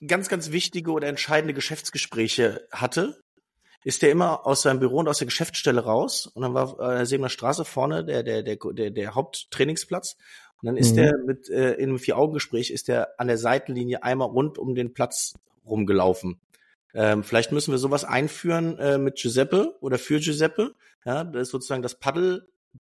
ganz, 0.06 0.28
ganz 0.28 0.52
wichtige 0.52 0.92
oder 0.92 1.08
entscheidende 1.08 1.54
Geschäftsgespräche 1.54 2.68
hatte, 2.72 3.23
ist 3.84 4.02
der 4.02 4.12
immer 4.12 4.46
aus 4.46 4.62
seinem 4.62 4.80
Büro 4.80 4.98
und 4.98 5.08
aus 5.08 5.20
der 5.20 5.28
Geschäftsstelle 5.28 5.82
raus 5.82 6.28
und 6.28 6.42
dann 6.42 6.54
war 6.54 6.80
äh, 6.80 7.06
Sebener 7.06 7.30
Straße 7.30 7.66
vorne 7.66 8.06
der 8.06 8.24
der 8.24 8.44
der 8.44 8.58
der, 8.58 8.92
der 8.92 9.16
Haupttrainingsplatz 9.16 10.18
und 10.62 10.68
dann 10.68 10.78
ist 10.78 10.92
mhm. 10.92 10.96
der 10.96 11.18
mit 11.26 11.50
äh, 11.50 11.74
in 11.74 11.90
einem 11.90 12.00
vier 12.00 12.18
Augen 12.18 12.34
Gespräch 12.34 12.72
ist 12.72 12.88
der 12.88 13.20
an 13.20 13.28
der 13.28 13.38
Seitenlinie 13.38 14.04
einmal 14.04 14.30
rund 14.30 14.58
um 14.58 14.76
den 14.76 14.94
Platz 14.94 15.34
rumgelaufen. 15.66 16.40
Ähm, 16.94 17.24
vielleicht 17.24 17.52
müssen 17.52 17.72
wir 17.72 17.80
sowas 17.80 18.04
einführen 18.04 18.78
äh, 18.78 18.98
mit 18.98 19.16
Giuseppe 19.16 19.76
oder 19.82 19.98
für 19.98 20.20
Giuseppe. 20.20 20.76
Ja, 21.06 21.24
das 21.24 21.44
ist 21.44 21.50
sozusagen 21.50 21.82
das 21.82 22.00
Paddel 22.00 22.48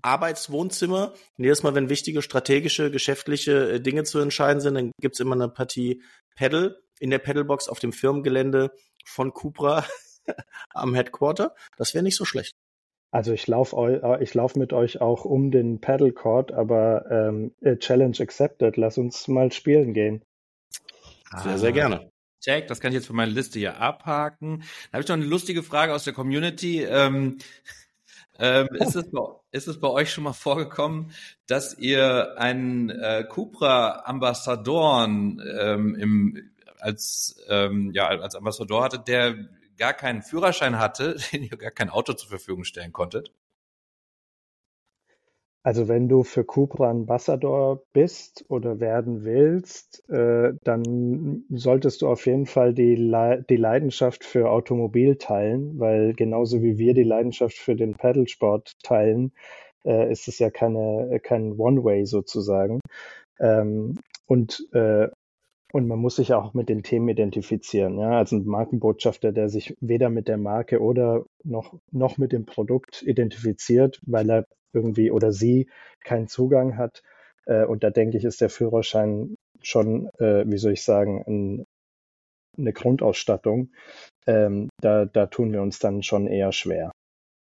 Arbeitswohnzimmer. 0.01 1.13
Und 1.37 1.43
jedes 1.43 1.63
Mal, 1.63 1.75
wenn 1.75 1.89
wichtige 1.89 2.21
strategische, 2.21 2.91
geschäftliche 2.91 3.71
äh, 3.71 3.81
Dinge 3.81 4.03
zu 4.03 4.19
entscheiden 4.19 4.61
sind, 4.61 4.75
dann 4.75 4.91
gibt's 5.01 5.19
immer 5.19 5.35
eine 5.35 5.49
Partie 5.49 6.01
Paddle 6.35 6.79
in 6.99 7.09
der 7.09 7.19
Paddlebox 7.19 7.67
auf 7.67 7.79
dem 7.79 7.91
Firmengelände 7.91 8.71
von 9.05 9.33
Cupra 9.33 9.85
am 10.73 10.93
Headquarter. 10.93 11.55
Das 11.77 11.93
wäre 11.93 12.03
nicht 12.03 12.17
so 12.17 12.25
schlecht. 12.25 12.55
Also 13.11 13.31
ich 13.31 13.47
laufe 13.47 13.77
äh, 13.77 14.21
ich 14.21 14.33
lauf 14.33 14.57
mit 14.57 14.73
euch 14.73 14.99
auch 14.99 15.23
um 15.23 15.49
den 15.49 15.79
Paddle 15.79 16.11
Court, 16.11 16.51
aber 16.51 17.09
ähm, 17.09 17.53
äh, 17.61 17.77
Challenge 17.77 18.17
accepted. 18.19 18.75
Lass 18.75 18.97
uns 18.97 19.29
mal 19.29 19.53
spielen 19.53 19.93
gehen. 19.93 20.21
Sehr, 21.43 21.57
sehr 21.57 21.71
gerne. 21.71 22.11
Check, 22.41 22.67
das 22.67 22.81
kann 22.81 22.91
ich 22.91 22.97
jetzt 22.97 23.07
von 23.07 23.15
meiner 23.15 23.31
Liste 23.31 23.57
hier 23.57 23.79
abhaken. 23.79 24.63
Da 24.91 24.93
habe 24.93 25.01
ich 25.01 25.07
noch 25.07 25.15
eine 25.15 25.25
lustige 25.25 25.63
Frage 25.63 25.95
aus 25.95 26.03
der 26.03 26.13
Community. 26.13 26.83
Ähm, 26.83 27.39
ähm, 28.39 28.67
ist, 28.73 28.95
es 28.95 29.09
bei, 29.09 29.21
ist 29.51 29.67
es 29.67 29.79
bei 29.79 29.87
euch 29.87 30.11
schon 30.11 30.25
mal 30.25 30.33
vorgekommen, 30.33 31.11
dass 31.47 31.77
ihr 31.77 32.37
einen 32.37 32.89
äh, 32.89 33.23
Cupra-Ambassadoren 33.29 35.41
ähm, 35.57 35.95
im, 35.95 36.49
als, 36.79 37.37
ähm, 37.47 37.91
ja, 37.93 38.07
als 38.07 38.35
Ambassador 38.35 38.83
hattet, 38.83 39.07
der 39.07 39.47
gar 39.77 39.93
keinen 39.93 40.21
Führerschein 40.21 40.79
hatte, 40.79 41.15
den 41.33 41.43
ihr 41.43 41.57
gar 41.57 41.71
kein 41.71 41.89
Auto 41.89 42.13
zur 42.13 42.29
Verfügung 42.29 42.63
stellen 42.63 42.93
konntet? 42.93 43.31
Also 45.65 45.87
wenn 45.87 46.07
du 46.07 46.21
für 46.21 46.43
Cupra 46.43 46.91
Ambassador 46.91 47.81
bist 47.91 48.45
oder 48.49 48.79
werden 48.79 49.25
willst, 49.25 50.07
äh, 50.11 50.53
dann 50.63 51.43
solltest 51.49 52.03
du 52.03 52.07
auf 52.07 52.27
jeden 52.27 52.45
Fall 52.45 52.75
die, 52.75 52.95
Le 52.95 53.43
die 53.49 53.57
Leidenschaft 53.57 54.23
für 54.23 54.51
Automobil 54.51 55.15
teilen, 55.15 55.79
weil 55.79 56.13
genauso 56.13 56.61
wie 56.61 56.77
wir 56.77 56.93
die 56.93 57.01
Leidenschaft 57.01 57.57
für 57.57 57.75
den 57.75 57.95
Pedalsport 57.95 58.73
teilen, 58.83 59.31
äh, 59.85 60.11
ist 60.11 60.27
es 60.27 60.37
ja 60.37 60.51
keine, 60.51 61.19
kein 61.23 61.53
One-Way 61.53 62.05
sozusagen. 62.05 62.79
Ähm, 63.39 63.97
und, 64.27 64.67
äh, 64.73 65.07
und 65.75 65.89
man 65.89 65.99
muss 65.99 66.15
sich 66.15 66.31
auch 66.31 66.53
mit 66.53 66.69
den 66.69 66.83
Themen 66.83 67.09
identifizieren. 67.09 67.99
Ja? 67.99 68.11
Also 68.11 68.37
ein 68.37 68.45
Markenbotschafter, 68.45 69.33
der 69.33 69.49
sich 69.49 69.75
weder 69.81 70.09
mit 70.09 70.29
der 70.29 70.37
Marke 70.37 70.79
oder 70.79 71.25
noch, 71.43 71.77
noch 71.91 72.17
mit 72.17 72.31
dem 72.31 72.45
Produkt 72.45 73.01
identifiziert, 73.01 73.99
weil 74.05 74.29
er 74.29 74.45
irgendwie 74.71 75.11
oder 75.11 75.33
sie 75.33 75.69
keinen 75.99 76.29
Zugang 76.29 76.77
hat. 76.77 77.03
Äh, 77.45 77.65
und 77.65 77.83
da 77.83 77.89
denke 77.89 78.17
ich, 78.17 78.23
ist 78.23 78.39
der 78.39 78.49
Führerschein 78.49 79.35
schon, 79.61 80.07
äh, 80.17 80.45
wie 80.47 80.57
soll 80.57 80.71
ich 80.71 80.83
sagen, 80.83 81.25
ein, 81.27 81.65
eine 82.57 82.71
Grundausstattung. 82.71 83.73
Ähm, 84.27 84.69
da, 84.79 85.03
da 85.03 85.25
tun 85.25 85.51
wir 85.51 85.61
uns 85.61 85.79
dann 85.79 86.03
schon 86.03 86.27
eher 86.27 86.53
schwer. 86.53 86.93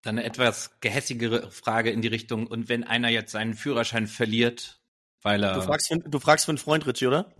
Dann 0.02 0.18
eine 0.18 0.26
etwas 0.26 0.74
gehässigere 0.80 1.52
Frage 1.52 1.90
in 1.90 2.02
die 2.02 2.08
Richtung, 2.08 2.48
und 2.48 2.68
wenn 2.68 2.82
einer 2.82 3.10
jetzt 3.10 3.30
seinen 3.30 3.54
Führerschein 3.54 4.08
verliert, 4.08 4.80
weil 5.22 5.44
er. 5.44 5.54
Du 5.54 5.60
fragst, 5.60 5.86
für, 5.86 6.00
du 6.00 6.18
fragst 6.18 6.46
für 6.46 6.50
einen 6.50 6.58
Freund, 6.58 6.84
Richie, 6.84 7.06
oder? 7.06 7.32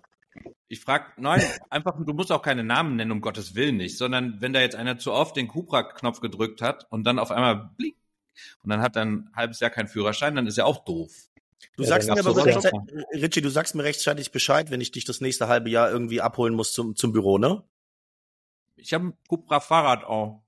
Ich 0.68 0.80
frag, 0.80 1.18
nein, 1.18 1.42
einfach, 1.70 1.94
du 2.04 2.12
musst 2.14 2.32
auch 2.32 2.42
keine 2.42 2.64
Namen 2.64 2.96
nennen, 2.96 3.12
um 3.12 3.20
Gottes 3.20 3.54
Willen 3.54 3.76
nicht, 3.76 3.96
sondern 3.96 4.40
wenn 4.40 4.52
da 4.52 4.60
jetzt 4.60 4.76
einer 4.76 4.98
zu 4.98 5.12
oft 5.12 5.36
den 5.36 5.48
Cupra-Knopf 5.48 6.20
gedrückt 6.20 6.62
hat 6.62 6.86
und 6.90 7.04
dann 7.04 7.18
auf 7.18 7.30
einmal 7.30 7.70
blink, 7.76 7.96
und 8.62 8.70
dann 8.70 8.82
hat 8.82 8.96
er 8.96 9.04
ein 9.04 9.30
halbes 9.34 9.60
Jahr 9.60 9.70
keinen 9.70 9.88
Führerschein, 9.88 10.34
dann 10.34 10.46
ist 10.46 10.58
er 10.58 10.66
auch 10.66 10.84
doof. 10.84 11.12
Du 11.76 11.82
ja, 11.82 11.88
sagst 11.88 12.08
mir 12.08 12.18
aber 12.18 12.34
so 12.34 12.40
rechtzeitig, 12.40 12.72
Richie, 13.12 13.40
du 13.40 13.48
sagst 13.48 13.74
mir 13.74 13.84
rechtzeitig 13.84 14.32
Bescheid, 14.32 14.70
wenn 14.70 14.80
ich 14.80 14.90
dich 14.90 15.04
das 15.04 15.20
nächste 15.20 15.48
halbe 15.48 15.70
Jahr 15.70 15.90
irgendwie 15.90 16.20
abholen 16.20 16.54
muss 16.54 16.72
zum, 16.72 16.96
zum 16.96 17.12
Büro, 17.12 17.38
ne? 17.38 17.62
Ich 18.76 18.92
habe 18.92 19.06
ein 19.06 19.18
Cupra 19.28 19.60
Fahrrad 19.60 20.04
auch. 20.04 20.42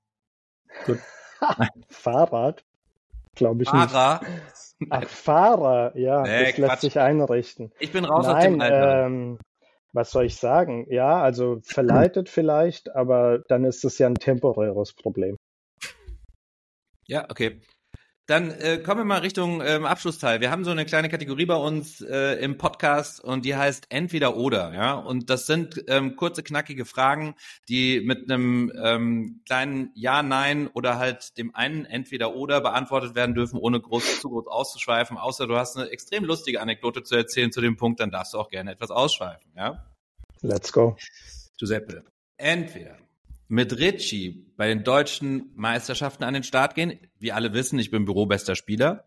Gut. 0.84 0.98
Fahrrad? 1.88 2.64
Glaube 3.34 3.62
ich 3.62 3.68
Fahrer. 3.68 4.20
nicht. 4.78 4.90
Ach, 4.90 5.08
Fahrer, 5.08 5.96
ja, 5.96 6.22
nee, 6.22 6.44
das 6.44 6.54
Quatsch. 6.54 6.58
lässt 6.58 6.80
sich 6.82 6.98
einrichten. 6.98 7.72
Ich 7.78 7.92
bin 7.92 8.04
raus 8.04 8.26
Nein, 8.26 8.36
aus 8.36 8.42
dem 8.42 8.60
Alter. 8.60 9.06
Ähm, 9.06 9.38
was 9.96 10.10
soll 10.10 10.26
ich 10.26 10.36
sagen? 10.36 10.86
Ja, 10.90 11.20
also 11.22 11.58
verleitet 11.62 12.28
vielleicht, 12.28 12.94
aber 12.94 13.40
dann 13.48 13.64
ist 13.64 13.84
es 13.84 13.98
ja 13.98 14.06
ein 14.06 14.14
temporäres 14.14 14.92
Problem. 14.92 15.36
Ja, 17.08 17.28
okay. 17.30 17.60
Dann 18.26 18.50
äh, 18.50 18.78
kommen 18.78 19.02
wir 19.02 19.04
mal 19.04 19.20
Richtung 19.20 19.62
ähm, 19.64 19.86
Abschlussteil. 19.86 20.40
Wir 20.40 20.50
haben 20.50 20.64
so 20.64 20.72
eine 20.72 20.84
kleine 20.84 21.08
Kategorie 21.08 21.46
bei 21.46 21.54
uns 21.54 22.00
äh, 22.00 22.34
im 22.42 22.58
Podcast 22.58 23.20
und 23.20 23.44
die 23.44 23.54
heißt 23.54 23.86
Entweder 23.88 24.36
oder, 24.36 24.74
ja. 24.74 24.94
Und 24.94 25.30
das 25.30 25.46
sind 25.46 25.84
ähm, 25.86 26.16
kurze, 26.16 26.42
knackige 26.42 26.86
Fragen, 26.86 27.36
die 27.68 28.00
mit 28.00 28.28
einem 28.28 28.72
ähm, 28.82 29.42
kleinen 29.46 29.92
Ja, 29.94 30.24
Nein 30.24 30.66
oder 30.66 30.98
halt 30.98 31.38
dem 31.38 31.54
einen 31.54 31.84
Entweder 31.84 32.34
oder 32.34 32.60
beantwortet 32.60 33.14
werden 33.14 33.36
dürfen, 33.36 33.60
ohne 33.60 33.80
groß 33.80 34.20
zu 34.20 34.28
groß 34.28 34.48
auszuschweifen. 34.48 35.18
Außer 35.18 35.46
du 35.46 35.56
hast 35.56 35.76
eine 35.76 35.90
extrem 35.90 36.24
lustige 36.24 36.60
Anekdote 36.60 37.04
zu 37.04 37.14
erzählen 37.14 37.52
zu 37.52 37.60
dem 37.60 37.76
Punkt, 37.76 38.00
dann 38.00 38.10
darfst 38.10 38.34
du 38.34 38.38
auch 38.38 38.48
gerne 38.48 38.72
etwas 38.72 38.90
ausschweifen, 38.90 39.52
ja. 39.56 39.86
Let's 40.42 40.72
go. 40.72 40.96
Giuseppe. 41.58 42.04
Entweder 42.38 42.98
mit 43.48 43.78
Ritchie 43.78 44.52
bei 44.56 44.68
den 44.68 44.84
deutschen 44.84 45.52
Meisterschaften 45.54 46.24
an 46.24 46.34
den 46.34 46.42
Start 46.42 46.74
gehen. 46.74 46.98
Wie 47.18 47.32
alle 47.32 47.52
wissen, 47.52 47.78
ich 47.78 47.90
bin 47.90 48.04
bürobester 48.04 48.54
Spieler. 48.54 49.04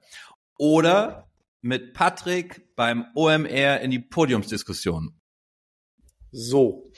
Oder 0.57 1.29
mit 1.61 1.93
Patrick 1.93 2.75
beim 2.75 3.05
OMR 3.15 3.81
in 3.81 3.91
die 3.91 3.99
Podiumsdiskussion. 3.99 5.19
So. 6.31 6.91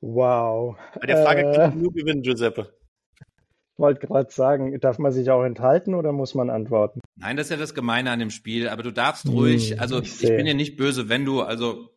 Wow. 0.00 0.76
Bei 1.00 1.06
der 1.06 1.22
Frage 1.22 1.50
äh, 1.50 1.54
kann 1.54 1.78
nur 1.78 1.92
gewinnen, 1.92 2.22
Giuseppe. 2.22 2.72
Ich 3.74 3.78
wollte 3.78 4.06
gerade 4.06 4.32
sagen, 4.32 4.78
darf 4.80 4.98
man 4.98 5.12
sich 5.12 5.30
auch 5.30 5.44
enthalten 5.44 5.94
oder 5.94 6.12
muss 6.12 6.34
man 6.34 6.48
antworten? 6.48 7.00
Nein, 7.16 7.36
das 7.36 7.46
ist 7.46 7.50
ja 7.50 7.56
das 7.58 7.74
Gemeine 7.74 8.10
an 8.10 8.18
dem 8.18 8.30
Spiel, 8.30 8.68
aber 8.68 8.82
du 8.82 8.90
darfst 8.90 9.28
ruhig, 9.28 9.72
hm, 9.72 9.80
also 9.80 10.00
ich, 10.00 10.22
ich 10.22 10.30
bin 10.30 10.46
ja 10.46 10.54
nicht 10.54 10.76
böse, 10.76 11.10
wenn 11.10 11.26
du, 11.26 11.42
also 11.42 11.90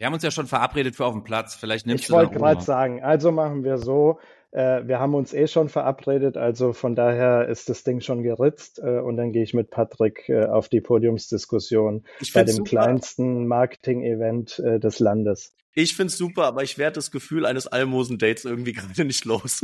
wir 0.00 0.06
haben 0.06 0.14
uns 0.14 0.22
ja 0.22 0.30
schon 0.30 0.46
verabredet 0.46 0.96
für 0.96 1.04
auf 1.04 1.12
dem 1.12 1.24
Platz. 1.24 1.54
Vielleicht 1.54 1.86
nimmst 1.86 2.04
ich 2.04 2.08
du 2.08 2.14
Ich 2.14 2.18
wollte 2.18 2.32
gerade 2.32 2.62
sagen, 2.62 3.02
also 3.02 3.30
machen 3.32 3.64
wir 3.64 3.76
so. 3.76 4.18
Äh, 4.50 4.88
wir 4.88 4.98
haben 4.98 5.14
uns 5.14 5.34
eh 5.34 5.46
schon 5.46 5.68
verabredet, 5.68 6.38
also 6.38 6.72
von 6.72 6.94
daher 6.94 7.46
ist 7.48 7.68
das 7.68 7.84
Ding 7.84 8.00
schon 8.00 8.22
geritzt 8.22 8.78
äh, 8.78 8.98
und 8.98 9.18
dann 9.18 9.30
gehe 9.30 9.42
ich 9.42 9.52
mit 9.52 9.68
Patrick 9.68 10.26
äh, 10.30 10.46
auf 10.46 10.70
die 10.70 10.80
Podiumsdiskussion 10.80 12.04
bei 12.32 12.44
dem 12.44 12.56
super. 12.56 12.68
kleinsten 12.70 13.46
Marketing-Event 13.46 14.58
äh, 14.60 14.80
des 14.80 15.00
Landes. 15.00 15.54
Ich 15.74 15.94
find's 15.94 16.16
super, 16.16 16.44
aber 16.46 16.62
ich 16.62 16.78
werde 16.78 16.94
das 16.94 17.10
Gefühl 17.10 17.44
eines 17.44 17.66
Almosen-Dates 17.66 18.46
irgendwie 18.46 18.72
gerade 18.76 19.04
nicht 19.04 19.26
los. 19.26 19.60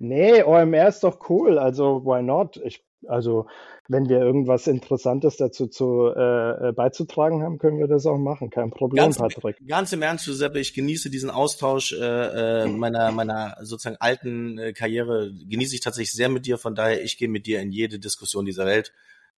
nee, 0.00 0.42
OMR 0.42 0.88
ist 0.88 1.04
doch 1.04 1.30
cool, 1.30 1.60
also 1.60 2.04
why 2.04 2.22
not? 2.24 2.56
Ich, 2.64 2.84
also 3.08 3.46
wenn 3.88 4.08
wir 4.08 4.18
irgendwas 4.18 4.66
Interessantes 4.66 5.36
dazu 5.36 5.66
zu, 5.68 6.12
äh, 6.14 6.68
äh, 6.68 6.72
beizutragen 6.72 7.42
haben, 7.42 7.58
können 7.58 7.78
wir 7.78 7.86
das 7.86 8.06
auch 8.06 8.18
machen. 8.18 8.50
Kein 8.50 8.70
Problem, 8.70 9.04
ganz, 9.04 9.18
Patrick. 9.18 9.56
Ganz 9.66 9.92
im 9.92 10.02
Ernst, 10.02 10.24
Giuseppe, 10.24 10.58
ich 10.58 10.74
genieße 10.74 11.10
diesen 11.10 11.30
Austausch 11.30 11.92
äh, 11.92 12.64
äh, 12.64 12.66
meiner, 12.66 13.12
meiner 13.12 13.56
sozusagen 13.62 13.96
alten 14.00 14.58
äh, 14.58 14.72
Karriere, 14.72 15.32
genieße 15.32 15.74
ich 15.74 15.80
tatsächlich 15.80 16.12
sehr 16.12 16.28
mit 16.28 16.46
dir. 16.46 16.58
Von 16.58 16.74
daher, 16.74 17.02
ich 17.02 17.18
gehe 17.18 17.28
mit 17.28 17.46
dir 17.46 17.60
in 17.60 17.70
jede 17.70 17.98
Diskussion 17.98 18.44
dieser 18.44 18.66
Welt. 18.66 18.92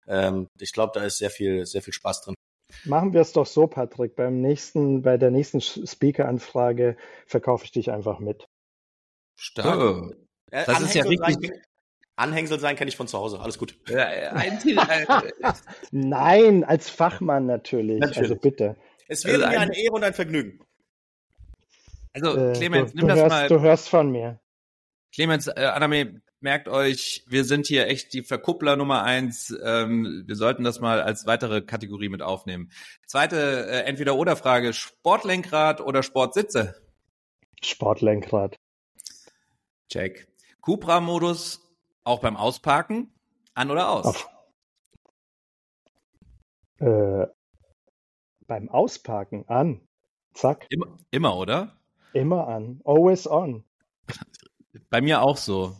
Ähm, 0.06 0.48
ich 0.58 0.72
glaube, 0.72 0.92
da 0.94 1.04
ist 1.04 1.18
sehr 1.18 1.30
viel, 1.30 1.66
sehr 1.66 1.82
viel 1.82 1.92
Spaß 1.92 2.22
drin. 2.22 2.34
Machen 2.84 3.12
wir 3.12 3.20
es 3.20 3.32
doch 3.32 3.46
so, 3.46 3.66
Patrick. 3.66 4.16
Beim 4.16 4.40
nächsten, 4.40 5.02
bei 5.02 5.16
der 5.16 5.30
nächsten 5.30 5.60
Speaker-Anfrage 5.60 6.96
verkaufe 7.26 7.64
ich 7.64 7.72
dich 7.72 7.90
einfach 7.90 8.18
mit. 8.18 8.46
Stark. 9.38 9.80
Oh. 9.80 10.12
Das 10.50 10.80
ist 10.80 10.94
ja 10.94 11.04
richtig. 11.04 11.52
Anhängsel 12.18 12.58
sein 12.58 12.76
kenne 12.76 12.88
ich 12.88 12.96
von 12.96 13.06
zu 13.06 13.18
Hause. 13.18 13.40
Alles 13.40 13.58
gut. 13.58 13.76
Nein, 15.90 16.64
als 16.64 16.90
Fachmann 16.90 17.46
natürlich. 17.46 18.00
natürlich. 18.00 18.18
Also 18.18 18.36
bitte. 18.36 18.76
Es 19.06 19.24
wäre 19.24 19.44
also 19.44 19.50
mir 19.50 19.60
eine 19.60 19.76
Ehre 19.76 19.94
und 19.94 20.04
ein 20.04 20.14
Vergnügen. 20.14 20.60
Also, 22.12 22.36
äh, 22.36 22.52
Clemens, 22.54 22.92
du, 22.92 22.98
nimm 22.98 23.08
du 23.08 23.14
das 23.14 23.20
hörst, 23.20 23.30
mal. 23.30 23.48
Du 23.48 23.60
hörst 23.60 23.88
von 23.88 24.10
mir. 24.10 24.40
Clemens, 25.14 25.46
äh, 25.46 25.70
Aname, 25.72 26.20
merkt 26.40 26.68
euch, 26.68 27.24
wir 27.28 27.44
sind 27.44 27.66
hier 27.66 27.86
echt 27.86 28.12
die 28.12 28.22
Verkuppler 28.22 28.76
Nummer 28.76 29.04
eins. 29.04 29.56
Ähm, 29.62 30.24
wir 30.26 30.34
sollten 30.34 30.64
das 30.64 30.80
mal 30.80 31.00
als 31.00 31.26
weitere 31.26 31.60
Kategorie 31.60 32.08
mit 32.08 32.22
aufnehmen. 32.22 32.70
Zweite 33.06 33.66
äh, 33.68 33.84
Entweder-Oder-Frage: 33.84 34.72
Sportlenkrad 34.72 35.80
oder 35.80 36.02
Sportsitze? 36.02 36.74
Sportlenkrad. 37.62 38.56
Check. 39.88 40.26
Cupra-Modus 40.60 41.67
auch 42.08 42.20
beim 42.20 42.36
Ausparken? 42.36 43.12
An 43.54 43.70
oder 43.70 43.90
aus? 43.90 44.06
Auf. 44.06 44.30
Äh, 46.80 47.26
beim 48.46 48.68
Ausparken 48.68 49.48
an. 49.48 49.86
Zack. 50.34 50.66
Immer, 50.70 50.96
immer, 51.10 51.36
oder? 51.36 51.76
Immer 52.12 52.48
an. 52.48 52.80
Always 52.84 53.26
on. 53.26 53.64
Bei 54.90 55.00
mir 55.00 55.22
auch 55.22 55.36
so. 55.36 55.76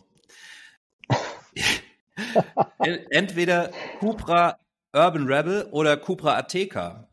Entweder 3.09 3.71
Cupra 3.99 4.59
Urban 4.93 5.25
Rebel 5.25 5.69
oder 5.71 5.97
Cupra 5.97 6.37
Ateca. 6.37 7.07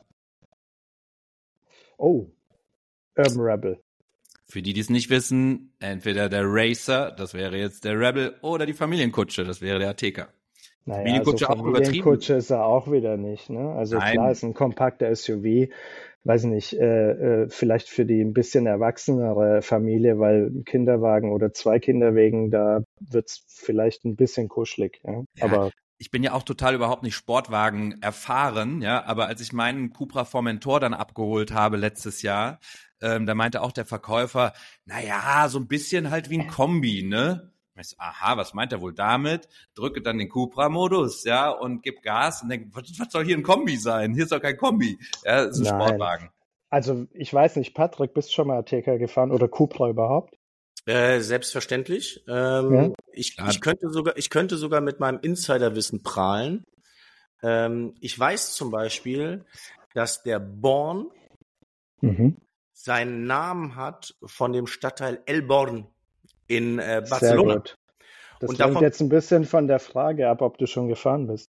Oh, 1.96 2.26
Urban 3.16 3.40
Rebel. 3.40 3.82
Für 4.56 4.62
die, 4.62 4.72
die 4.72 4.80
es 4.80 4.88
nicht 4.88 5.10
wissen, 5.10 5.74
entweder 5.80 6.30
der 6.30 6.44
Racer, 6.46 7.10
das 7.14 7.34
wäre 7.34 7.58
jetzt 7.58 7.84
der 7.84 8.00
Rebel, 8.00 8.36
oder 8.40 8.64
die 8.64 8.72
Familienkutsche, 8.72 9.44
das 9.44 9.60
wäre 9.60 9.78
der 9.78 9.90
Ateca. 9.90 10.28
Naja, 10.86 11.00
Familienkutsche 11.00 11.50
also 11.50 11.62
auch 11.62 11.72
Familienkutsche 11.74 12.34
ist 12.36 12.48
er 12.48 12.64
auch 12.64 12.90
wieder 12.90 13.18
nicht. 13.18 13.50
Ne? 13.50 13.72
Also 13.72 13.98
Nein. 13.98 14.14
klar, 14.14 14.30
ist 14.30 14.44
ein 14.44 14.54
kompakter 14.54 15.14
SUV, 15.14 15.68
weiß 16.24 16.44
nicht, 16.44 16.72
äh, 16.72 17.10
äh, 17.42 17.48
vielleicht 17.50 17.90
für 17.90 18.06
die 18.06 18.22
ein 18.22 18.32
bisschen 18.32 18.66
erwachsenere 18.66 19.60
Familie, 19.60 20.18
weil 20.20 20.50
Kinderwagen 20.64 21.32
oder 21.32 21.52
zwei 21.52 21.78
Kinderwegen, 21.78 22.50
da 22.50 22.82
wird's 22.98 23.44
vielleicht 23.48 24.06
ein 24.06 24.16
bisschen 24.16 24.48
kuschelig. 24.48 25.02
Ja? 25.04 25.22
ja 25.36 25.44
aber 25.44 25.70
ich 25.98 26.10
bin 26.10 26.22
ja 26.22 26.32
auch 26.32 26.42
total 26.42 26.74
überhaupt 26.74 27.02
nicht 27.02 27.14
Sportwagen 27.14 28.00
erfahren, 28.02 28.82
ja, 28.82 29.04
aber 29.04 29.26
als 29.26 29.40
ich 29.40 29.52
meinen 29.52 29.92
Cupra 29.92 30.24
Formentor 30.24 30.80
dann 30.80 30.94
abgeholt 30.94 31.52
habe 31.52 31.76
letztes 31.76 32.22
Jahr, 32.22 32.58
ähm, 33.02 33.26
da 33.26 33.34
meinte 33.34 33.62
auch 33.62 33.72
der 33.72 33.84
Verkäufer, 33.84 34.52
na 34.84 35.02
ja, 35.02 35.48
so 35.48 35.58
ein 35.58 35.68
bisschen 35.68 36.10
halt 36.10 36.30
wie 36.30 36.38
ein 36.38 36.48
Kombi, 36.48 37.02
ne? 37.02 37.52
Ich 37.78 37.88
so, 37.88 37.96
aha, 37.98 38.38
was 38.38 38.54
meint 38.54 38.72
er 38.72 38.80
wohl 38.80 38.94
damit? 38.94 39.48
Drücke 39.74 40.00
dann 40.00 40.18
den 40.18 40.30
Cupra-Modus, 40.30 41.24
ja, 41.24 41.50
und 41.50 41.82
gib 41.82 42.02
Gas 42.02 42.42
und 42.42 42.48
denke, 42.48 42.70
was, 42.72 42.84
was, 42.98 43.12
soll 43.12 43.24
hier 43.24 43.36
ein 43.36 43.42
Kombi 43.42 43.76
sein? 43.76 44.14
Hier 44.14 44.22
ist 44.22 44.32
doch 44.32 44.40
kein 44.40 44.56
Kombi. 44.56 44.98
Ja, 45.24 45.44
das 45.44 45.58
ist 45.58 45.66
ein 45.66 45.76
Nein. 45.76 45.88
Sportwagen. 45.88 46.30
Also 46.70 47.06
ich 47.12 47.32
weiß 47.32 47.56
nicht, 47.56 47.74
Patrick, 47.74 48.14
bist 48.14 48.30
du 48.30 48.34
schon 48.34 48.48
mal 48.48 48.62
TK 48.62 48.98
gefahren 48.98 49.30
oder 49.30 49.48
Cupra 49.48 49.88
überhaupt? 49.88 50.34
Äh, 50.86 51.20
selbstverständlich. 51.20 52.24
Ähm, 52.28 52.74
ja. 52.74 52.92
ich, 53.12 53.36
ich, 53.38 53.60
könnte 53.60 53.90
sogar, 53.90 54.16
ich 54.16 54.30
könnte 54.30 54.56
sogar 54.56 54.80
mit 54.80 55.00
meinem 55.00 55.18
Insiderwissen 55.20 56.02
prahlen. 56.02 56.64
Ähm, 57.42 57.94
ich 58.00 58.18
weiß 58.18 58.54
zum 58.54 58.70
Beispiel, 58.70 59.44
dass 59.94 60.22
der 60.22 60.38
Born 60.38 61.10
mhm. 62.00 62.36
Seinen 62.76 63.24
Namen 63.24 63.74
hat 63.74 64.14
von 64.22 64.52
dem 64.52 64.66
Stadtteil 64.66 65.22
Elborn 65.24 65.86
in 66.46 66.78
äh, 66.78 67.02
Barcelona. 67.08 67.52
Sehr 67.52 67.60
gut. 67.60 67.78
Das 68.38 68.50
Und 68.50 68.60
hängt 68.60 68.80
jetzt 68.82 69.00
ein 69.00 69.08
bisschen 69.08 69.46
von 69.46 69.66
der 69.66 69.78
Frage 69.78 70.28
ab, 70.28 70.42
ob 70.42 70.58
du 70.58 70.66
schon 70.66 70.86
gefahren 70.86 71.26
bist. 71.26 71.50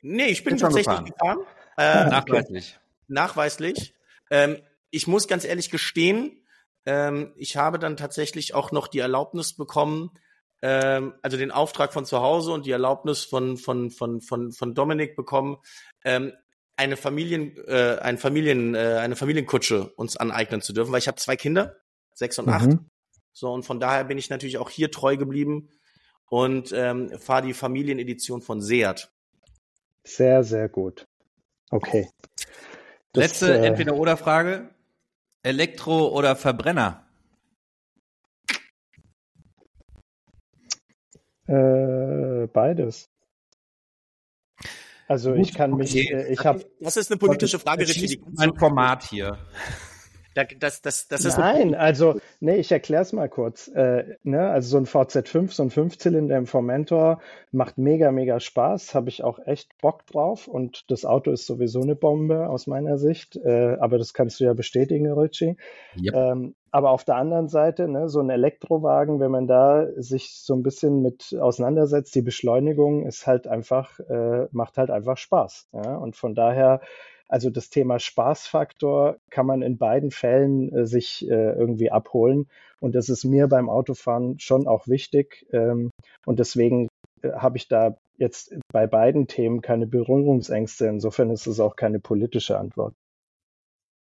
Nee, 0.00 0.28
ich 0.28 0.44
bin, 0.44 0.52
bin 0.52 0.60
tatsächlich 0.60 0.86
gefahren. 0.86 1.04
gefahren. 1.04 1.38
Äh, 1.78 2.06
nachweislich. 2.06 2.80
Nachweislich. 3.06 3.94
Ähm, 4.30 4.56
ich 4.88 5.06
muss 5.06 5.28
ganz 5.28 5.44
ehrlich 5.44 5.70
gestehen, 5.70 6.42
ähm, 6.86 7.34
ich 7.36 7.58
habe 7.58 7.78
dann 7.78 7.98
tatsächlich 7.98 8.54
auch 8.54 8.72
noch 8.72 8.88
die 8.88 9.00
Erlaubnis 9.00 9.54
bekommen, 9.54 10.10
ähm, 10.62 11.12
also 11.20 11.36
den 11.36 11.50
Auftrag 11.50 11.92
von 11.92 12.06
zu 12.06 12.22
Hause 12.22 12.52
und 12.52 12.64
die 12.64 12.70
Erlaubnis 12.70 13.26
von 13.26 13.58
von 13.58 13.90
von 13.90 14.22
von 14.22 14.52
von 14.52 14.74
Dominik 14.74 15.16
bekommen, 15.16 15.58
ähm, 16.02 16.32
eine 16.76 16.96
Familien 16.96 17.56
äh, 17.66 17.98
ein 18.00 18.18
Familien 18.18 18.74
äh, 18.74 18.98
eine 19.00 19.16
Familienkutsche 19.16 19.90
uns 19.96 20.16
aneignen 20.16 20.60
zu 20.60 20.72
dürfen, 20.72 20.92
weil 20.92 20.98
ich 20.98 21.08
habe 21.08 21.18
zwei 21.18 21.36
Kinder, 21.36 21.76
sechs 22.14 22.38
und 22.38 22.46
mhm. 22.46 22.52
acht. 22.52 22.70
So 23.32 23.52
und 23.52 23.64
von 23.64 23.80
daher 23.80 24.04
bin 24.04 24.18
ich 24.18 24.30
natürlich 24.30 24.58
auch 24.58 24.70
hier 24.70 24.90
treu 24.90 25.16
geblieben 25.16 25.68
und 26.28 26.72
ähm, 26.72 27.10
fahre 27.18 27.46
die 27.46 27.54
Familienedition 27.54 28.42
von 28.42 28.60
Seat. 28.60 29.10
Sehr 30.04 30.44
sehr 30.44 30.68
gut. 30.68 31.06
Okay. 31.70 32.08
Das, 33.12 33.24
Letzte 33.24 33.58
äh, 33.58 33.66
Entweder-Oder-Frage. 33.66 34.70
Elektro 35.42 36.08
oder 36.08 36.36
Verbrenner? 36.36 37.06
Äh, 41.46 42.48
beides. 42.52 43.08
Also 45.08 45.32
Gut, 45.32 45.40
ich 45.40 45.54
kann 45.54 45.72
okay. 45.72 45.82
mich, 45.82 46.10
äh, 46.10 46.32
ich 46.32 46.44
habe. 46.44 46.64
Das 46.80 46.96
ist 46.96 47.10
eine 47.10 47.18
politische 47.18 47.58
Frage, 47.58 47.86
Richie. 47.86 48.20
Mein 48.32 48.54
Format 48.54 49.04
hier. 49.04 49.38
Das, 50.58 50.82
das, 50.82 51.08
das 51.08 51.24
ist 51.24 51.38
Nein, 51.38 51.74
also, 51.74 52.20
nee, 52.40 52.56
ich 52.56 52.70
erkläre 52.70 53.00
es 53.02 53.14
mal 53.14 53.28
kurz. 53.28 53.68
Äh, 53.68 54.16
ne, 54.22 54.50
also 54.50 54.68
so 54.68 54.76
ein 54.76 54.84
VZ5, 54.86 55.50
so 55.50 55.62
ein 55.62 55.70
Fünfzylinder 55.70 56.36
im 56.36 56.46
Formentor 56.46 57.22
macht 57.52 57.78
mega, 57.78 58.12
mega 58.12 58.38
Spaß, 58.38 58.94
habe 58.94 59.08
ich 59.08 59.24
auch 59.24 59.38
echt 59.46 59.78
Bock 59.80 60.04
drauf 60.06 60.46
und 60.46 60.84
das 60.90 61.06
Auto 61.06 61.30
ist 61.30 61.46
sowieso 61.46 61.80
eine 61.80 61.96
Bombe 61.96 62.50
aus 62.50 62.66
meiner 62.66 62.98
Sicht, 62.98 63.36
äh, 63.36 63.76
aber 63.80 63.96
das 63.96 64.12
kannst 64.12 64.38
du 64.40 64.44
ja 64.44 64.52
bestätigen, 64.52 65.10
Richie. 65.10 65.56
Yep. 65.98 66.14
Ähm, 66.14 66.54
aber 66.76 66.90
auf 66.90 67.04
der 67.04 67.16
anderen 67.16 67.48
Seite, 67.48 67.88
ne, 67.88 68.10
so 68.10 68.20
ein 68.20 68.28
Elektrowagen, 68.28 69.18
wenn 69.18 69.30
man 69.30 69.46
da 69.46 69.86
sich 69.96 70.42
so 70.42 70.52
ein 70.52 70.62
bisschen 70.62 71.00
mit 71.00 71.34
auseinandersetzt, 71.40 72.14
die 72.14 72.20
Beschleunigung 72.20 73.06
ist 73.06 73.26
halt 73.26 73.46
einfach, 73.46 73.98
äh, 74.00 74.46
macht 74.50 74.76
halt 74.76 74.90
einfach 74.90 75.16
Spaß. 75.16 75.70
Ja? 75.72 75.96
Und 75.96 76.16
von 76.16 76.34
daher 76.34 76.82
also 77.28 77.48
das 77.48 77.70
Thema 77.70 77.98
Spaßfaktor 77.98 79.16
kann 79.30 79.46
man 79.46 79.62
in 79.62 79.78
beiden 79.78 80.10
Fällen 80.10 80.70
äh, 80.72 80.86
sich 80.86 81.26
äh, 81.28 81.52
irgendwie 81.52 81.90
abholen. 81.90 82.46
Und 82.78 82.94
das 82.94 83.08
ist 83.08 83.24
mir 83.24 83.48
beim 83.48 83.70
Autofahren 83.70 84.38
schon 84.38 84.68
auch 84.68 84.86
wichtig. 84.86 85.46
Ähm, 85.52 85.90
und 86.26 86.38
deswegen 86.38 86.88
äh, 87.22 87.32
habe 87.32 87.56
ich 87.56 87.68
da 87.68 87.96
jetzt 88.18 88.54
bei 88.70 88.86
beiden 88.86 89.28
Themen 89.28 89.62
keine 89.62 89.86
Berührungsängste. 89.86 90.86
Insofern 90.86 91.30
ist 91.30 91.46
es 91.46 91.58
auch 91.58 91.74
keine 91.74 92.00
politische 92.00 92.58
Antwort. 92.58 92.94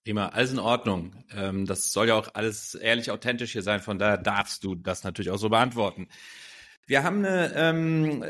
Prima, 0.07 0.29
alles 0.29 0.53
in 0.53 0.61
Ordnung. 0.61 1.17
Ähm, 1.35 1.67
das 1.67 1.91
soll 1.91 2.07
ja 2.07 2.15
auch 2.15 2.29
alles 2.35 2.77
ehrlich 2.77 3.11
authentisch 3.11 3.51
hier 3.51 3.63
sein, 3.63 3.81
von 3.81 3.99
daher 3.99 4.19
darfst 4.19 4.63
du 4.63 4.77
das 4.77 5.03
natürlich 5.03 5.33
auch 5.33 5.39
so 5.39 5.49
beantworten. 5.49 6.07
Wir 6.87 7.03
haben 7.03 7.25
eine 7.25 7.53
ähm, 7.57 8.25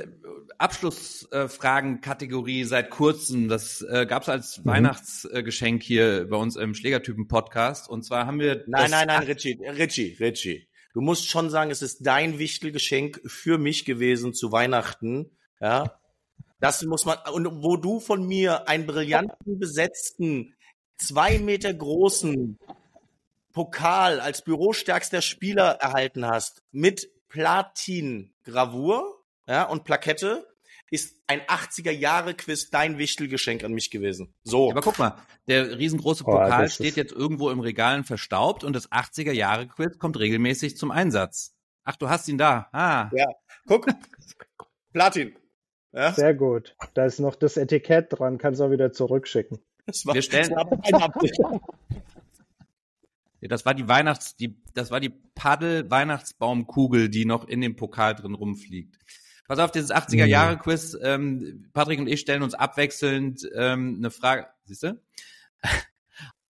Abschlussfragen-Kategorie 0.57 2.65
seit 2.65 2.89
kurzem. 2.89 3.49
Das 3.49 3.83
äh, 3.83 4.07
gab 4.07 4.23
es 4.23 4.31
als 4.31 4.57
mhm. 4.57 4.65
Weihnachtsgeschenk 4.65 5.83
hier 5.83 6.27
bei 6.31 6.39
uns 6.39 6.57
im 6.57 6.75
Schlägertypen-Podcast. 6.75 7.91
Und 7.91 8.05
zwar 8.05 8.25
haben 8.25 8.41
wir. 8.41 8.65
Nein, 8.67 8.91
nein, 8.91 9.09
nein, 9.09 9.25
Richie, 9.25 9.61
Richie, 9.63 10.17
Richie. 10.19 10.69
Du 10.95 11.03
musst 11.03 11.29
schon 11.29 11.51
sagen, 11.51 11.71
es 11.71 11.83
ist 11.83 12.07
dein 12.07 12.39
Wichtelgeschenk 12.39 13.21
für 13.27 13.59
mich 13.59 13.85
gewesen 13.85 14.33
zu 14.33 14.51
Weihnachten. 14.51 15.37
Ja. 15.61 16.01
Das 16.59 16.83
muss 16.85 17.05
man, 17.05 17.19
und 17.35 17.63
wo 17.63 17.77
du 17.77 18.01
von 18.01 18.27
mir 18.27 18.67
einen 18.67 18.87
brillanten 18.87 19.59
besetzten, 19.59 20.55
zwei 20.99 21.39
Meter 21.39 21.73
großen 21.73 22.59
Pokal 23.53 24.21
als 24.21 24.43
bürostärkster 24.43 25.23
Spieler 25.23 25.79
erhalten 25.81 26.27
hast, 26.27 26.63
mit 26.73 27.11
Platin-Gravur 27.29 29.23
ja, 29.47 29.65
und 29.65 29.85
Plakette 29.85 30.47
ist 30.91 31.17
ein 31.27 31.41
80er-Jahre-Quiz 31.41 32.71
dein 32.71 32.99
Wichtelgeschenk 32.99 33.65
an 33.65 33.73
mich 33.73 33.91
gewesen. 33.91 34.35
So. 34.45 34.71
Aber 34.71 34.83
guck 34.83 34.99
mal, 34.99 35.17
der 35.49 35.79
riesengroße 35.79 36.25
Pokal 36.25 36.65
oh, 36.65 36.69
steht 36.69 36.97
jetzt 36.97 37.13
irgendwo 37.13 37.51
im 37.51 37.61
Regalen 37.61 38.05
verstaubt 38.05 38.63
und 38.63 38.75
das 38.75 38.91
80er-Jahre-Quiz 38.93 39.99
kommt 39.99 40.19
regelmäßig 40.19 40.77
zum 40.77 40.91
Einsatz. 40.91 41.55
Ach, 41.85 41.97
du 41.97 42.09
hast 42.09 42.29
ihn 42.29 42.39
da. 42.39 42.69
Ah. 42.73 43.11
Ja, 43.15 43.27
guck. 43.67 43.87
Platin. 44.93 45.37
Ja? 45.93 46.13
Sehr 46.13 46.35
gut. 46.35 46.77
Da 46.95 47.07
ist 47.07 47.21
noch 47.21 47.37
das 47.37 47.57
Etikett 47.57 48.07
dran, 48.11 48.39
kannst 48.39 48.61
du 48.61 48.65
auch 48.65 48.71
wieder 48.71 48.93
zurückschicken. 48.93 49.61
Das 49.87 50.05
war, 50.05 50.15
Wir 50.15 50.23
stellen, 50.23 50.51
das 50.51 50.57
war 50.57 50.67
Das 53.41 53.65
war 53.65 53.75
die 53.75 53.87
Weihnachts, 53.87 54.37
die, 54.37 54.61
das 54.75 54.91
war 54.91 54.99
die 54.99 55.11
Paddel-Weihnachtsbaumkugel, 55.11 57.09
die 57.09 57.25
noch 57.25 57.47
in 57.47 57.61
dem 57.61 57.77
Pokal 57.77 58.17
drin 58.17 58.35
rumfliegt. 58.35 58.99
Pass 59.47 59.61
auf, 59.61 59.71
dieses 59.71 59.93
80er-Jahre-Quiz. 59.93 60.99
Ähm, 61.01 61.71
Patrick 61.73 62.01
und 62.01 62.09
ich 62.09 62.21
stellen 62.21 62.43
uns 62.43 62.55
abwechselnd 62.55 63.49
ähm, 63.55 63.97
eine 63.99 64.11
Frage. 64.11 64.49
Siehst 64.65 64.83
du? 64.83 65.01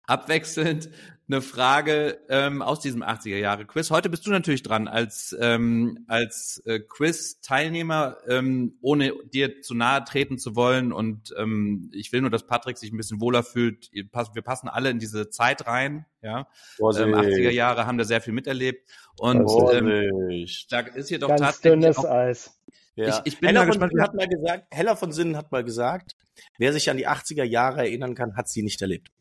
Abwechselnd 0.08 0.90
eine 1.28 1.42
Frage 1.42 2.20
ähm, 2.30 2.62
aus 2.62 2.80
diesem 2.80 3.02
80er 3.02 3.38
Jahre 3.38 3.66
Quiz. 3.66 3.90
Heute 3.90 4.10
bist 4.10 4.28
du 4.28 4.32
natürlich 4.32 4.62
dran 4.62 4.88
als 4.88 5.36
ähm, 5.40 6.06
als 6.08 6.62
äh, 6.66 6.80
Quiz-Teilnehmer, 6.80 8.18
ähm, 8.28 8.78
ohne 8.82 9.12
dir 9.34 9.62
zu 9.62 9.74
nahe 9.74 10.04
treten 10.04 10.38
zu 10.38 10.56
wollen. 10.56 10.94
Und 10.94 11.34
ähm, 11.38 11.90
ich 11.94 12.12
will 12.12 12.22
nur, 12.22 12.30
dass 12.30 12.46
Patrick 12.46 12.78
sich 12.78 12.92
ein 12.92 12.98
bisschen 12.98 13.22
wohler 13.22 13.42
fühlt. 13.42 13.90
Wir 13.92 14.42
passen 14.44 14.70
alle 14.70 14.92
in 14.92 15.00
diese 15.00 15.30
Zeit 15.30 15.66
rein. 15.66 16.06
Ja, 16.22 16.48
ähm, 16.80 17.16
80er 17.16 17.52
Jahre 17.52 17.88
haben 17.88 17.98
da 17.98 18.04
sehr 18.04 18.22
viel 18.22 18.34
miterlebt. 18.34 18.88
Und 19.18 19.50
ähm, 19.74 20.46
da 20.70 20.80
ist 20.82 21.10
hier 21.10 21.20
doch 21.20 21.30
Ganz 21.30 21.42
tatsächlich 21.42 21.82
dünnes 21.82 21.98
auch, 21.98 22.06
Eis. 22.06 22.60
Ja. 22.96 23.10
Ich, 23.10 23.34
ich 23.34 23.40
bin 23.40 23.50
Heller, 23.50 23.66
gespannt, 23.66 23.92
von 23.94 24.02
hat 24.02 24.14
mal 24.14 24.28
gesagt, 24.28 24.68
Heller 24.72 24.96
von 24.96 25.12
Sinnen 25.12 25.38
hat 25.38 25.52
mal 25.52 25.64
gesagt, 25.64 26.16
wer 26.58 26.72
sich 26.72 26.90
an 26.90 26.98
die 26.98 27.08
80er 27.08 27.44
Jahre 27.44 27.80
erinnern 27.80 28.16
kann, 28.16 28.38
hat 28.38 28.48
sie 28.48 28.64
nicht 28.64 28.82
erlebt. 28.82 29.12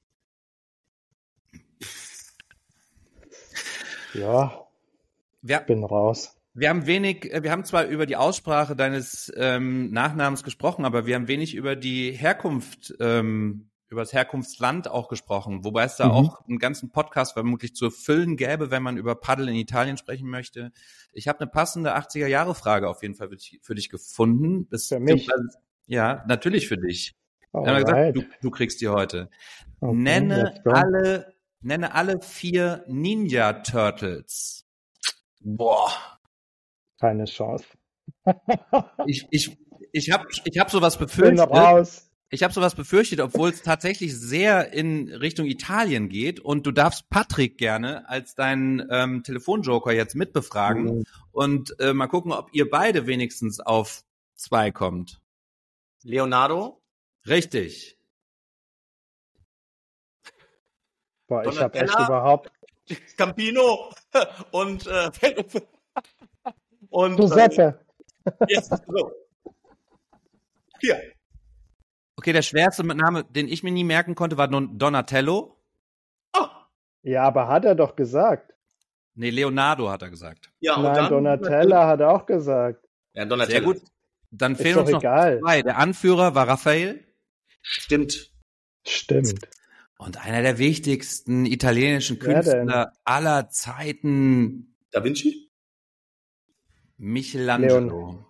Ja, 4.14 4.66
wir, 5.42 5.60
bin 5.60 5.84
raus. 5.84 6.36
Wir 6.54 6.68
haben 6.68 6.86
wenig, 6.86 7.32
äh, 7.32 7.42
wir 7.42 7.50
haben 7.50 7.64
zwar 7.64 7.84
über 7.86 8.06
die 8.06 8.16
Aussprache 8.16 8.76
deines 8.76 9.32
ähm, 9.36 9.90
Nachnamens 9.90 10.44
gesprochen, 10.44 10.84
aber 10.84 11.04
wir 11.04 11.16
haben 11.16 11.28
wenig 11.28 11.54
über 11.54 11.76
die 11.76 12.12
Herkunft, 12.12 12.94
ähm, 13.00 13.68
über 13.88 14.02
das 14.02 14.12
Herkunftsland 14.12 14.88
auch 14.88 15.08
gesprochen, 15.08 15.64
wobei 15.64 15.84
es 15.84 15.96
da 15.96 16.06
mhm. 16.06 16.12
auch 16.12 16.48
einen 16.48 16.58
ganzen 16.58 16.90
Podcast 16.90 17.34
vermutlich 17.34 17.74
zu 17.74 17.90
füllen 17.90 18.36
gäbe, 18.36 18.70
wenn 18.70 18.82
man 18.82 18.96
über 18.96 19.16
Paddel 19.16 19.48
in 19.48 19.56
Italien 19.56 19.96
sprechen 19.96 20.30
möchte. 20.30 20.72
Ich 21.12 21.28
habe 21.28 21.40
eine 21.40 21.50
passende 21.50 21.96
80er-Jahre-Frage 21.96 22.88
auf 22.88 23.02
jeden 23.02 23.16
Fall 23.16 23.28
für 23.60 23.74
dich, 23.74 23.90
gefunden. 23.90 24.68
Das, 24.70 24.88
für 24.88 25.00
mich? 25.00 25.28
Ja, 25.86 26.24
gesagt, 26.24 26.44
für 26.44 26.78
dich. 26.78 27.14
Gesagt, 27.52 28.16
du, 28.16 28.22
du, 28.40 28.50
kriegst 28.50 28.80
die 28.80 28.88
heute. 28.88 29.28
Okay, 29.80 29.94
Nenne 29.94 30.60
alle 30.64 31.33
Nenne 31.64 31.94
alle 31.94 32.20
vier 32.20 32.84
Ninja 32.88 33.54
Turtles. 33.54 34.66
Boah. 35.40 35.90
Keine 37.00 37.24
Chance. 37.24 37.64
ich 39.06 39.26
ich, 39.30 39.56
ich 39.92 40.10
habe 40.10 40.26
ich 40.44 40.58
hab 40.58 40.70
sowas 40.70 40.98
befürchtet. 40.98 41.48
Bin 41.48 41.58
raus. 41.58 42.10
Ich 42.28 42.42
habe 42.42 42.52
sowas 42.52 42.74
befürchtet, 42.74 43.20
obwohl 43.20 43.48
es 43.48 43.62
tatsächlich 43.62 44.14
sehr 44.14 44.74
in 44.74 45.08
Richtung 45.08 45.46
Italien 45.46 46.10
geht 46.10 46.38
und 46.38 46.66
du 46.66 46.70
darfst 46.70 47.08
Patrick 47.08 47.56
gerne 47.56 48.08
als 48.10 48.34
deinen 48.34 48.86
ähm, 48.90 49.22
Telefonjoker 49.22 49.92
jetzt 49.92 50.16
mitbefragen 50.16 50.84
mhm. 50.84 51.04
und 51.32 51.80
äh, 51.80 51.94
mal 51.94 52.08
gucken, 52.08 52.32
ob 52.32 52.50
ihr 52.52 52.68
beide 52.68 53.06
wenigstens 53.06 53.60
auf 53.60 54.04
zwei 54.34 54.70
kommt. 54.70 55.22
Leonardo? 56.02 56.82
Richtig. 57.26 57.96
Boah, 61.42 61.52
ich 61.52 61.60
habe 61.60 61.78
echt 61.78 61.94
überhaupt. 61.94 62.50
Campino 63.16 63.90
und 64.50 64.86
äh, 64.86 65.10
und 66.90 67.16
Giuseppe. 67.16 67.80
Äh, 68.24 68.32
yes, 68.48 68.68
so. 68.68 69.10
Hier. 70.80 71.00
Okay, 72.16 72.32
der 72.32 72.42
schwerste 72.42 72.84
Name, 72.84 73.24
den 73.24 73.48
ich 73.48 73.62
mir 73.62 73.72
nie 73.72 73.84
merken 73.84 74.14
konnte, 74.14 74.36
war 74.38 74.48
Donatello. 74.48 75.56
Oh. 76.36 76.46
Ja, 77.02 77.24
aber 77.24 77.48
hat 77.48 77.64
er 77.64 77.74
doch 77.74 77.96
gesagt. 77.96 78.54
Nee, 79.14 79.30
Leonardo 79.30 79.90
hat 79.90 80.02
er 80.02 80.10
gesagt. 80.10 80.50
Ja, 80.60 80.76
und 80.76 80.82
Nein, 80.82 80.94
dann, 80.94 81.08
Donatella 81.10 81.86
hat 81.86 82.00
er 82.00 82.10
auch 82.10 82.26
gesagt. 82.26 82.86
Ja, 83.14 83.24
Donatella. 83.24 83.58
Sehr 83.58 83.60
gut. 83.62 83.82
Dann 84.30 84.56
fehlen 84.56 84.78
uns 84.78 84.90
noch 84.90 85.00
egal. 85.00 85.38
zwei. 85.40 85.62
Der 85.62 85.78
Anführer 85.78 86.34
war 86.34 86.48
Raphael. 86.48 87.06
Stimmt. 87.62 88.32
Stimmt. 88.86 89.48
Und 90.04 90.22
einer 90.22 90.42
der 90.42 90.58
wichtigsten 90.58 91.46
italienischen 91.46 92.18
Künstler 92.18 92.92
aller 93.04 93.48
Zeiten. 93.48 94.74
Da 94.90 95.02
Vinci? 95.02 95.50
Michelangelo. 96.98 97.88
Leon. 97.88 98.24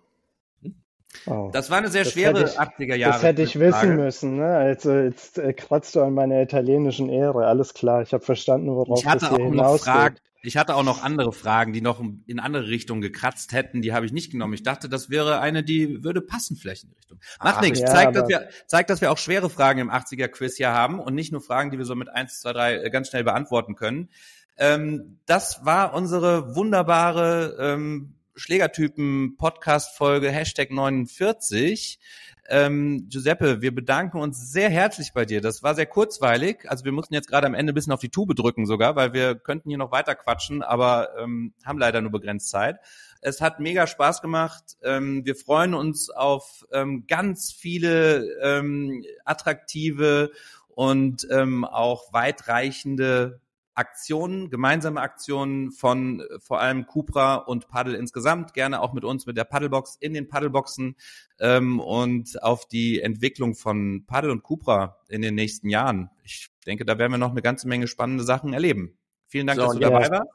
Oh, 1.27 1.49
das 1.51 1.69
war 1.69 1.79
eine 1.79 1.89
sehr 1.89 2.05
schwere 2.05 2.43
ich, 2.43 2.59
80er 2.59 2.95
Jahre. 2.95 3.13
Das 3.13 3.23
hätte 3.23 3.41
ich 3.41 3.59
wissen 3.59 3.95
müssen. 3.97 4.37
Ne? 4.37 4.47
Also 4.47 4.93
jetzt 4.93 5.37
äh, 5.37 5.51
kratzt 5.51 5.95
du 5.95 6.01
an 6.01 6.13
meiner 6.13 6.41
italienischen 6.41 7.09
Ehre. 7.09 7.45
Alles 7.45 7.73
klar, 7.73 8.01
ich 8.01 8.13
habe 8.13 8.23
verstanden, 8.23 8.67
worauf 8.69 8.99
ich 8.99 9.05
hatte 9.05 9.25
das 9.25 9.35
hier 9.35 9.45
hinausgeht. 9.45 10.21
Ich 10.45 10.57
hatte 10.57 10.75
auch 10.75 10.83
noch 10.83 11.03
andere 11.03 11.33
Fragen, 11.33 11.73
die 11.73 11.81
noch 11.81 12.01
in 12.27 12.39
andere 12.39 12.67
Richtungen 12.67 13.01
gekratzt 13.01 13.51
hätten. 13.51 13.81
Die 13.81 13.93
habe 13.93 14.05
ich 14.05 14.11
nicht 14.11 14.31
genommen. 14.31 14.53
Ich 14.53 14.63
dachte, 14.63 14.89
das 14.89 15.09
wäre 15.09 15.39
eine, 15.39 15.63
die 15.63 16.03
würde 16.03 16.21
passen 16.21 16.55
vielleicht 16.55 16.83
in 16.83 16.89
die 16.89 16.95
Richtung. 16.95 17.19
Macht 17.43 17.61
nichts. 17.61 17.79
Ja, 17.79 17.87
zeigt, 17.87 18.15
dass 18.15 18.29
wir, 18.29 18.49
zeigt, 18.67 18.89
dass 18.89 19.01
wir 19.01 19.11
auch 19.11 19.17
schwere 19.17 19.49
Fragen 19.49 19.79
im 19.79 19.91
80er-Quiz 19.91 20.57
hier 20.57 20.71
haben 20.71 20.99
und 20.99 21.15
nicht 21.15 21.31
nur 21.31 21.41
Fragen, 21.41 21.71
die 21.71 21.77
wir 21.77 21.85
so 21.85 21.95
mit 21.95 22.09
eins, 22.09 22.41
zwei, 22.41 22.53
drei 22.53 22.75
äh, 22.75 22.89
ganz 22.89 23.09
schnell 23.09 23.23
beantworten 23.23 23.75
können. 23.75 24.09
Ähm, 24.57 25.19
das 25.25 25.65
war 25.65 25.93
unsere 25.93 26.55
wunderbare 26.55 27.57
ähm, 27.59 28.15
Schlägertypen-Podcast-Folge 28.35 30.29
Hashtag 30.29 30.71
49. 30.71 31.99
Ähm, 32.47 33.07
Giuseppe, 33.09 33.61
wir 33.61 33.73
bedanken 33.73 34.19
uns 34.19 34.51
sehr 34.51 34.69
herzlich 34.69 35.13
bei 35.13 35.25
dir. 35.25 35.41
Das 35.41 35.63
war 35.63 35.73
sehr 35.73 35.87
kurzweilig. 35.87 36.69
Also 36.69 36.85
wir 36.85 36.91
mussten 36.91 37.15
jetzt 37.15 37.27
gerade 37.27 37.47
am 37.47 37.55
Ende 37.55 37.73
ein 37.73 37.75
bisschen 37.75 37.93
auf 37.93 37.99
die 37.99 38.09
Tube 38.09 38.35
drücken 38.35 38.67
sogar, 38.67 38.95
weil 38.95 39.13
wir 39.13 39.35
könnten 39.35 39.69
hier 39.69 39.79
noch 39.79 39.91
weiter 39.91 40.13
quatschen, 40.13 40.61
aber 40.61 41.09
ähm, 41.17 41.53
haben 41.65 41.79
leider 41.79 42.01
nur 42.01 42.11
begrenzt 42.11 42.49
Zeit. 42.49 42.79
Es 43.21 43.41
hat 43.41 43.59
mega 43.59 43.87
Spaß 43.87 44.21
gemacht. 44.21 44.77
Ähm, 44.83 45.25
wir 45.25 45.35
freuen 45.35 45.73
uns 45.73 46.11
auf 46.11 46.65
ähm, 46.71 47.05
ganz 47.07 47.51
viele 47.51 48.27
ähm, 48.43 49.03
attraktive 49.23 50.31
und 50.69 51.27
ähm, 51.31 51.65
auch 51.65 52.13
weitreichende 52.13 53.39
Aktionen, 53.75 54.49
gemeinsame 54.49 55.01
Aktionen 55.01 55.71
von 55.71 56.21
äh, 56.21 56.39
vor 56.39 56.59
allem 56.59 56.87
Cupra 56.87 57.35
und 57.35 57.67
Paddle 57.67 57.97
insgesamt, 57.97 58.53
gerne 58.53 58.81
auch 58.81 58.93
mit 58.93 59.03
uns 59.03 59.25
mit 59.25 59.37
der 59.37 59.43
Paddlebox 59.43 59.97
in 59.99 60.13
den 60.13 60.27
Paddleboxen 60.27 60.95
ähm, 61.39 61.79
und 61.79 62.41
auf 62.41 62.65
die 62.65 63.01
Entwicklung 63.01 63.53
von 63.53 64.05
Paddle 64.07 64.31
und 64.31 64.43
Cupra 64.43 64.97
in 65.09 65.21
den 65.21 65.35
nächsten 65.35 65.69
Jahren. 65.69 66.09
Ich 66.23 66.49
denke, 66.65 66.85
da 66.85 66.97
werden 66.97 67.11
wir 67.11 67.17
noch 67.17 67.31
eine 67.31 67.41
ganze 67.41 67.67
Menge 67.67 67.87
spannende 67.87 68.23
Sachen 68.23 68.53
erleben. 68.53 68.97
Vielen 69.27 69.47
Dank, 69.47 69.59
so, 69.59 69.65
dass 69.65 69.73
du 69.73 69.79
dabei 69.79 70.09
warst. 70.09 70.31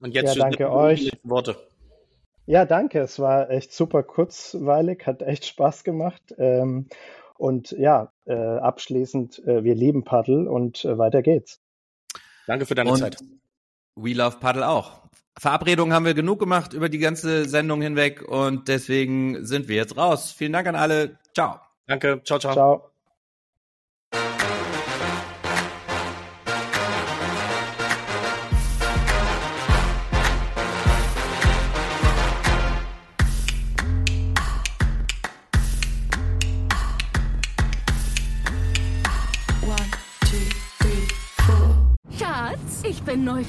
Und 0.00 0.14
jetzt 0.14 0.36
ja, 0.36 0.42
danke 0.42 0.70
euch. 0.70 1.10
Worte. 1.22 1.56
Ja, 2.44 2.64
danke. 2.66 3.00
Es 3.00 3.18
war 3.18 3.50
echt 3.50 3.72
super 3.72 4.02
kurzweilig, 4.02 5.06
hat 5.06 5.22
echt 5.22 5.46
Spaß 5.46 5.84
gemacht. 5.84 6.34
Ähm, 6.38 6.88
und 7.38 7.70
ja, 7.70 8.12
äh, 8.26 8.34
abschließend, 8.34 9.46
äh, 9.46 9.64
wir 9.64 9.74
lieben 9.74 10.04
Paddle 10.04 10.50
und 10.50 10.84
äh, 10.84 10.98
weiter 10.98 11.22
geht's. 11.22 11.61
Danke 12.46 12.66
für 12.66 12.74
deine 12.74 12.90
Und 12.90 12.98
Zeit. 12.98 13.16
We 13.96 14.12
Love 14.14 14.38
Paddle 14.38 14.68
auch. 14.68 15.02
Verabredungen 15.38 15.94
haben 15.94 16.04
wir 16.04 16.14
genug 16.14 16.38
gemacht 16.38 16.72
über 16.72 16.88
die 16.88 16.98
ganze 16.98 17.48
Sendung 17.48 17.80
hinweg 17.80 18.22
und 18.22 18.68
deswegen 18.68 19.44
sind 19.46 19.68
wir 19.68 19.76
jetzt 19.76 19.96
raus. 19.96 20.32
Vielen 20.32 20.52
Dank 20.52 20.66
an 20.66 20.76
alle. 20.76 21.18
Ciao. 21.34 21.60
Danke. 21.86 22.20
Ciao, 22.24 22.38
ciao. 22.38 22.52
Ciao. 22.52 22.91